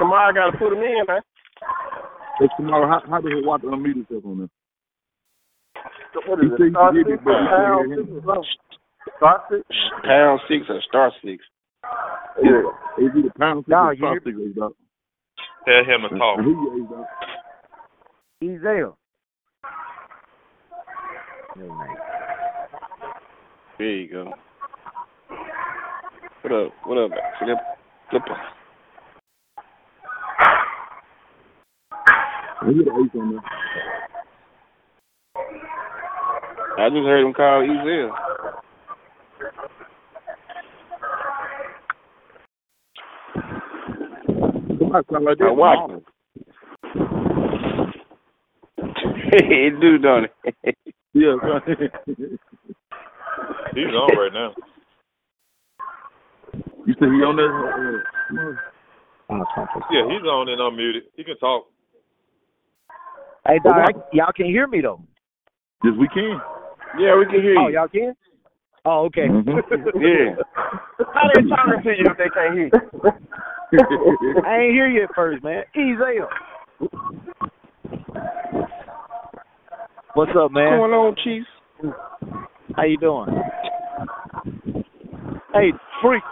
[0.00, 1.20] Shamar got to put him in, man.
[2.38, 4.48] Hey, tomorrow, how, how does Hawaii unmute himself on there?
[6.26, 6.72] What He is said it?
[6.72, 8.44] Star six it, but he pound can't hear six him.
[9.18, 9.62] Star six?
[10.04, 11.44] Pound six or star six?
[12.42, 13.04] Yeah.
[13.06, 14.36] Is he the pound six Dog, or you star hear- six.
[15.66, 16.38] Tell him to talk.
[16.38, 17.06] I hear you.
[18.40, 18.92] He's there.
[23.78, 24.32] There you go.
[26.42, 26.72] What up?
[26.84, 27.58] What up, Flip?
[28.10, 28.36] Flipper?
[32.62, 33.42] I hear the ace on there.
[36.78, 38.10] I just heard him call Ezel.
[44.96, 45.44] Somebody sound like that.
[45.44, 46.02] I watched him.
[49.48, 50.72] he do, don't he?
[51.16, 51.62] Yeah, right.
[53.74, 54.52] He's on right now.
[56.84, 58.04] you said he on there?
[59.90, 61.08] Yeah, he's on and unmuted.
[61.16, 61.66] He can talk.
[63.48, 65.00] Hey, Well, Doc, y'all can hear me though.
[65.84, 66.38] yes, we can.
[66.98, 67.60] yeah, we can hear you.
[67.60, 67.74] Oh, you.
[67.74, 68.14] y'all can?
[68.84, 69.28] Oh, okay.
[69.28, 69.46] Mhm.
[69.96, 70.36] Yeah.
[71.14, 72.70] How they talking to you if they can't hear you?
[73.72, 75.64] I ain't hear you at first, man.
[75.74, 76.20] Easy.
[80.14, 80.78] What's up, What's man?
[80.78, 81.46] going on, Chiefs?
[82.76, 83.28] How you doing?
[85.52, 86.22] Hey, freak.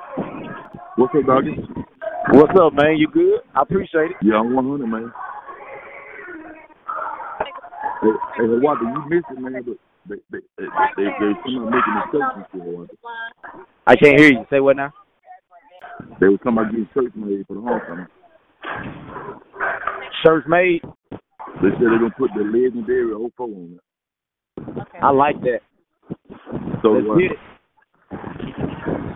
[0.96, 1.56] What's up, doggy?
[2.30, 2.96] What's up, man?
[2.98, 3.40] You good?
[3.54, 4.16] I appreciate it.
[4.22, 5.12] Yeah, I'm 100, man.
[8.00, 9.76] Hey, hey Hawaii, you missed it, man, but
[10.08, 10.64] they, they, they,
[10.96, 12.86] they, they come out making mistakes and shit, Hawaii.
[13.86, 14.46] I can't hear you.
[14.50, 14.88] Say what now?
[14.88, 15.03] They
[16.28, 18.06] were talking about getting shirts made for the homecoming.
[20.22, 20.80] Shirts made.
[21.62, 23.80] They said they're going to put the legendary 04 on it.
[25.02, 25.60] I like that.
[26.82, 27.38] So, Let's uh, get it.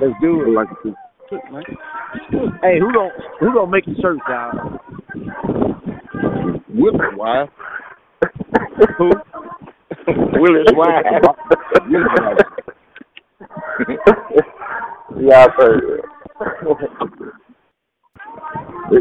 [0.01, 0.49] Let's do it.
[0.55, 0.95] like it.
[2.63, 4.79] Hey, who gon' who gonna make the shirts, y'all?
[6.71, 7.47] Willis, why?
[8.97, 9.11] Who?
[10.41, 11.03] Willis Wine.
[11.89, 12.35] Willis, why?
[15.21, 16.05] yeah, I heard it.
[16.39, 16.47] They,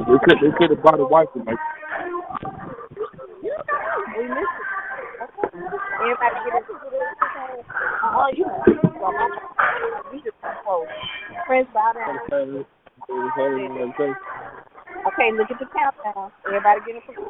[0.01, 1.61] they said they said about the wife to make.
[4.17, 4.67] We missed it.
[6.01, 6.65] Everybody get it.
[8.03, 8.45] Oh, you
[10.11, 10.87] we just close.
[11.45, 12.17] Friends bow down.
[15.07, 16.31] Okay, look at the countdown.
[16.47, 17.23] Everybody get in position.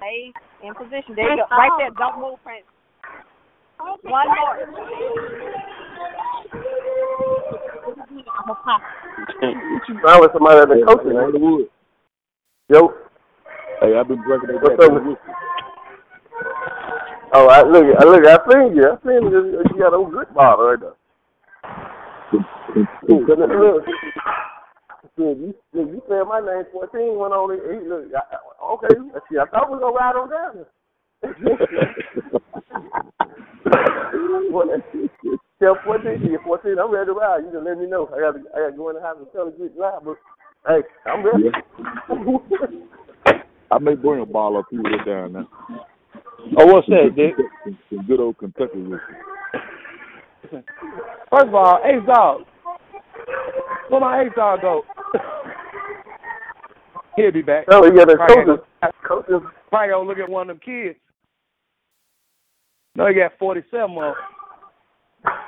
[0.00, 0.32] Hey!
[0.64, 1.14] In position.
[1.14, 1.56] There you go.
[1.56, 1.90] Right there.
[1.90, 2.64] Don't move, Prince.
[3.78, 4.58] One more.
[8.38, 8.80] I'm a pop.
[10.06, 11.22] I was somebody at the coaching, man.
[11.30, 11.68] Hollywood.
[12.68, 12.92] Yo.
[13.80, 15.04] Hey, I've been drinking that What's goddamn up?
[15.06, 15.32] whiskey.
[17.34, 18.88] Oh, I look, I look, I seen you.
[18.88, 19.62] I seen you.
[19.70, 20.94] You got a good bottle right there.
[23.08, 23.38] Look, look.
[25.16, 27.60] Look, you, look, you said my name 14 went on it.
[27.70, 28.20] He, look, I,
[28.74, 28.94] okay,
[29.30, 30.66] see, I thought we were going to ride on down
[33.70, 34.82] there.
[35.60, 36.78] Tell fourteen, yeah, fourteen.
[36.78, 37.44] I'm ready to ride.
[37.44, 38.06] You can let me know.
[38.14, 39.76] I got to, I got to go in the house and tell her to get
[39.76, 40.02] live.
[40.04, 40.16] But
[40.66, 41.50] hey, I'm ready.
[43.70, 45.48] I may bring a ball or two of it down now.
[46.56, 47.34] Oh, what's that, Dick?
[47.64, 49.14] Some, some good old Kentucky whiskey.
[51.30, 52.42] First of all, Ace Dog.
[53.88, 54.82] Where my Ace Dog go?
[57.16, 57.66] He'll be back.
[57.70, 58.64] Oh, yeah, the Probably coaches.
[58.80, 59.42] gonna- Coaches.
[59.70, 60.96] Probably gonna look at one of them kids.
[62.98, 64.14] No, he got 47 of 'em.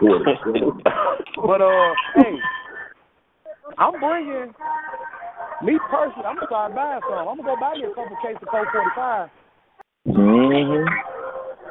[1.36, 2.36] But uh, hey,
[3.76, 4.54] I'm bringing
[5.64, 6.26] me personally.
[6.26, 7.26] I'm gonna start buying some.
[7.26, 9.30] I'm gonna go buy me a couple cases of Colt 45.
[10.08, 10.86] Mm-hmm.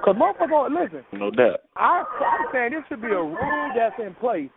[0.04, 1.06] Cause motherfucker, listen.
[1.14, 1.62] No doubt.
[1.78, 4.50] I, I'm saying this should be a rule that's in place.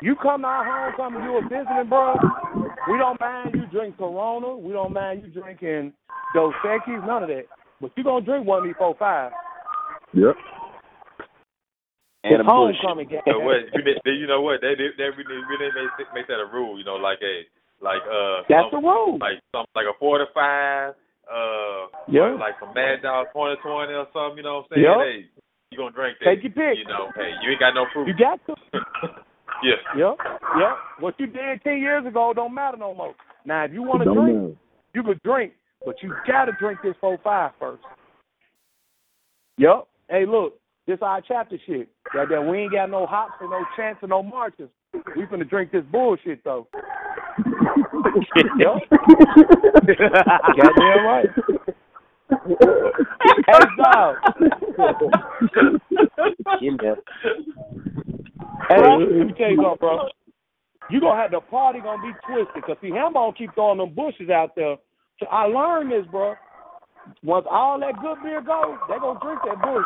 [0.00, 2.14] You come to our homecoming, you a visiting, bro.
[2.90, 4.56] We don't mind you drink Corona.
[4.56, 5.92] We don't mind you drinking
[6.34, 7.46] Dos Equis, none of that.
[7.80, 9.32] But you gonna drink one of these four five.
[10.14, 10.36] Yep.
[12.24, 13.20] It's homecoming game.
[13.28, 13.68] So what?
[13.74, 14.60] You, know- you know what?
[14.62, 16.78] They they, they really really make, make that a rule.
[16.78, 17.44] You know, like a
[17.84, 18.48] like uh.
[18.48, 19.18] That's the rule.
[19.20, 20.94] Like something like a four to five.
[21.28, 21.92] Uh.
[22.08, 22.36] Yeah.
[22.40, 24.38] Like some Mad Dog twenty twenty or something.
[24.38, 24.84] You know what I'm saying?
[24.88, 25.04] Yeah.
[25.04, 25.28] Hey,
[25.70, 26.32] you gonna drink that?
[26.32, 26.78] Take your pick.
[26.78, 28.08] You know, hey, you ain't got no proof.
[28.08, 28.54] You got to.
[29.62, 29.80] yeah.
[29.98, 30.16] Yep.
[30.56, 30.74] Yep.
[31.00, 33.14] What you did ten years ago don't matter no more.
[33.44, 34.56] Now, if you want to drink, matter.
[34.94, 35.52] you could drink,
[35.84, 37.82] but you gotta drink this four five first.
[39.58, 39.88] Yep.
[40.08, 41.88] Hey, look, this our chapter shit.
[42.14, 44.68] That that we ain't got no hops and no chants and no marches.
[45.16, 46.68] We finna drink this bullshit though.
[48.58, 48.76] yep.
[50.56, 51.26] Goddamn right.
[53.46, 54.16] Hey, dog.
[58.68, 60.08] Hey, let me tell you something, bro.
[60.90, 63.94] You gonna have the party gonna be twisted because see, him gonna keep throwing them
[63.94, 64.76] Busches out there.
[65.18, 66.34] So I learned this, bro.
[67.22, 69.84] Once all that good beer goes, they gonna drink that Busch.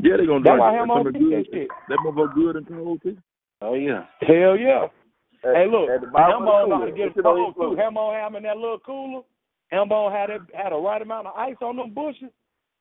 [0.00, 0.82] Yeah, they gonna That's drink why it.
[0.82, 1.46] him on Some that good.
[1.52, 1.68] shit.
[1.88, 3.16] That motherfucker good and cold too.
[3.60, 4.04] Oh yeah.
[4.22, 4.86] Hell yeah.
[5.42, 6.90] Hey, look, At the bottom Hembo of the know how cooler.
[6.90, 7.60] to get a it cold too.
[7.60, 7.78] clothes.
[7.78, 9.22] Hembo had him in that little cooler.
[9.72, 12.30] Hembo had it had a right amount of ice on them Busches,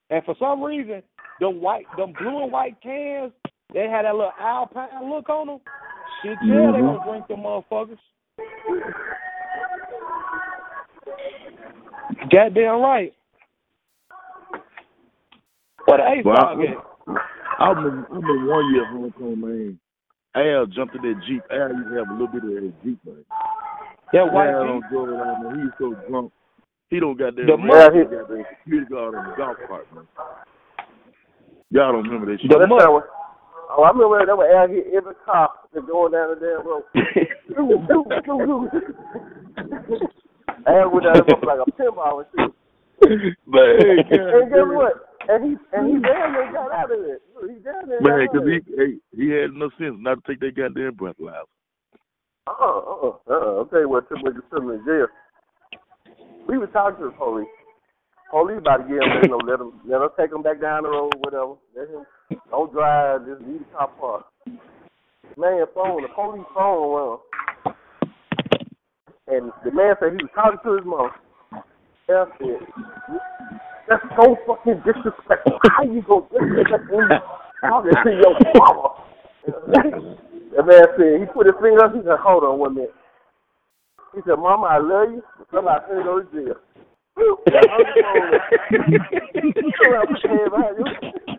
[0.09, 1.03] and for some reason,
[1.39, 3.31] them white, them blue and white cans,
[3.73, 5.59] they had that little alpine look on them.
[6.23, 6.99] Shit, yeah, they Mhm.
[6.99, 7.99] gonna drink them motherfuckers.
[12.31, 13.13] Goddamn right.
[15.85, 16.77] What the ace Well, dog I, at?
[17.59, 19.79] I remember, I remember one year homecoming, man.
[20.35, 21.41] Al jumped in that Jeep.
[21.51, 23.25] Al used to have a little bit of that Jeep, man.
[24.13, 24.69] That white Al Jeep?
[24.69, 25.55] don't go around, man.
[25.59, 26.31] He was so drunk.
[26.89, 29.57] He don't got that The ran mud- he got that security guard on the golf
[29.67, 30.07] cart, man.
[31.71, 32.49] Y'all don't remember that shit.
[32.49, 32.75] But that's Oh,
[33.83, 36.83] I remember that was out here every car that's going down the damn road.
[40.69, 43.35] and with that motherfucker like a pinball and shit.
[43.47, 43.69] man,
[44.11, 44.93] And guess what?
[45.29, 47.21] And he and he damn near got out of it.
[47.41, 50.55] He damn near man, because of he, he had enough sense not to take that
[50.55, 51.49] goddamn breathalyzer.
[52.47, 53.57] Uh-uh, uh-uh.
[53.59, 55.07] I'll tell you what took me to put in jail.
[56.47, 57.47] We was talking to the police.
[58.31, 60.83] Police about to get him, you know, let him, let him take him back down
[60.83, 61.55] the road, whatever.
[61.75, 62.05] Let him,
[62.49, 64.25] don't drive, just leave the car park.
[65.37, 67.17] Man, phone, the police phone rung.
[69.31, 71.11] And the man said he was talking to his mom.
[72.09, 72.65] L said,
[73.87, 75.59] that's so fucking disrespectful.
[75.69, 76.97] How you gonna disrespect me
[77.61, 78.89] talking to your mama?
[79.45, 82.93] the man said, he put his finger up, he said, hold on one minute.
[84.15, 85.21] He said, Mama, I love you,
[85.53, 86.55] somebody finna go to jail.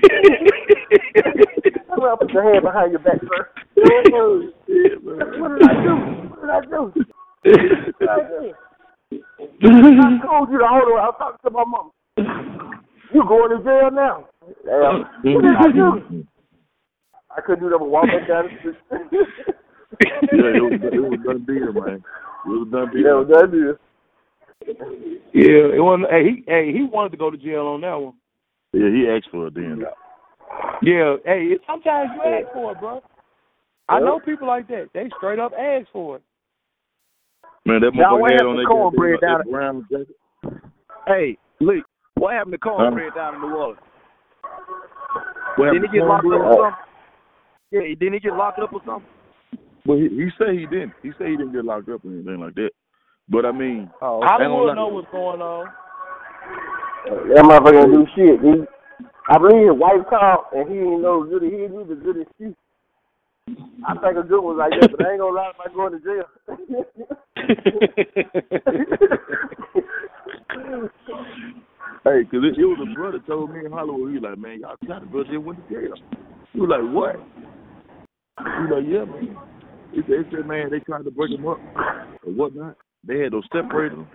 [0.00, 1.80] Got on the phone.
[1.90, 2.98] Come out, put your hand behind you.
[2.98, 3.48] Come out, put your hand behind your back, sir.
[3.74, 4.04] What
[5.58, 5.94] did I do?
[6.30, 6.74] What did I do?
[6.80, 7.56] What
[8.00, 8.54] did I do?
[9.12, 10.98] I told you to hold on.
[10.98, 11.90] I was talking to my mom.
[13.12, 14.26] You going to jail now?
[14.64, 15.34] Damn.
[15.34, 16.26] What did I do?
[17.36, 18.76] I couldn't do that but walk back down the street.
[20.00, 22.02] yeah, it was, it was done deal, man.
[22.46, 23.02] It was done deal.
[23.02, 23.76] Yeah, it was done deal.
[25.32, 26.10] Yeah, it wasn't.
[26.10, 28.14] Hey, he hey he wanted to go to jail on that one.
[28.72, 29.82] Yeah, he asked for it then.
[30.82, 33.02] Yeah, hey, sometimes you ask for it, bro.
[33.88, 34.88] I know people like that.
[34.94, 36.22] They straight up ask for it.
[37.66, 39.86] Man, that Now, motherfucker what had happened on to that cornbread goddamn- down that brown
[39.90, 40.16] jacket.
[41.06, 41.82] Hey, Lee,
[42.14, 43.80] what happened to cornbread down in New Orleans?
[45.56, 46.84] What Didn't he get locked up or something?
[47.72, 49.08] Yeah, didn't he get locked up or something?
[49.84, 50.92] Well, he, he said he didn't.
[51.02, 52.70] He said he didn't get locked up or anything like that.
[53.28, 55.66] But I mean, Oh, I ain't Hollywood gonna know what's going on.
[57.04, 58.40] That motherfucker ain't do shit.
[58.40, 58.64] He,
[59.28, 61.42] I believe his wife called and he didn't know good.
[61.42, 62.54] He didn't need a good excuse.
[63.86, 66.00] I think a good one like that, but I ain't gonna lie about going to
[66.00, 66.24] jail.
[72.02, 74.14] Hey, cause it, it was a brother told me in Hollywood.
[74.14, 75.92] He like, man, y'all shot the brother that went to jail.
[76.54, 77.16] He was like, what?
[78.40, 79.36] He was like, yeah, man.
[79.92, 81.58] He said, said, man, they tried to break him up
[82.24, 82.78] or whatnot.
[83.06, 84.06] They had those separators,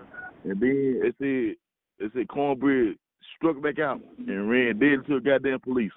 [0.46, 1.58] and then it said,
[2.00, 2.96] it said Cornbread
[3.38, 5.92] struck back out and ran dead into the goddamn police.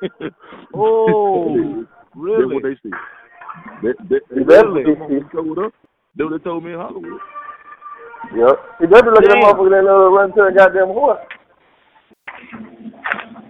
[0.74, 2.42] Oh, really?
[2.42, 2.98] That's what they said.
[3.82, 5.14] That, that, that, better that, be.
[5.14, 5.72] that, told us.
[6.16, 7.20] That's what they told me in Hollywood.
[8.34, 8.56] Yep.
[8.80, 11.22] He better look at that motherfucker that uh, run to a goddamn horse.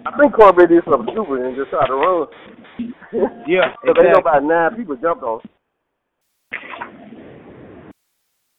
[0.04, 2.26] I think Corbett did something stupid and just tried to run.
[3.46, 5.40] Yeah, Because they know about nine people jumped on.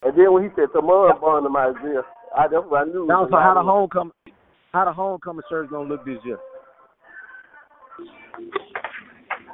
[0.03, 2.03] And then when he said Tamar burned him out of jail,
[2.35, 3.05] I, that's what I knew.
[3.07, 4.13] Now, so how the homecoming,
[4.71, 6.37] how the homecoming church gonna look this year?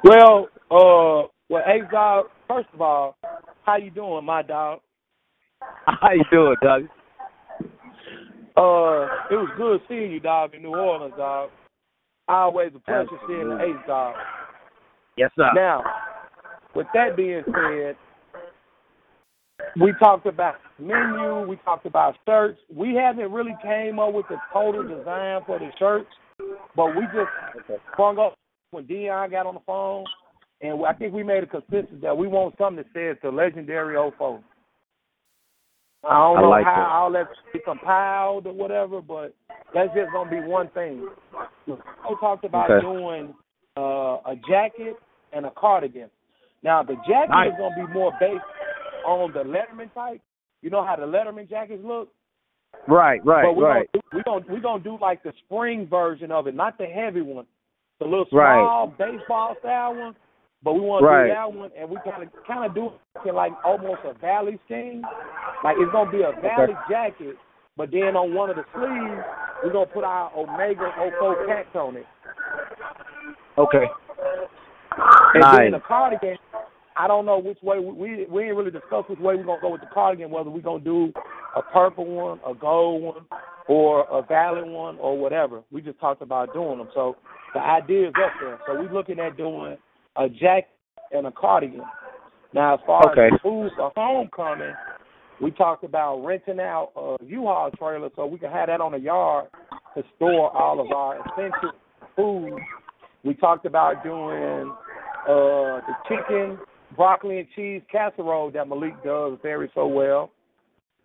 [0.02, 2.26] Well, uh, well, hey, dog.
[2.48, 3.16] First of all,
[3.64, 4.80] how you doing, my dog?
[5.86, 6.84] How you doing, Doug?
[8.56, 11.50] Uh, it was good seeing you, dog, in New Orleans, dog.
[12.28, 13.80] Always a pleasure seeing the Absolutely.
[13.80, 14.14] Ace, dog.
[15.16, 15.50] Yes, sir.
[15.54, 15.82] Now,
[16.74, 17.96] with that being said,
[19.80, 22.58] we talked about menu, we talked about shirts.
[22.74, 26.08] We haven't really came up with the total design for the shirts,
[26.76, 27.30] but we just
[27.92, 28.34] sprung up
[28.70, 30.04] when Dion got on the phone,
[30.60, 33.96] and I think we made a consensus that we want something that says the legendary
[34.18, 34.40] 04.
[36.02, 36.88] I don't I know like how that.
[36.88, 39.34] all that be compiled or whatever, but
[39.74, 41.06] that's just gonna be one thing.
[41.66, 41.76] We
[42.20, 42.80] talked about Okay.
[42.80, 43.34] doing
[43.76, 44.96] uh, a jacket
[45.32, 46.10] and a cardigan.
[46.62, 47.52] Now the jacket Nice.
[47.52, 48.42] is gonna be more based
[49.04, 50.20] on the Letterman type.
[50.62, 52.08] You know how the Letterman jackets look,
[52.86, 53.88] Right, right, but we right.
[53.92, 57.20] gonna we gonna we gonna do like the spring version of it, not the heavy
[57.20, 57.46] one,
[57.98, 58.54] the little Right.
[58.56, 60.16] small baseball style one.
[60.62, 62.90] But we want to do that one, and we kind of kind of do
[63.24, 65.02] it like almost a valley scheme.
[65.64, 67.36] Like it's gonna be a valley jacket,
[67.78, 69.24] but then on one of the sleeves
[69.64, 72.06] we're gonna put our Omega 04 cats on it.
[73.56, 73.86] Okay.
[75.34, 75.58] And Nice.
[75.58, 76.36] then the cardigan,
[77.00, 79.70] I don't know which way we we, ain't really discussed which way we're gonna go
[79.70, 81.10] with the cardigan, whether we're gonna do
[81.56, 83.24] a purple one, a gold one,
[83.68, 85.62] or a valley one, or whatever.
[85.72, 86.88] We just talked about doing them.
[86.92, 87.16] So
[87.54, 88.58] the idea is up there.
[88.66, 89.78] So we're looking at doing
[90.16, 90.68] a jacket
[91.10, 91.80] and a cardigan.
[92.52, 93.34] Now as far Okay.
[93.34, 94.74] as food for homecoming,
[95.40, 99.00] we talked about renting out a U-Haul trailer so we can have that on the
[99.00, 99.46] yard
[99.96, 101.72] to store all of our essential
[102.14, 102.58] food.
[103.24, 104.70] We talked about doing
[105.26, 106.58] uh the chicken,
[107.00, 110.30] broccoli and cheese casserole that Malik does very so well.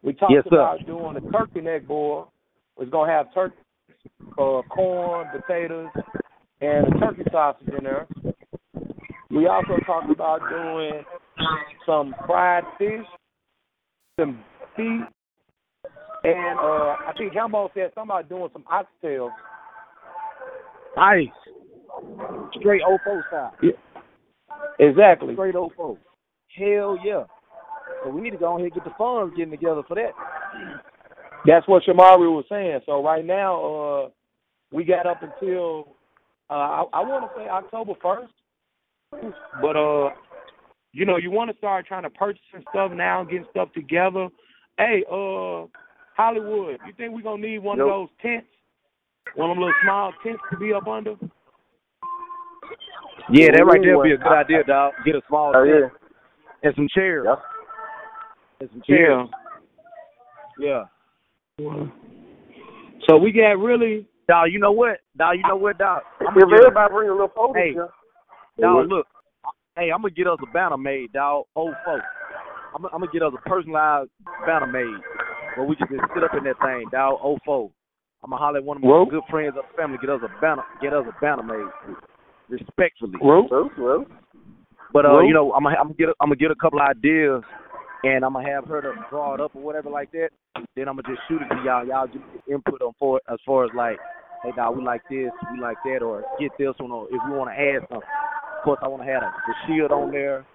[0.04, 0.58] We talked Yes, sir.
[0.58, 2.34] about doing a turkey neck boil.
[2.78, 3.56] It's gonna have turkey,
[4.38, 5.88] uh, corn, potatoes,
[6.60, 8.08] and a turkey sausage in there.
[9.32, 11.06] We also talked about doing
[11.86, 13.06] some fried fish,
[14.20, 14.44] some
[14.76, 15.02] beef,
[16.26, 19.32] and uh I think Hambo said something about doing some oxtails.
[20.98, 21.30] Nice.
[22.60, 23.54] Straight 04 style.
[24.80, 25.34] Exactly.
[25.34, 26.02] Straight old folks.
[26.58, 27.24] Hell yeah.
[28.04, 30.12] So we need to go ahead and get the funds getting together for that.
[31.46, 32.80] That's what Shamari was saying.
[32.86, 34.10] So right now, uh,
[34.72, 35.96] we got up until
[36.50, 38.34] uh, I, I want to say October first,
[39.62, 40.10] but uh,
[40.92, 44.30] you know, you want to start trying to purchasing stuff now, and getting stuff together.
[44.78, 45.66] Hey, uh,
[46.16, 48.48] Hollywood, you think we're gonna need one of those tents,
[49.36, 51.16] one of them little small tents to be up under?
[53.32, 54.94] Yeah, that right there would be a good idea, dog.
[55.06, 56.68] Get a small Oh, tent yeah.
[56.70, 57.26] and some chairs.
[57.28, 57.40] Yep.
[58.62, 59.28] And some chairs.
[60.60, 60.84] Yeah.
[63.08, 65.02] So we got really Dog, you know what?
[65.18, 66.02] Dog, you know what, dog?
[66.20, 67.74] I'm If gonna get a, everybody bring a little photo, Hey.
[67.78, 67.86] yeah.
[68.60, 69.06] dog, look.
[69.76, 71.46] Hey, I'm gonna get us a banner made, dog.
[71.56, 72.02] Old folks.
[72.74, 74.10] I'm, I'm gonna get us a personalized
[74.48, 74.98] banner made
[75.54, 77.20] where we can just sit up in that thing, dog.
[77.22, 77.76] Old folks.
[78.24, 80.22] I'm gonna holler at one of my Well- good friends of the family, get us
[80.24, 81.70] a banner, get us a banner made,
[82.50, 83.14] respectfully.
[83.22, 84.06] Well, Well, well.
[84.94, 86.56] But uh, Well- you know, I'm gonna I'm gonna get a, I'm gonna get a
[86.56, 87.44] couple ideas,
[88.04, 90.30] and I'm gonna have her to draw it up or whatever like that.
[90.76, 91.86] Then I'm gonna just shoot it to y'all.
[91.86, 93.98] Y'all give me input on for as far as like,
[94.44, 97.36] hey, dog, we like this, we like that, or get this one, or if we
[97.36, 98.08] want to add something.
[98.08, 100.46] Of course, I want to have the, the shield on there,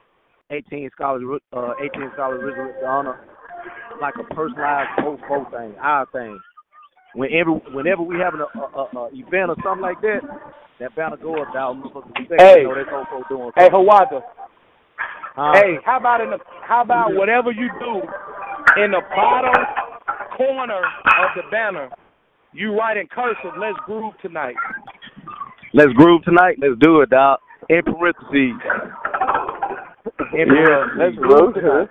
[0.51, 1.23] 18 scholars,
[1.53, 3.21] uh, 18 scholars resurrected honor,
[4.01, 5.21] like a personalized old
[5.53, 6.39] thing, our thing.
[7.15, 10.21] Whenever whenever we having a, a, a, a event or something like that,
[10.79, 11.83] that banner go up, dog.
[12.39, 12.63] Hey.
[12.63, 13.51] you know, that's old folk doing.
[13.57, 14.23] hey, Hawata.
[15.35, 15.53] Huh?
[15.55, 18.03] Hey, how about in the how about whatever you do
[18.83, 19.55] in the bottom
[20.37, 21.89] corner of the banner,
[22.53, 24.57] you write in cursive, let's groove tonight.
[25.73, 26.57] Let's groove tonight.
[26.59, 27.39] Let's do it, dog.
[27.69, 28.61] In parentheses.
[30.33, 31.89] In Yeah, let's groove tonight.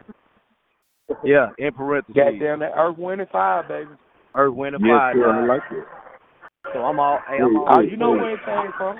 [1.23, 2.15] Yeah, in parentheses.
[2.15, 3.91] Goddamn that Earth, Wind, and Fire, baby.
[4.39, 5.13] Earth, wind, and Yes, fire.
[5.13, 5.29] sir.
[5.29, 5.83] I like it.
[6.73, 7.19] So I'm all.
[7.27, 7.67] Hey, I'm all.
[7.69, 8.95] Oh, you know where it came from.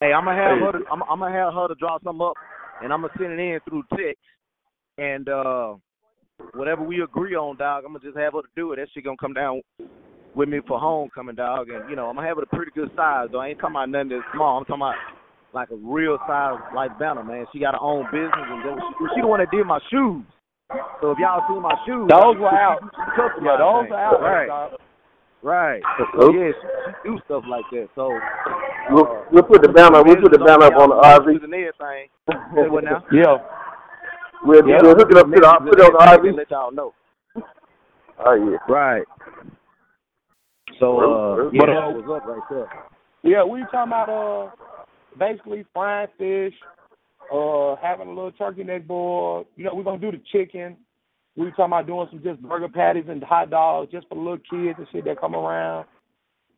[0.00, 0.64] Hey, I'm gonna have Hey.
[0.64, 0.72] her.
[0.72, 2.36] To, I'm, I'm gonna have her to draw something up,
[2.82, 4.20] and I'm gonna send it in through text.
[4.98, 5.74] And uh
[6.54, 8.76] whatever we agree on, dog, I'm gonna just have her to do it.
[8.76, 9.62] That shit gonna come down
[10.34, 11.70] with me for homecoming, dog.
[11.70, 13.28] And you know, I'm gonna have it a pretty good size.
[13.32, 14.58] Though I ain't talking about nothing that's small.
[14.58, 14.96] I'm talking about
[15.52, 17.46] like a real size like Banner, man.
[17.52, 20.24] She got her own business, and then she, she the one that did my shoes.
[21.00, 22.80] So if y'all see my shoes, Those were out.
[22.82, 23.92] she customized Yeah, those things.
[23.94, 24.20] are out.
[24.20, 24.72] Right, dog.
[25.42, 25.82] right.
[26.18, 26.66] So yeah, she,
[27.02, 27.88] she do stuff like that.
[27.94, 28.10] So
[28.90, 30.02] We'll, we'll put the banner.
[30.02, 31.42] We'll put the banner up on the RV.
[31.44, 32.08] And everything.
[32.54, 33.04] Say what now?
[33.12, 33.38] Yeah.
[34.44, 34.78] We'll, Yeah.
[34.82, 35.46] we'll hook it up to the.
[35.46, 36.36] I'll put it on the RV.
[36.36, 36.92] Let y'all know.
[38.24, 38.58] Oh yeah.
[38.72, 39.04] Right.
[40.80, 42.68] So uh, yeah, But, that uh, was up right there.
[43.22, 44.50] Yeah, we talking about uh
[45.18, 46.54] basically frying fish,
[47.32, 49.46] uh having a little turkey neck board.
[49.56, 50.76] You know, we're gonna do the chicken.
[51.36, 54.38] We talking about doing some just burger patties and hot dogs just for the little
[54.38, 55.86] kids and shit that come around.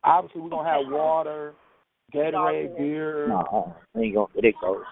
[0.04, 1.54] Obviously we're gonna have water,
[2.14, 3.28] Gatorade, beer.
[3.28, 4.26] No, I ain't gonna.
[4.36, 4.82] It goes.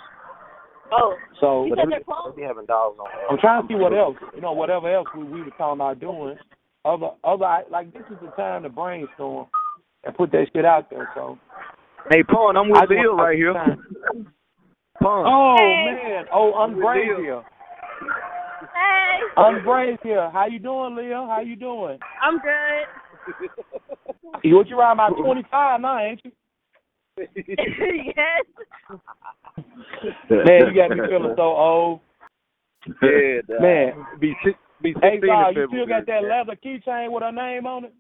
[0.93, 2.37] Oh, So you said they're closed?
[2.37, 3.07] We having dogs on.
[3.31, 6.01] I'm trying to see what else, you know, whatever else we, we were talking about
[6.01, 6.37] doing.
[6.85, 9.47] Other other like this is the time to brainstorm
[10.05, 11.11] and put that shit out there.
[11.15, 11.39] So
[12.11, 13.55] Hey, Paul, I'm I with just Bill right here.
[15.01, 15.25] Pun.
[15.27, 15.85] Oh Hey.
[15.85, 17.43] man, oh Unbrace here.
[18.75, 20.31] Hey, Unbrace here.
[20.31, 21.27] How you doing, Leo?
[21.27, 21.99] How you doing?
[22.23, 22.87] I'm good.
[24.43, 26.31] You what you around about twenty five now, ain't you?
[27.19, 28.45] yes.
[30.31, 32.01] Man, you got me feeling so old.
[33.03, 33.61] Yeah, dog.
[33.61, 34.07] Man.
[34.21, 37.33] Be si- be Hey, 16 in Zah, you still got that leather keychain with her
[37.33, 37.95] name on it?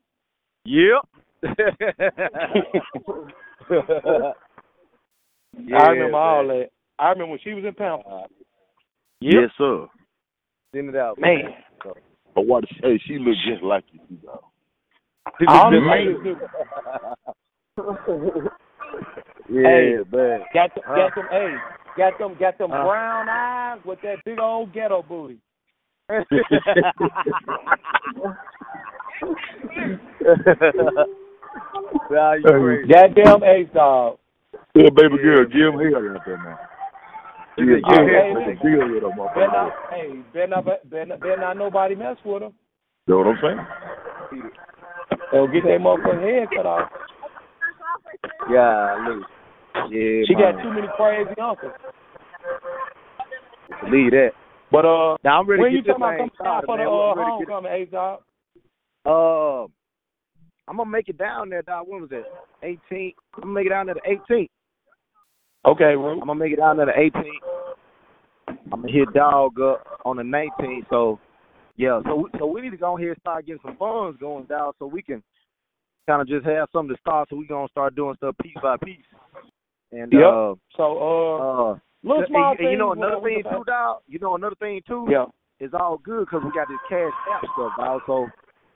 [0.64, 1.09] Yep.
[5.74, 6.70] I remember all that.
[6.98, 8.31] I remember when she was in Pampers.
[9.20, 9.86] Yes, sir.
[10.74, 11.55] Send it out, Man.
[12.35, 12.64] But what?
[12.82, 14.43] Hey, she look just like you, too, dog.
[15.48, 16.36] I don't like it, too.
[19.48, 20.40] Yeah, Hey, man.
[20.52, 20.97] Got them, Huh?
[20.97, 21.55] got them, hey,
[21.97, 22.85] got them, got them Huh?
[22.85, 25.39] brown eyes with that big old ghetto booty.
[32.10, 32.89] nah, you Hey.
[32.93, 34.18] Goddamn ace dog.
[34.74, 35.51] Yeah, baby Yeah, girl, man.
[35.51, 36.56] give him hell out there, man.
[37.57, 42.43] Deal with them, Better not, hey, better not, better not, better not nobody mess with
[42.43, 42.51] her.
[43.07, 44.51] Know what I'm saying?
[45.33, 46.91] They'll get that motherfucking head cut off.
[48.51, 49.23] Yeah, look.
[49.91, 50.55] Yeah, She man.
[50.57, 51.73] got too many crazy uncles.
[53.91, 54.31] Leave that.
[54.70, 56.65] But uh, Now I'm ready when to you get this talking about thing coming out
[56.65, 56.93] started, for the man.
[56.93, 58.20] uh, I'm ready to get homecoming, ace dog?
[59.07, 59.65] Uh,
[60.69, 61.87] I'm gonna make it down there, dog.
[61.89, 62.24] When was it?
[62.65, 63.15] 18th.
[63.37, 64.49] I'm gonna make it down there the 18th.
[65.66, 66.12] Okay, Ru.
[66.12, 67.76] I'm gonna make it down there the 18th.
[68.72, 70.86] I'm gonna hit dog up on the 19th.
[70.90, 71.18] So,
[71.76, 72.01] yeah.
[72.05, 74.86] So, so we need to go here and start getting some funds going down, so
[74.86, 75.22] we can
[76.09, 77.28] kind of just have something to start.
[77.30, 79.05] So we gonna start doing stuff piece by piece.
[79.93, 80.22] And Yep.
[80.22, 84.02] uh, So uh, uh, little and- small and, you know another thing too, dog.
[84.06, 85.06] You know another thing too.
[85.10, 85.26] Yeah.
[85.59, 88.02] It's all good because we got this cash app stuff, dog.
[88.06, 88.28] So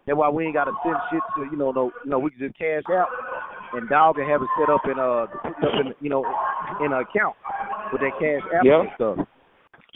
[0.07, 2.31] that's why we ain't got to send shit to you know no you know we
[2.31, 3.09] can just cash out
[3.73, 6.25] and dog can have it set up in uh put up in you know
[6.81, 7.37] in an account
[7.93, 8.81] with that cash app Yeah.
[8.81, 9.19] and stuff.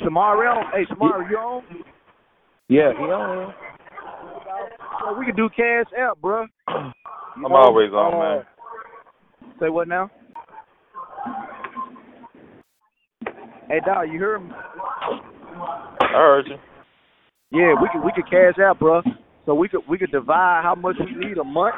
[0.00, 1.62] Shamari, hey Shamari, you on?
[2.68, 3.54] Yeah, he on.
[5.00, 6.46] So we can do cash app, bro.
[6.68, 8.44] I'm always on, man.
[9.60, 10.10] Say what now?
[13.68, 14.50] Hey, dog, you hear me?
[16.00, 16.56] I heard you.
[17.50, 19.02] Yeah, we could we could cash out, bro.
[19.46, 21.74] So we could we could divide how much we need a month,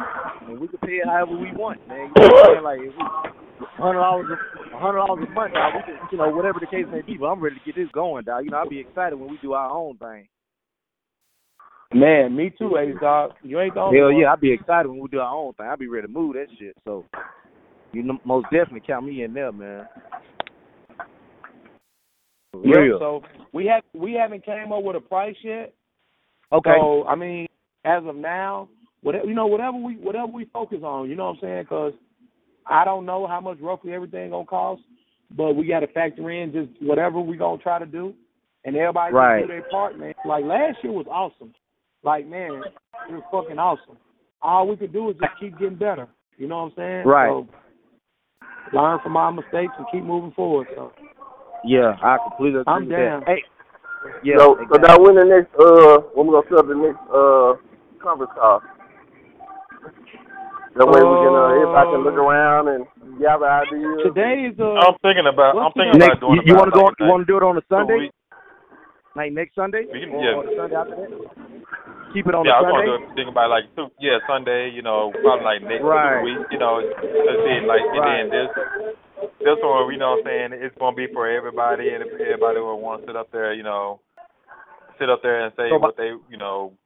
[0.54, 2.12] we can pay it however we want, man.
[2.14, 2.64] You know what I'm saying?
[2.64, 3.04] Like if we
[3.76, 5.72] hundred dollars a hundred dollars a month, dog.
[5.74, 7.16] We could, you know whatever the case may be.
[7.18, 8.44] But I'm ready to get this going, dog.
[8.44, 10.28] You know I'll be excited when we do our own thing.
[11.94, 13.32] Man, me too, ace dog.
[13.42, 14.20] You ain't the only Hell one.
[14.20, 15.66] yeah, I'll be excited when we do our own thing.
[15.66, 16.74] I'll be ready to move that shit.
[16.84, 17.04] So
[17.92, 19.86] you know, most definitely count me in there, man.
[22.52, 22.98] For Yep, real.
[22.98, 25.72] So we have we haven't came up with a price yet.
[26.52, 26.70] Okay.
[26.76, 27.46] So I mean,
[27.84, 28.68] as of now,
[29.06, 31.62] whatever you know, whatever we whatever we focus on, you know what I'm saying?
[31.62, 31.92] Because
[32.66, 34.82] I don't know how much roughly everything gonna cost,
[35.36, 38.12] but we got to factor in just whatever we gonna try to do,
[38.64, 39.38] and everybody Right.
[39.38, 40.12] can do their part, man.
[40.24, 41.54] Like last year was awesome.
[42.02, 42.64] Like man,
[43.08, 43.96] it was fucking awesome.
[44.42, 46.08] All we could do is just keep getting better.
[46.36, 47.06] You know what I'm saying?
[47.06, 47.28] Right.
[47.28, 47.46] So,
[48.72, 50.66] learn from our mistakes and keep moving forward.
[50.74, 50.92] So
[51.64, 53.20] Yeah, I completely agree I'm with down.
[53.20, 53.28] that.
[53.28, 53.44] Hey,
[54.24, 54.38] yeah.
[54.38, 57.54] so, so now when the next uh when we gonna set up the next uh
[58.02, 58.62] conference call?
[60.76, 62.84] That way we can uh, everybody can look around and
[63.16, 64.04] gather ideas.
[64.04, 64.76] today is uh.
[64.84, 65.56] I'm thinking about.
[65.56, 66.36] I'm thinking Next, about doing.
[66.44, 66.84] you, you want to go?
[66.92, 67.98] like You want to do it on a next Sunday?
[68.08, 68.12] week.
[69.16, 69.88] Like next Sunday?
[69.88, 70.36] We can- or, yeah.
[70.36, 71.10] or the Sunday after that?
[72.12, 72.88] keep it on yeah, I the was Sunday.
[72.92, 74.68] going to think about like two, yeah Sunday.
[74.68, 76.20] You know, probably like next Right.
[76.20, 76.44] week.
[76.52, 78.16] You know, let's see, like and Right.
[78.20, 78.48] then this
[79.40, 82.60] this one, you know, what I'm saying it's going to be for everybody, and everybody
[82.60, 83.56] will want to sit up there.
[83.56, 84.00] You know,
[85.00, 86.76] sit up there and say So by- what they, you know.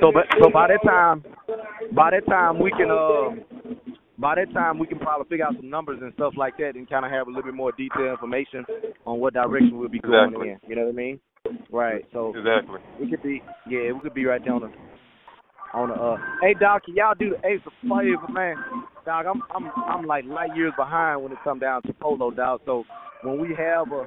[0.00, 1.24] So, but so by that time,
[1.94, 3.44] by that time we can um,
[4.18, 6.88] by that time we can probably figure out some numbers and stuff like that, and
[6.88, 8.64] kind of have a little bit more detailed information
[9.06, 10.48] on what direction we'll be going Exactly.
[10.50, 10.58] in.
[10.68, 11.20] You know what I mean?
[11.70, 12.04] Right.
[12.12, 12.80] So Exactly.
[13.00, 14.72] we could be, yeah, we could be right there on the
[15.72, 15.94] on the.
[15.94, 18.56] Uh, hey, dog, can y'all do the Ace of Flavor, man?
[19.06, 22.60] Dog, I'm I'm I'm like light years behind when it come down to polo, dog.
[22.66, 22.84] So
[23.22, 24.06] when we have a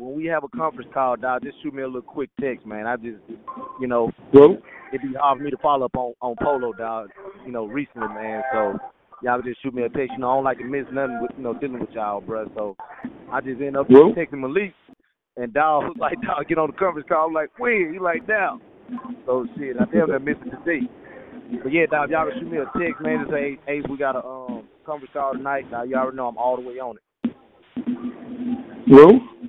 [0.00, 2.86] when we have a conference call, dog, just shoot me a little quick text, man.
[2.86, 3.18] I just,
[3.78, 4.56] you know, Bro.
[4.92, 7.10] it'd be hard for me to follow up on on polo, dog.
[7.44, 8.42] You know, recently, man.
[8.50, 8.78] So
[9.22, 10.12] y'all just shoot me a text.
[10.12, 12.50] You know, I don't like to miss nothing with you know dealing with y'all, bro.
[12.56, 12.76] So
[13.30, 14.14] I just end up Bro.
[14.14, 14.72] texting Malik,
[15.36, 17.26] and dog was like, dog, get on the conference call.
[17.26, 17.92] I'm like, when?
[17.92, 18.58] You like now?
[19.26, 20.88] So shit, I damn near missed it today.
[21.62, 24.16] But yeah, dog, y'all can shoot me a text, man, to say, hey, we got
[24.16, 25.70] a um conference call tonight.
[25.70, 27.02] Now you already know I'm all the way on it.
[28.88, 29.39] Bro.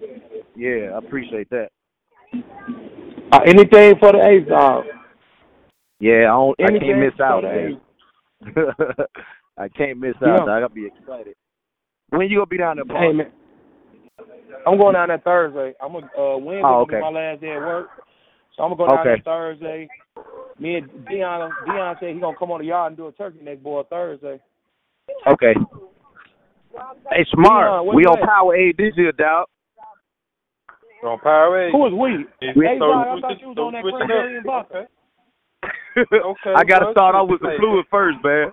[0.56, 1.70] Yeah, I appreciate that.
[3.32, 4.86] Uh, anything for the A's dog.
[6.00, 7.80] Yeah, I don't, I can't miss out, man.
[9.58, 10.36] I can't miss Yeah.
[10.36, 10.50] out, dog.
[10.50, 11.36] I gotta be excited.
[12.10, 12.98] When you gonna be down there, Paul?
[13.00, 13.32] Hey man,
[14.68, 15.74] I'm going down there Thursday.
[15.82, 17.00] I'm gonna uh, Wednesday Oh, okay.
[17.00, 17.88] my last day at work,
[18.58, 19.22] so I'm gonna go down Okay.
[19.24, 19.90] there Thursday.
[20.60, 23.42] Me and Dion, Dion said he gonna come on the yard and do a turkey
[23.42, 24.40] neck boy Thursday.
[25.28, 25.54] Okay.
[27.12, 27.68] Hey, smart.
[27.68, 28.28] Dion, we on?
[28.28, 29.48] Power A this year, dog.
[31.04, 32.26] On Power Who is we?
[32.56, 34.08] We- Hey, so dog, I thought you was on that switch it up.
[34.08, 34.88] cranberry vodka.
[35.98, 36.54] Okay.
[36.56, 38.52] I gotta start off with the fluid first, man.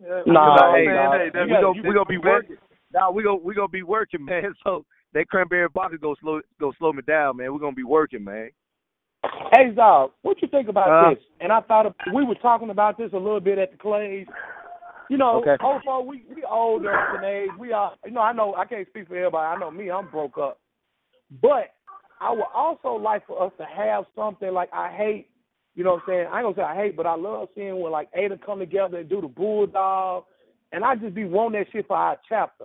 [0.00, 1.12] Yeah, Nah, you hey, hey, dog.
[1.12, 2.56] hey, we that- gonna we gonna be working.
[2.94, 4.54] Nah, we gonna we gonna be working, man.
[4.64, 4.84] So
[5.14, 7.52] that cranberry vodka go slow go slow me down, man.
[7.52, 8.50] We're gonna be working, man.
[9.52, 11.24] Hey, dog, what you think about Uh, this?
[11.40, 14.30] And I thought of, we were talking about this a little bit at the Claves.
[15.10, 15.56] You know, Okay.
[15.60, 17.50] also we we older in age.
[17.58, 19.46] We are, you know, I know I can't speak for everybody.
[19.46, 20.58] I know me, I'm broke up.
[21.42, 21.74] But
[22.20, 25.28] I would also like for us to have something like I hate.
[25.74, 26.26] You know what I'm saying?
[26.32, 28.98] I ain't gonna say I hate, but I love seeing when like Ada come together
[28.98, 30.24] and do the bulldog,
[30.72, 32.64] and I just be wanting that shit for our chapter.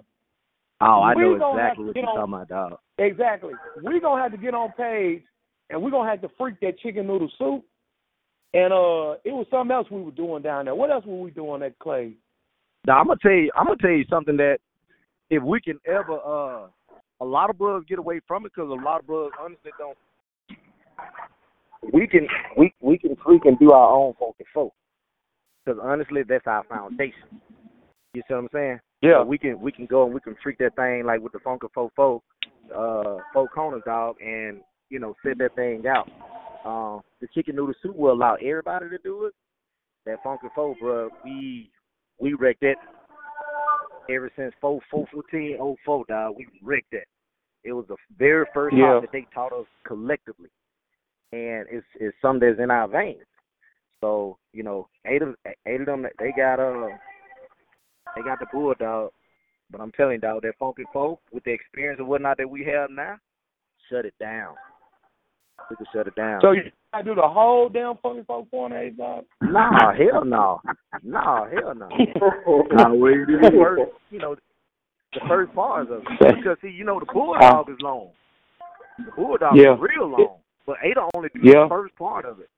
[0.82, 2.80] Oh, I We know exactly what you're on- talking about, dog.
[2.98, 3.54] Exactly.
[3.82, 5.24] We're gonna have to get on page
[5.70, 7.64] and we're gonna have to freak that chicken noodle soup.
[8.54, 10.76] And uh it was something else we were doing down there.
[10.76, 12.14] What else were we doing at Clave?
[12.86, 14.58] Now I'm gonna tell you, I'm gonna tell you something that
[15.30, 16.68] if we can ever, uh,
[17.24, 19.98] a lot of brothers get away from it because a lot of brothers honestly don't.
[21.94, 22.28] We can
[22.58, 24.74] we we can freaking do our own funky folk
[25.66, 27.42] because honestly that's our foundation.
[28.14, 28.80] You see what I'm saying?
[29.02, 29.22] Yeah.
[29.22, 31.40] So we can we can go and we can freak that thing like with the
[31.40, 32.24] funky folk folk,
[32.76, 34.60] uh, folk corners dog, and
[34.90, 36.10] you know set that thing out.
[36.66, 39.34] Um, the chicken noodle soup will allow everybody to do it.
[40.06, 41.70] That funky folk, bro, we
[42.20, 42.78] we wrecked it
[44.10, 46.36] ever since four four fourteen oh four dog.
[46.38, 47.06] We wrecked that.
[47.64, 48.94] It was the very first Yeah.
[48.94, 50.50] hop that they taught us collectively,
[51.32, 53.26] and it's it's something that's in our veins.
[54.02, 55.36] So you know, eight of
[55.66, 56.90] eight of them they got uh
[58.16, 59.12] they got the bulldog,
[59.72, 62.64] but I'm telling you, dog, that funky folk with the experience and whatnot that we
[62.66, 63.18] have now,
[63.90, 64.56] shut it down.
[65.70, 66.42] We can shut it down.
[66.42, 69.26] So you gotta do the whole damn funky folk corner, dog?
[69.42, 70.62] Nah, hell no.
[71.02, 71.90] Nah, hell no.
[72.72, 72.90] Nah,
[73.58, 74.36] first, you know,
[75.14, 76.36] the first parts of it.
[76.36, 77.72] Because see, you know, the bulldog uh-huh.
[77.74, 78.10] is long.
[78.98, 79.74] The bulldog Yeah.
[79.76, 80.38] is real long.
[80.66, 81.64] But Ada only do Yeah.
[81.64, 82.50] the first part of it.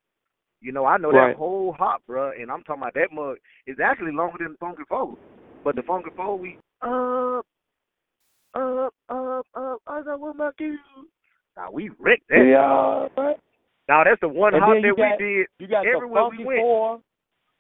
[0.62, 1.30] You know, I know Right.
[1.30, 3.38] that whole hop, bruh, and I'm talking about that mug
[3.68, 5.18] is actually longer than the Funky Four.
[5.64, 7.46] But the Funky Four, we up,
[8.54, 10.78] up, up, up, I got what my do.
[11.58, 12.46] Now we wrecked that.
[12.46, 13.38] Yeah, right.
[13.88, 16.38] Now that's the one And hop that got- we did You got the everywhere funky
[16.40, 16.60] we went.
[16.62, 17.02] four.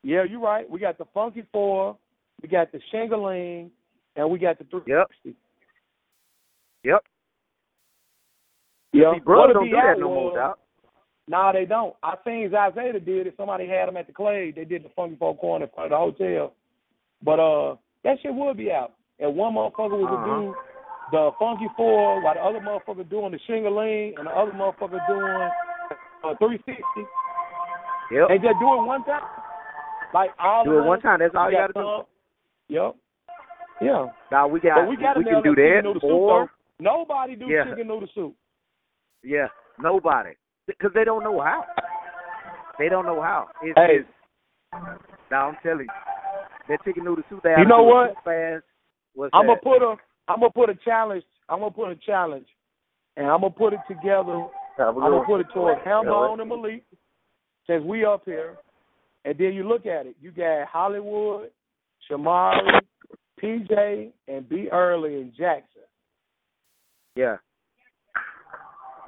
[0.03, 0.69] Yeah, you're right.
[0.69, 1.97] We got the funky four,
[2.41, 3.69] we got the Shingaling,
[4.15, 5.09] and we got the three Yep.
[6.83, 7.03] Yep.
[8.93, 9.13] Yeah.
[9.13, 10.55] See, brothers What'll don't do that no more, dog.
[11.27, 11.95] No, they don't.
[12.03, 13.33] I seen Isaiah did it.
[13.35, 14.55] Somebody had them at the Clave.
[14.55, 16.53] They did the Funky Folk corner in front of the hotel.
[17.23, 18.93] But uh, that shit would be out.
[19.19, 20.25] And one motherfucker was Uh-huh.
[20.25, 20.55] do
[21.11, 25.49] the Funky Four, while the other motherfucker doing the Shingaling, and the other motherfucker doing
[26.23, 26.81] uh, 360.
[28.11, 28.27] Yep.
[28.29, 29.21] And just do it one time.
[30.13, 31.19] Like all Do it one time.
[31.19, 32.73] That's all you got to do.
[32.73, 32.95] Yep.
[33.81, 34.07] Yeah.
[34.31, 36.51] Now we got But we got we can do that Noodle or.
[36.79, 37.63] Nobody do Yeah.
[37.65, 38.35] chicken noodle soup.
[39.23, 39.47] yeah,
[39.79, 40.31] nobody
[40.67, 41.65] because they don't know how.
[42.77, 43.47] They don't know how.
[43.61, 43.99] It's, Hey.
[43.99, 44.09] it's
[45.31, 45.91] now I'm telling you,
[46.67, 48.15] that chicken noodle soup they You know what?
[48.23, 48.65] Fast.
[49.13, 49.95] What's I'm gonna put a
[50.27, 51.23] I'm gonna put a challenge.
[51.47, 52.47] I'm gonna put a challenge,
[53.15, 54.47] and I'm gonna put it together
[54.77, 56.83] I'm gonna put it towards Hambone and Malik,
[57.67, 58.57] since we up here.
[59.23, 61.49] And then you look at it, you got Hollywood,
[62.09, 62.81] Shamari,
[63.41, 65.81] PJ, and B Early and Jackson.
[67.15, 67.37] Yeah.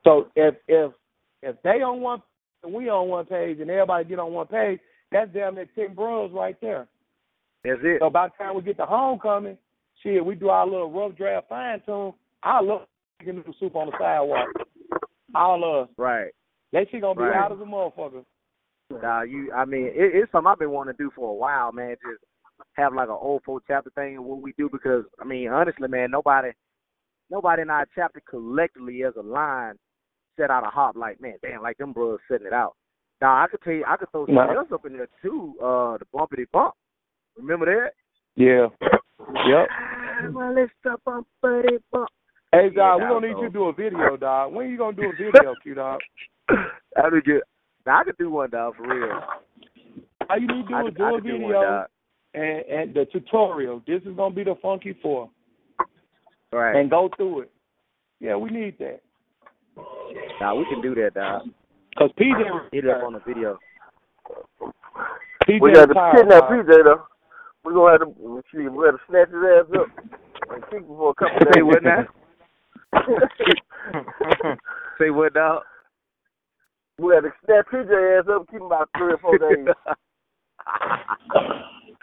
[0.03, 0.91] So if if
[1.43, 2.21] if they on one
[2.63, 4.79] and we on one page and everybody get on one page,
[5.11, 6.87] that's damn near ten bros right there.
[7.63, 7.99] That's it.
[7.99, 9.57] So by the time we get to homecoming,
[10.03, 12.13] shit, we do our little rough draft fine tune.
[12.43, 12.87] I love
[13.19, 14.47] making noodle soup on the sidewalk.
[15.35, 15.93] All of us.
[15.97, 16.31] Right.
[16.73, 17.35] That shit gonna be Right.
[17.35, 18.23] out as a motherfucker.
[19.01, 19.51] Nah, you.
[19.51, 21.95] I mean, it, it's something I've been wanting to do for a while, man.
[22.01, 22.23] Just
[22.77, 25.87] have like an old four chapter thing of what we do because I mean, honestly,
[25.87, 26.49] man, nobody,
[27.29, 29.73] nobody in our chapter collectively as a line
[30.37, 32.73] set out a hop like, man, damn, like them brothers setting it out.
[33.21, 34.53] Now I could tell you, I could throw something Nah.
[34.53, 35.55] else up in there too.
[35.61, 36.73] Uh, the bumpity bump.
[37.35, 37.91] Remember that?
[38.35, 38.67] Yeah.
[39.47, 39.67] Yep.
[40.33, 42.09] Well, let's stop bumpity bump.
[42.51, 44.51] Hey Yeah, dog, we dog, gonna need you to do a video, dog.
[44.53, 45.99] When you gonna do a video, Q dog?
[46.49, 47.41] I would get.
[47.85, 49.19] Now I could do one, dog, for real.
[50.27, 51.87] How you need to do could- do I a could do one, video dog.
[52.37, 53.81] And and the tutorial.
[53.87, 55.29] This is gonna be the funky four.
[56.51, 56.75] Right.
[56.75, 57.51] And go through it.
[58.19, 59.01] Yeah, we need that.
[60.39, 61.43] Nah, we can do that, dog.
[61.97, 63.59] Cause PJ Hit it up on the video.
[65.47, 66.51] PJ We got to retired, kidnap dog.
[66.51, 67.03] PJ though.
[67.65, 68.67] We gonna have to see.
[68.67, 69.87] We got to snatch his ass up
[70.49, 71.49] and kick him for a couple days.
[71.55, 72.05] Say what now?
[74.99, 75.63] Say what, dog?
[76.99, 79.67] we got to snatch PJ ass up, keep him about three or four days.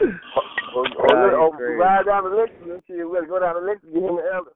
[0.01, 1.75] or, or, Nah, you or crazy.
[1.75, 2.97] ride down to Lexington and shit.
[3.09, 4.51] We got to go down to Lexington, get him and Elder.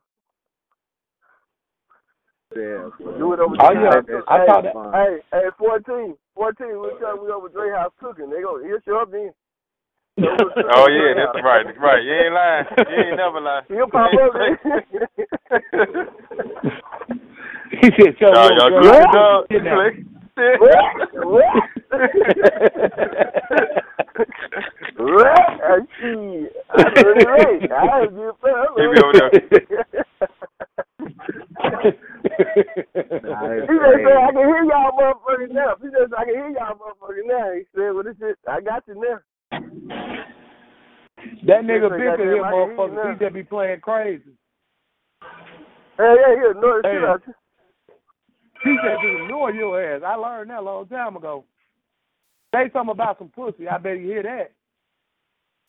[2.56, 2.88] Yeah.
[3.18, 3.90] Do it over Oh, yeah.
[3.92, 4.24] House.
[4.26, 6.16] I hey, thought that- Hey, hey, 14.
[6.34, 8.30] 14, we'll tell we over Dre House cooking.
[8.30, 9.32] They go, he'll show up then.
[10.18, 12.02] Oh yeah, that's right, right.
[12.02, 12.66] You ain't lying.
[12.90, 13.64] You ain't never lying.
[13.68, 14.58] He'll pop up there.
[17.70, 19.46] he said, "Tell Y'all, me y'all good, girl, dog?
[20.38, 21.58] Kidnap."
[24.98, 26.52] Right, shit.
[26.70, 27.70] I really.
[27.70, 29.12] I give a He be over
[33.24, 34.18] Nah, He just said.
[34.18, 35.74] I can hear y'all motherfuckers now.
[35.80, 37.52] He just, I can hear y'all motherfuckers now.
[37.54, 39.18] He said, well, this is, I got you now.
[41.46, 43.12] That nigga Listen, been to goddamn, him, I can hear you motherfucker.
[43.12, 44.32] He just be playing crazy.
[45.96, 46.92] Hey, yeah, yeah, no, Hey.
[46.94, 47.34] shit out you.
[48.64, 50.02] He just just ignore your ass.
[50.06, 51.44] I learned that a long time ago.
[52.54, 53.68] Say something about some pussy.
[53.68, 54.52] I bet you hear that.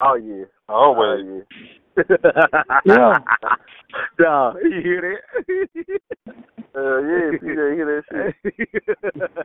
[0.02, 0.46] Oh, yeah.
[0.70, 1.20] Oh Oh, well.
[1.20, 2.82] yeah.
[2.86, 3.18] Yeah.
[4.24, 5.68] Dog, you hear that?
[6.76, 9.42] Uh, yeah, PJ, hear that shit.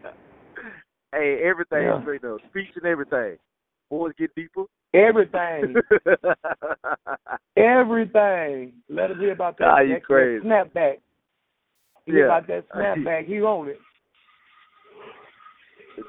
[1.13, 2.01] hey, everything Yeah.
[2.03, 2.37] straight up.
[2.51, 3.39] Speech and everything.
[3.91, 4.65] Boys get deeper.
[4.93, 5.75] Everything.
[7.57, 8.73] Everything.
[8.91, 9.65] Let him hear about that.
[9.65, 10.45] Nah, you that- that crazy.
[10.47, 11.01] Snapback.
[12.07, 12.25] Hear Yeah.
[12.25, 13.27] about that snapback.
[13.29, 13.79] He on it.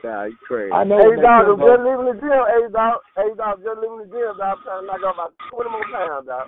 [0.03, 0.73] nah, you crazy.
[0.73, 0.97] I know.
[0.99, 2.43] Hey, when that dog, shit I'm just leaving the gym.
[2.49, 2.99] Hey, dog.
[3.15, 4.57] Hey, dog, just leaving the gym, dog.
[4.57, 6.47] I'm trying to knock off about 20 more pounds, dog.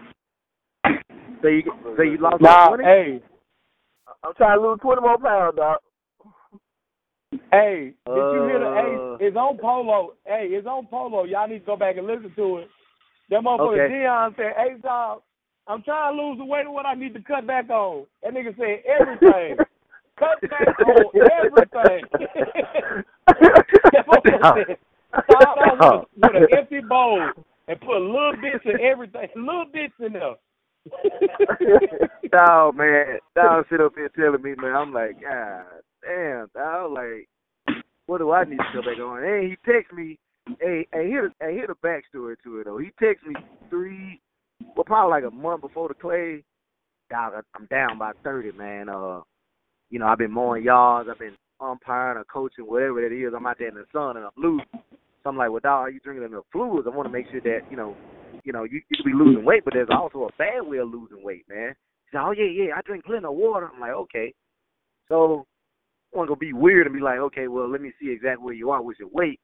[1.42, 1.64] So you
[1.96, 2.84] so you lost Nah, 20?
[2.84, 3.22] hey,
[4.24, 5.78] I'm trying to lose 20 more pounds, dog.
[7.52, 8.66] hey, did you hear the?
[8.66, 9.18] Uh.
[9.20, 10.14] Hey, it's on Polo.
[10.26, 11.24] Hey, it's on Polo.
[11.26, 12.70] Y'all need to go back and listen to it.
[13.30, 13.94] That motherfucker Okay.
[14.00, 15.22] Dion said, "Hey, dog,
[15.68, 18.34] I'm trying to lose the weight of what I need to cut back on." That
[18.34, 19.58] nigga said everything.
[20.20, 22.04] cut back on everything.
[23.28, 24.78] that motherfucker said,
[25.30, 27.32] start off with, with an empty bowl
[27.68, 30.36] and put a little bits of everything, little bits in there.
[32.32, 33.20] Dog, man.
[33.36, 34.76] Dog sit up here telling me, man.
[34.76, 35.66] I'm like, God
[36.04, 36.94] damn, dog.
[36.94, 37.28] Like,
[38.06, 39.22] what do I need to go back on?
[39.22, 40.18] Hey, he text me.
[40.62, 42.78] Hey, hey, here, hey, here the backstory to it though.
[42.78, 43.36] He texted me
[43.70, 44.22] three,
[44.76, 46.44] well, probably like a month before the Clave.
[47.10, 48.90] Dog, I'm down by thirty, man.
[48.90, 49.22] Uh,
[49.90, 53.34] you know, I've been mowing yards, I've been umpiring or coaching, whatever it is.
[53.36, 54.62] I'm out there in the sun and I'm loose.
[54.74, 56.88] So I'm like, well, dog, are you drinking enough fluids?
[56.88, 57.96] I want to make sure that you know,
[58.44, 61.24] you know, you, could be losing weight, but there's also a bad way of losing
[61.24, 61.74] weight, man.
[62.04, 63.70] He said, oh yeah, yeah, I drink plenty of water.
[63.74, 64.34] I'm like, okay.
[65.08, 65.46] So
[66.14, 68.54] I want to be weird and be like, okay, well, let me see exactly where
[68.54, 69.40] you are with your weight.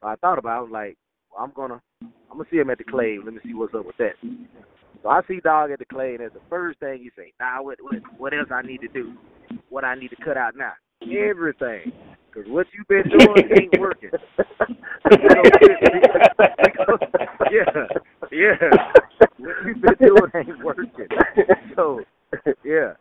[0.00, 0.58] So I thought about, it.
[0.58, 0.96] I was like,
[1.32, 3.20] well, I'm gonna, I'm gonna see him at the Clave.
[3.24, 4.14] Let me see what's up with that.
[5.02, 7.32] So I see dog at the Clave, and that's the first thing he say.
[7.40, 9.14] Nah, what, what, what else I need to do?
[9.68, 10.72] What I need to cut out now?
[11.02, 11.92] Everything.
[12.32, 14.08] Cause what you been doing ain't working.
[17.50, 17.68] yeah,
[18.32, 18.56] yeah.
[19.36, 21.08] What you been doing ain't working.
[21.76, 22.00] So,
[22.64, 22.94] yeah.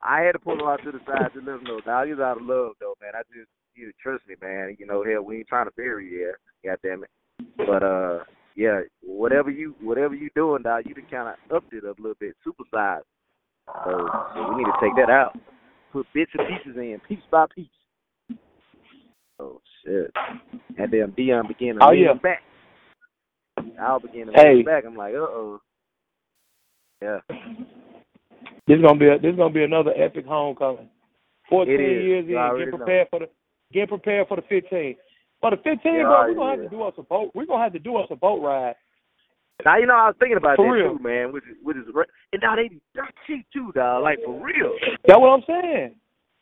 [0.00, 1.80] I had to pull him out to the side to let him know.
[1.80, 3.12] Dog, he's out of love though, man.
[3.16, 4.76] I just you trust me, man.
[4.78, 6.32] You know, hell, we ain't trying to bury you.
[6.64, 7.10] God damn it.
[7.56, 8.18] But uh
[8.56, 12.16] yeah, whatever you whatever you doing, dog, you can kinda upped it up a little
[12.20, 13.02] bit, supersized.
[13.84, 15.38] So, so we need to take that out.
[15.92, 17.66] put bits and pieces in, piece by piece.
[19.38, 20.10] Oh shit!
[20.78, 22.14] And then Dion began to Oh, lean yeah.
[22.14, 22.42] back.
[23.80, 24.54] I'll begin to Hey.
[24.56, 24.84] lean back.
[24.84, 25.60] I'm like, uh oh.
[27.00, 27.20] Yeah.
[28.66, 30.88] This is gonna be a, this is gonna be another epic homecoming.
[31.48, 32.76] Fourteen years in, get know.
[32.78, 33.28] prepared for the
[33.72, 34.96] get prepared for the fifteen.
[35.42, 36.62] For the fifteen, Yeah, bro, we're gonna yeah.
[36.62, 37.32] have to do us a boat.
[37.34, 38.76] We're gonna have to do us a boat ride.
[39.64, 40.96] Now you know I was thinking about For that real.
[40.96, 41.32] too, man.
[41.32, 41.84] Which is which is
[42.32, 44.02] and now they they cheap too, dog.
[44.02, 44.72] Like for real.
[45.06, 45.94] That's what I'm saying.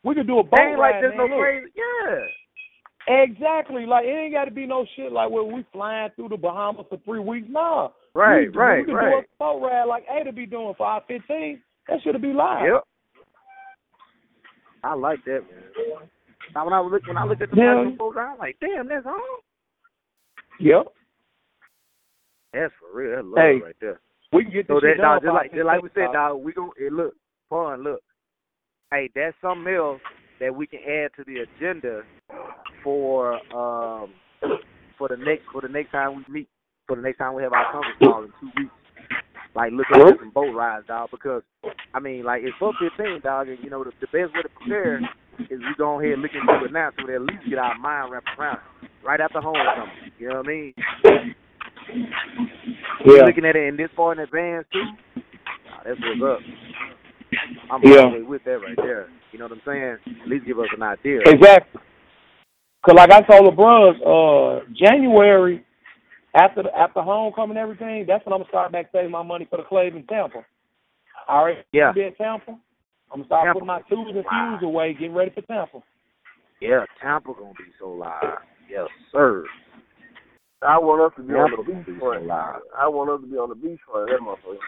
[0.05, 1.02] We could do a boat ain't like ride.
[1.02, 1.36] there's no man.
[1.36, 1.40] Look.
[1.40, 1.72] crazy.
[1.74, 3.24] Yeah.
[3.24, 3.86] Exactly.
[3.86, 6.86] Like it ain't got to be no shit like where we flying through the Bahamas
[6.89, 7.48] for three weeks.
[7.51, 7.89] Nah.
[8.12, 9.10] Right, we, right, we could right.
[9.10, 11.62] do a boat ride like Ada be doing for our fifteen.
[11.89, 12.66] That should be live.
[12.66, 12.85] Yep.
[14.85, 16.09] I like that, man.
[16.55, 17.97] Now when I look, when I looked at the Yeah.
[17.97, 19.39] folks, I was like, damn, that's all.
[20.59, 20.87] Yep.
[22.53, 23.17] That's for real.
[23.17, 24.01] That's love Hey, right there.
[24.33, 26.53] We can get this So that dog, just like just like we said, dog, we
[26.53, 27.15] gon' it look
[27.49, 27.83] fun.
[27.83, 28.03] Look,
[28.91, 30.01] hey, that's something else
[30.41, 32.03] that we can add to the agenda
[32.83, 34.11] for um
[34.99, 36.49] for the next for the next time we meet
[36.87, 38.73] for the next time we have our conference call in two weeks.
[39.55, 41.43] Like look at some boat rides, dog, because
[41.95, 44.49] I mean, like it's for fifteen, dog, and you know the, the best way to
[44.49, 45.01] prepare
[45.51, 47.77] is we go ahead and look into it now, so we at least get our
[47.79, 50.12] mind wrapped around it right after homecoming.
[50.19, 50.75] You know what I mean?
[53.07, 53.25] Yeah.
[53.25, 54.85] looking at it in this far in advance too.
[55.17, 56.39] Nah, that's what's up.
[57.71, 58.19] I'm Yeah.
[58.29, 59.09] with that right there.
[59.33, 59.99] You know what I'm saying?
[60.23, 61.21] At least give us an idea.
[61.27, 61.81] Exactly.
[62.85, 65.65] Cause like I told LeBron, uh, January
[66.35, 69.47] after the, after homecoming and everything, that's when I'm gonna start back saving my money
[69.49, 70.45] for the Clave in Tampa.
[71.29, 71.59] All right.
[71.73, 71.93] Yeah.
[71.93, 72.57] Be at Tampa.
[73.12, 73.55] I'm gonna start Tampa.
[73.55, 75.82] putting my twos and fuse away, getting ready for Tampa.
[76.61, 78.39] Yeah, Tampa gonna be so live.
[78.70, 79.45] Yes, sir.
[80.62, 82.61] I want us to be on the gonna be beach so live.
[82.78, 84.11] I want us to be on the beach front.
[84.11, 84.61] That motherfucker.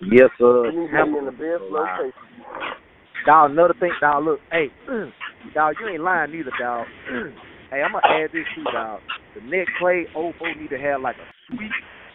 [0.00, 0.70] Yes, sir.
[0.70, 1.98] We need to Tampa be in the best so live.
[1.98, 2.84] location.
[3.26, 4.68] Dog, another thing, dog, look, hey,
[5.54, 6.86] dog, you ain't lying neither, dog.
[7.72, 9.00] hey, I'm gonna add this too, dog.
[9.34, 11.72] The next play, old folks need to have like a suite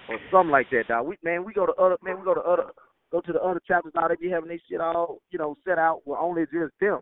[0.08, 1.08] or something like that, dog.
[1.08, 2.70] We man, we go to other man, we go to other
[3.12, 4.10] go to the other chapters, dog.
[4.10, 7.00] They be having their shit all, you know, set out with only just them.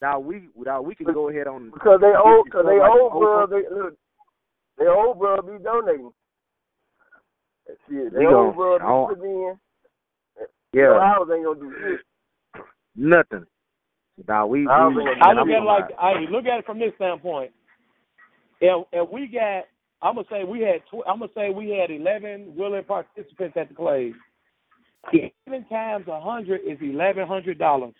[0.00, 3.12] Dog, we dog, we can go ahead on Because they old, cause they like old
[3.12, 3.94] the bro, they look,
[4.78, 6.12] they old bro be donating.
[7.88, 9.58] Shit, they We old gon- bro be putting in.
[10.72, 12.64] Yeah, So ours ain't gonna do shit.
[12.94, 13.46] nothing.
[14.26, 16.58] Dog, we, we I don't think I man, look at it like I look at
[16.60, 17.52] it from this standpoint.
[18.60, 19.64] If if we got,
[20.02, 23.68] I'm gonna say we had, tw- I'm gonna say we had 11 willing participants at
[23.68, 24.14] the Clave.
[25.12, 27.94] Eleven times a hundred is eleven hundred dollars.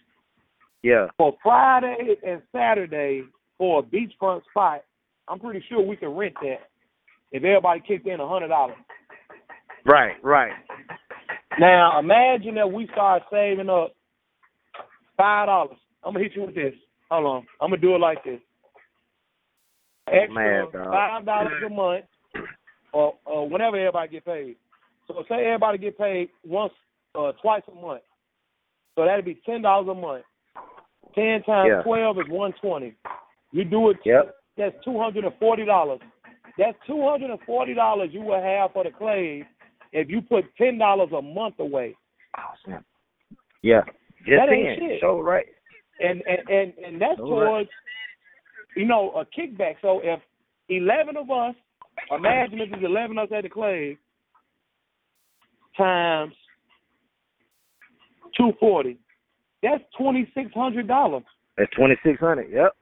[0.82, 3.22] yeah, For Friday and Saturday
[3.56, 4.82] for a beachfront spot,
[5.28, 6.60] I'm pretty sure we can rent that
[7.32, 8.76] if everybody kicked in a hundred dollars.
[9.84, 10.52] right, right.
[11.58, 13.94] Now imagine that we start saving up
[15.16, 15.76] five dollars.
[16.04, 16.74] I'm gonna hit you with this.
[17.10, 17.46] Hold on.
[17.60, 18.40] I'm gonna do it like this.
[20.08, 22.04] Extra Man, five dollars a month,
[22.92, 24.56] or or whenever everybody get paid.
[25.06, 26.72] So say everybody get paid once,
[27.14, 28.02] uh, twice a month.
[28.96, 30.24] So that'd be ten dollars a month.
[31.14, 31.82] Ten times Yeah.
[31.82, 32.94] twelve is one twenty.
[33.52, 33.96] You do it.
[34.04, 34.34] Yep.
[34.56, 36.00] That's two hundred and forty dollars.
[36.58, 39.44] That's two hundred and forty dollars you will have for the Clave
[39.92, 41.96] if you put ten dollars a month away.
[42.36, 42.84] Oh, snap.
[43.62, 43.82] Yeah.
[44.26, 45.00] Just That ain't shit.
[45.00, 45.46] So right.
[46.00, 47.28] and and and, and that's right.
[47.28, 47.70] towards
[48.76, 49.76] you know a kickback.
[49.80, 50.20] So if
[50.68, 51.54] eleven of us,
[52.10, 53.96] imagine if there's eleven of us at the Clave
[55.76, 56.34] times
[58.36, 58.98] two forty,
[59.62, 61.22] that's twenty six hundred dollars.
[61.56, 62.50] That's twenty six hundred.
[62.52, 62.72] Yep.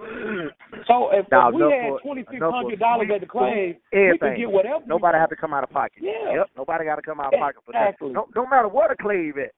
[0.88, 3.26] So if, Now, if we had for- twenty six enough for hundred dollars at the
[3.26, 4.80] Clave, we could get whatever.
[4.86, 5.20] Nobody want.
[5.20, 5.98] have to come out of pocket.
[6.02, 6.34] Yeah.
[6.34, 6.46] Yep.
[6.56, 7.88] Nobody got to come out of pocket for that.
[7.90, 8.12] Exactly.
[8.12, 9.52] No, no matter what a clave at.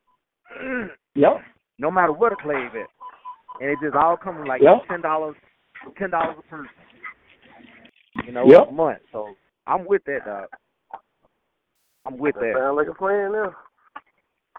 [1.15, 1.33] Yep.
[1.79, 2.89] no matter what a clave at.
[3.61, 4.83] And it just all comes like Yep.
[4.91, 5.37] ten dollars,
[5.97, 6.69] ten dollars a person.
[8.27, 8.69] You know, Yep.
[8.69, 8.99] a month.
[9.13, 9.29] So
[9.67, 10.49] I'm with that, dog.
[12.07, 12.55] I'm with That that.
[12.59, 13.55] sound like a plan now.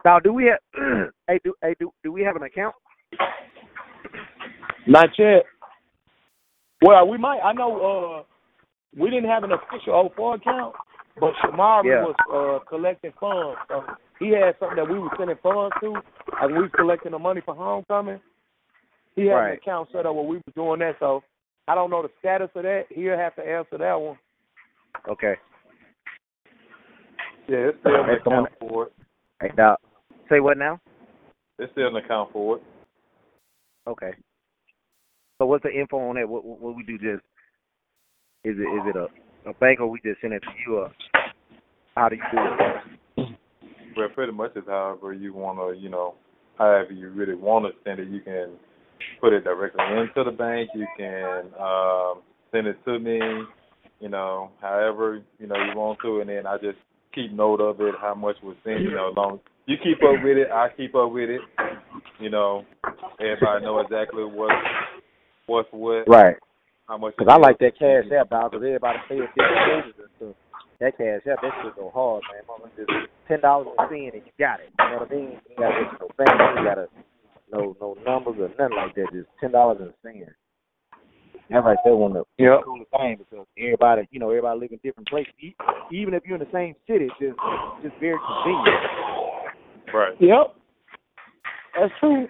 [0.06, 0.60] Now, do we have?
[1.28, 2.76] hey, do hey do do we have an account?
[4.88, 5.44] Not yet.
[6.84, 7.40] Well, we might.
[7.40, 8.24] I know uh,
[9.02, 10.76] we didn't have an official O4 account,
[11.20, 12.04] but Shamari Yeah.
[12.06, 13.58] was uh, collecting funds.
[13.68, 13.84] So
[14.20, 15.96] he had something that we were sending funds to,
[16.42, 18.20] and we was collecting the money for homecoming.
[19.16, 20.98] He had an account set up where we were doing that.
[21.00, 21.24] So
[21.68, 22.84] I don't know the status of that.
[22.90, 24.18] He'll have to answer that one.
[25.10, 25.34] Okay.
[27.48, 28.94] Yeah, it's still an That's the one- account for it.
[29.42, 29.78] Hey, dog.
[30.30, 30.80] Say what now?
[31.60, 32.64] It's still an account for it.
[33.88, 34.12] Okay.
[35.38, 36.28] So what's the info on that?
[36.28, 36.98] What what, we do?
[36.98, 37.24] Just
[38.44, 39.08] is it is it a
[39.50, 40.78] a bank or we just send it to you?
[40.78, 40.92] Or
[41.96, 43.30] how do you do it?
[43.96, 46.16] Well, pretty much is however you want to, you know,
[46.58, 48.10] however you really want to send it.
[48.10, 48.52] You can
[49.22, 50.70] put it directly into the bank.
[50.74, 52.22] You can um,
[52.52, 53.20] send it to me.
[54.00, 56.78] You know, however you know you want to, and then I just
[57.14, 58.82] keep note of it, how much was sent.
[58.82, 61.42] You know, as long you keep up with it, I keep up with it.
[62.20, 62.66] You know,
[63.20, 64.52] everybody know exactly what
[65.48, 66.08] what's what.
[66.08, 66.38] Right.
[66.88, 67.16] How much?
[67.18, 70.36] Because I like that cash app out because everybody pay different pages and stuff.
[70.80, 72.44] That cash app, that shit go hard, man.
[72.48, 72.92] Mama, just
[73.28, 74.70] ten dollars a cent and you got it.
[74.80, 75.40] You know what I mean?
[75.50, 76.30] You gotta no bank,
[76.60, 76.88] you gotta
[77.52, 79.08] no no numbers or nothing like that.
[79.14, 80.30] Just ten dollars and a cent.
[81.50, 82.64] That right there one of the Yep.
[82.66, 85.34] coolest thing because everybody, you know, everybody live in different places.
[85.42, 85.56] E-
[85.92, 87.38] Even if you're in the same city, it's just
[87.84, 88.82] just very convenient.
[89.96, 90.14] Right.
[90.20, 90.56] Yep.
[91.80, 92.28] That's true.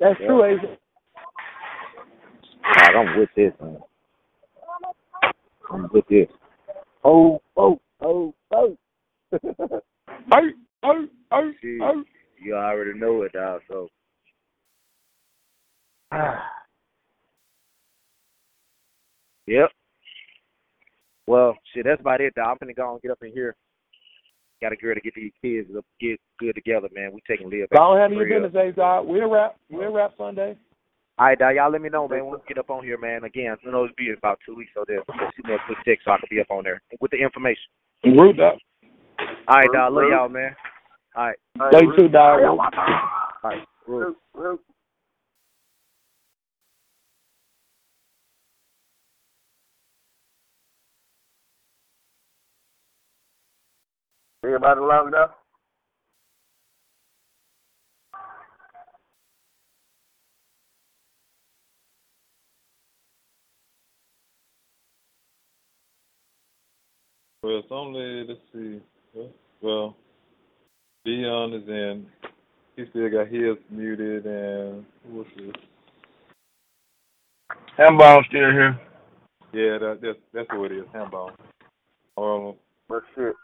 [0.00, 0.26] That's Yeah.
[0.26, 0.78] true, AJ.
[2.62, 3.82] Dog, I'm with this, man.
[5.70, 6.28] I'm with this.
[7.04, 8.78] Oh, oh, oh, oh.
[10.32, 10.50] Oh,
[10.82, 12.02] oh, oh, Gee, oh.
[12.40, 13.60] you already know it, dog.
[13.68, 13.88] So,
[19.46, 19.70] yep.
[21.26, 22.56] Well, shit, that's about it, dog.
[22.62, 23.54] I'm finna go and get up in here.
[24.64, 27.12] Got a girl to get these kids up, get good together, man.
[27.12, 27.68] We taking live.
[27.68, 28.44] back Don't to your crib.
[28.44, 29.04] business, AJ.
[29.04, 29.56] We'll wrap.
[29.68, 30.56] We'll wrap Sunday.
[31.18, 31.54] All right, dog.
[31.54, 32.24] Y'all let me know, man.
[32.24, 33.24] When we get up on here, man.
[33.24, 35.00] Again, I know it's be about two weeks, so there.
[35.36, 37.60] Shoot me a quick text so I can be up on there with the information.
[38.04, 38.56] Root up.
[39.48, 39.92] All right, dog.
[39.92, 40.56] Love y'all, man.
[41.14, 41.70] All right.
[41.70, 42.40] Day two, dog.
[42.42, 42.56] All
[43.44, 43.62] right.
[43.86, 44.16] Root.
[54.44, 55.38] Everybody logged up?
[67.42, 68.80] Well, it's only let's see.
[69.14, 69.30] Well,
[69.62, 69.96] Well,
[71.06, 72.06] Dion is in.
[72.76, 75.52] He still got his muted, and what's this?
[77.78, 78.80] Hambone still here.
[79.54, 80.84] Yeah, that, that's that's who it is.
[80.94, 81.32] Hambone.
[82.18, 82.56] Um,
[82.88, 83.34] But shit.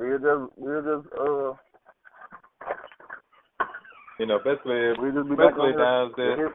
[0.00, 1.52] We'll just we'll just uh
[4.18, 6.48] you know, basically, we just be basically down there.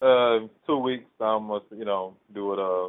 [0.00, 1.04] Uh, two weeks.
[1.20, 2.58] I must, you know, do it.
[2.58, 2.88] Uh,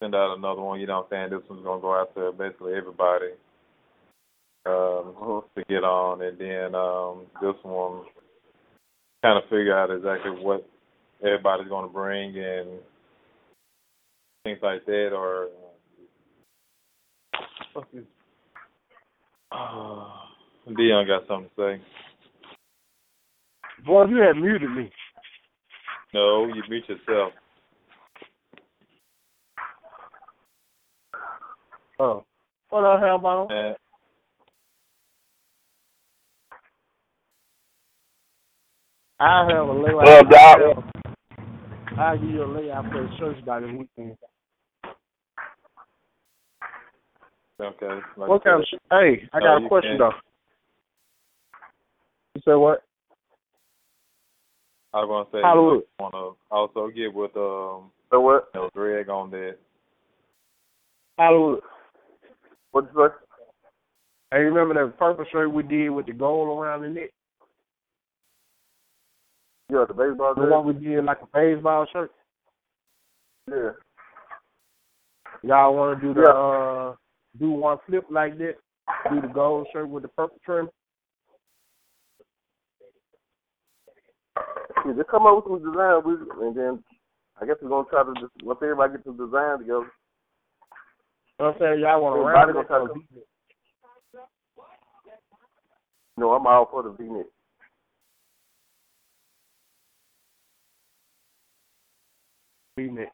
[0.00, 0.80] send out another one.
[0.80, 3.32] You know, what I'm saying this one's gonna go out to basically everybody.
[4.66, 8.04] Um, to get on, and then um, this one
[9.22, 10.68] kind of figure out exactly what
[11.24, 12.68] everybody's gonna bring and
[14.44, 15.48] things like that, or
[17.74, 18.04] fuck is.
[19.50, 21.82] Uh, Dion got something to say.
[23.86, 24.90] Boy, you had muted me.
[26.12, 27.32] No, you mute yourself.
[31.98, 32.24] Oh.
[32.68, 33.50] What up, Hambone?
[33.50, 33.76] And
[39.20, 39.96] I'll have a layout.
[39.96, 40.84] What up,
[41.98, 44.16] I'll give you a layout for the church by the weekend.
[47.60, 48.00] Okay.
[48.16, 50.00] Like What kind of said, sh- Hey, I No, got a question can't.
[50.00, 50.12] though.
[52.34, 52.82] You said what?
[54.94, 55.80] I was gonna say Hollywood.
[55.80, 58.48] you wanna also get with um So what?
[58.54, 59.56] you know, Greg on that.
[61.18, 61.60] Hollywood.
[62.72, 63.14] What you say?
[64.30, 67.10] Hey, remember that purple shirt we did with the gold around the neck?
[69.70, 70.50] Yeah, the baseball The game?
[70.50, 72.10] one we did like a baseball shirt.
[73.50, 73.70] Yeah.
[75.42, 76.32] Y'all want to do the Yeah.
[76.32, 76.94] uh
[77.38, 78.54] do one flip like that?
[79.10, 80.68] Do the gold shirt with the purple trim?
[84.86, 86.84] Yeah, just come up with some design we and then
[87.40, 89.90] I guess we're gonna try to just once everybody get some design together.
[91.38, 91.80] You know what I'm saying?
[91.80, 93.28] Y'all want to round it try to- beat it?
[96.16, 97.26] No, I'm all for the V neck.
[102.76, 103.08] Beat it.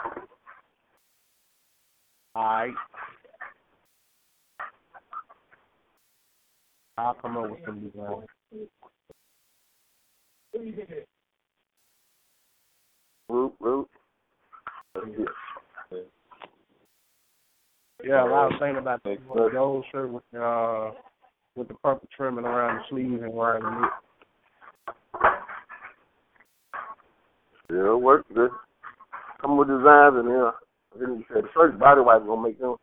[6.97, 8.25] I'll come up with some design.
[13.29, 13.89] Root, root.
[18.05, 19.17] Yeah, I was thinking about the
[19.53, 20.93] gold shirt with the uh
[21.57, 23.91] with the purple trimming around the sleeves and around the neck.
[27.71, 28.51] Yeah, it works good.
[29.41, 30.51] Come with designs and then
[31.01, 32.77] then you said the first body wipe gonna make them.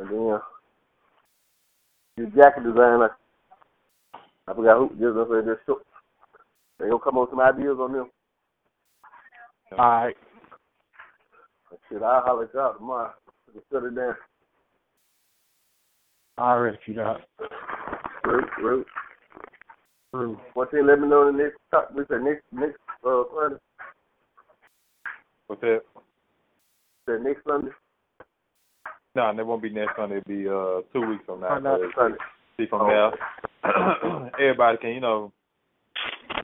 [0.00, 0.40] And then
[2.16, 3.08] your jacket design I,
[4.46, 5.80] I forgot who just I said just show.
[6.78, 8.10] They gonna come up with some ideas on them.
[9.72, 10.16] Alright.
[11.88, 13.12] Shit, I'll holler at y'all tomorrow.
[13.52, 14.14] Just shut it down.
[16.38, 17.18] I already see that.
[18.24, 18.84] True, true.
[20.12, 20.34] Hmm.
[20.54, 21.90] One let me know the next talk.
[21.94, 23.58] We said next next uh Sunday.
[25.46, 25.82] What's that?
[27.06, 27.70] The next Sunday.
[29.14, 30.18] No, and it won't be next Sunday.
[30.18, 31.58] It'll be uh two weeks from now.
[31.64, 32.18] Oh, Sunday.
[32.56, 33.10] See from Oh.
[33.62, 35.32] there, everybody can you know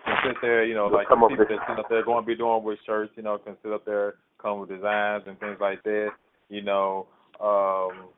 [0.04, 0.64] can sit there.
[0.64, 3.12] You know, like Come people that sit up there going to be doing with shirts.
[3.16, 6.10] You know, can sit up there, come with designs and things like that.
[6.48, 7.06] You know,
[7.40, 8.08] um,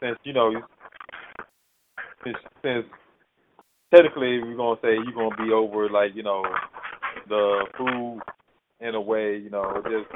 [0.00, 0.52] since you know
[2.24, 2.86] since, since
[3.94, 6.42] technically we're gonna say you're gonna be over like you know
[7.28, 8.20] the food
[8.80, 9.36] in a way.
[9.36, 10.10] You know, just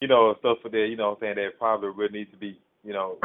[0.00, 2.36] you know, stuff for that, you know what I'm saying, that probably would need to
[2.36, 3.18] be, you know,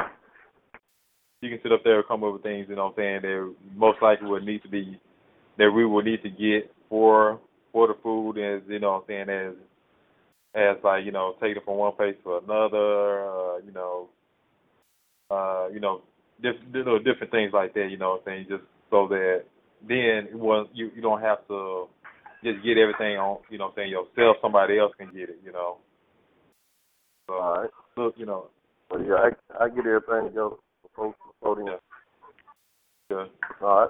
[1.42, 3.22] you can sit up there and come up with things, you know what I'm saying,
[3.24, 5.00] that most likely would need to be,
[5.58, 7.40] that we would need to get for
[7.72, 9.54] for the food as, you know what I'm saying, as,
[10.56, 14.10] as like, you know, taking it from one place to another, uh, you know,
[15.32, 16.02] uh, you know,
[16.42, 19.44] you know, different things like that, you know what I'm saying, just so that
[19.88, 21.88] then it was, you, you don't have to
[22.44, 25.40] just get everything on, you know what I'm saying, yourself, somebody else can get it,
[25.44, 25.78] you know.
[27.30, 27.70] All right.
[27.98, 28.50] look, you know,
[28.92, 31.68] Well, yeah, I I get everything together before before then.
[33.10, 33.30] good.
[33.62, 33.90] All right.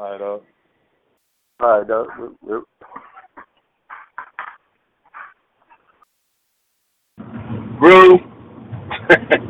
[0.00, 0.38] All right, uh,
[1.64, 2.08] All right, Doug.
[2.20, 2.62] Yep, yep.
[7.80, 8.18] Brew.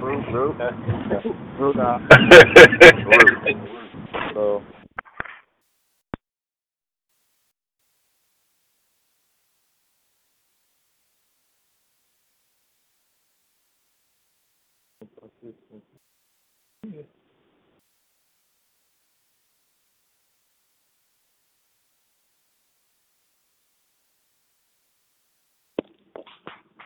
[0.01, 0.55] Brew, brew.
[1.59, 2.01] Brew now.
[4.35, 4.63] So,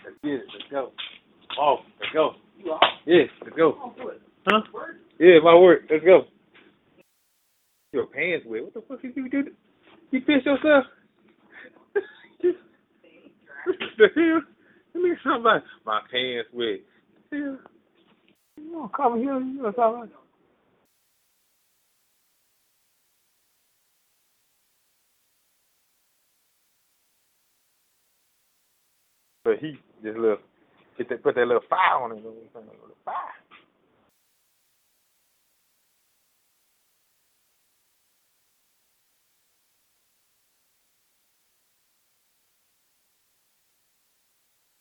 [0.04, 0.46] Let's get it.
[0.52, 0.92] Let's go.
[1.58, 1.80] Off.
[2.00, 2.32] Let's go.
[3.06, 3.92] Yeah, let's go.
[4.46, 4.60] Huh?
[5.18, 5.88] Yeah, my word.
[5.90, 6.22] Let's go.
[7.92, 8.64] Your pants wet.
[8.64, 9.44] What the fuck did you do?
[10.10, 10.84] You pissed yourself?
[12.44, 14.42] the hell?
[14.94, 15.64] Let me somebody.
[15.86, 16.80] My pants wet.
[17.32, 17.58] Hell.
[18.58, 19.38] You want to come here?
[19.38, 20.10] You know something?
[29.48, 30.38] but he just little,
[30.98, 32.18] get that, put that little fire on it.
[32.18, 32.34] you know
[33.04, 33.16] Fire.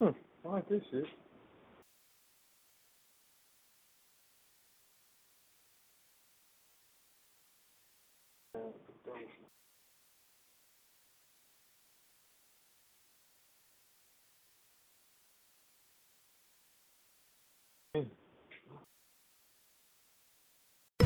[0.02, 1.06] Hmm, I like this shit.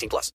[0.00, 0.28] 18 plus.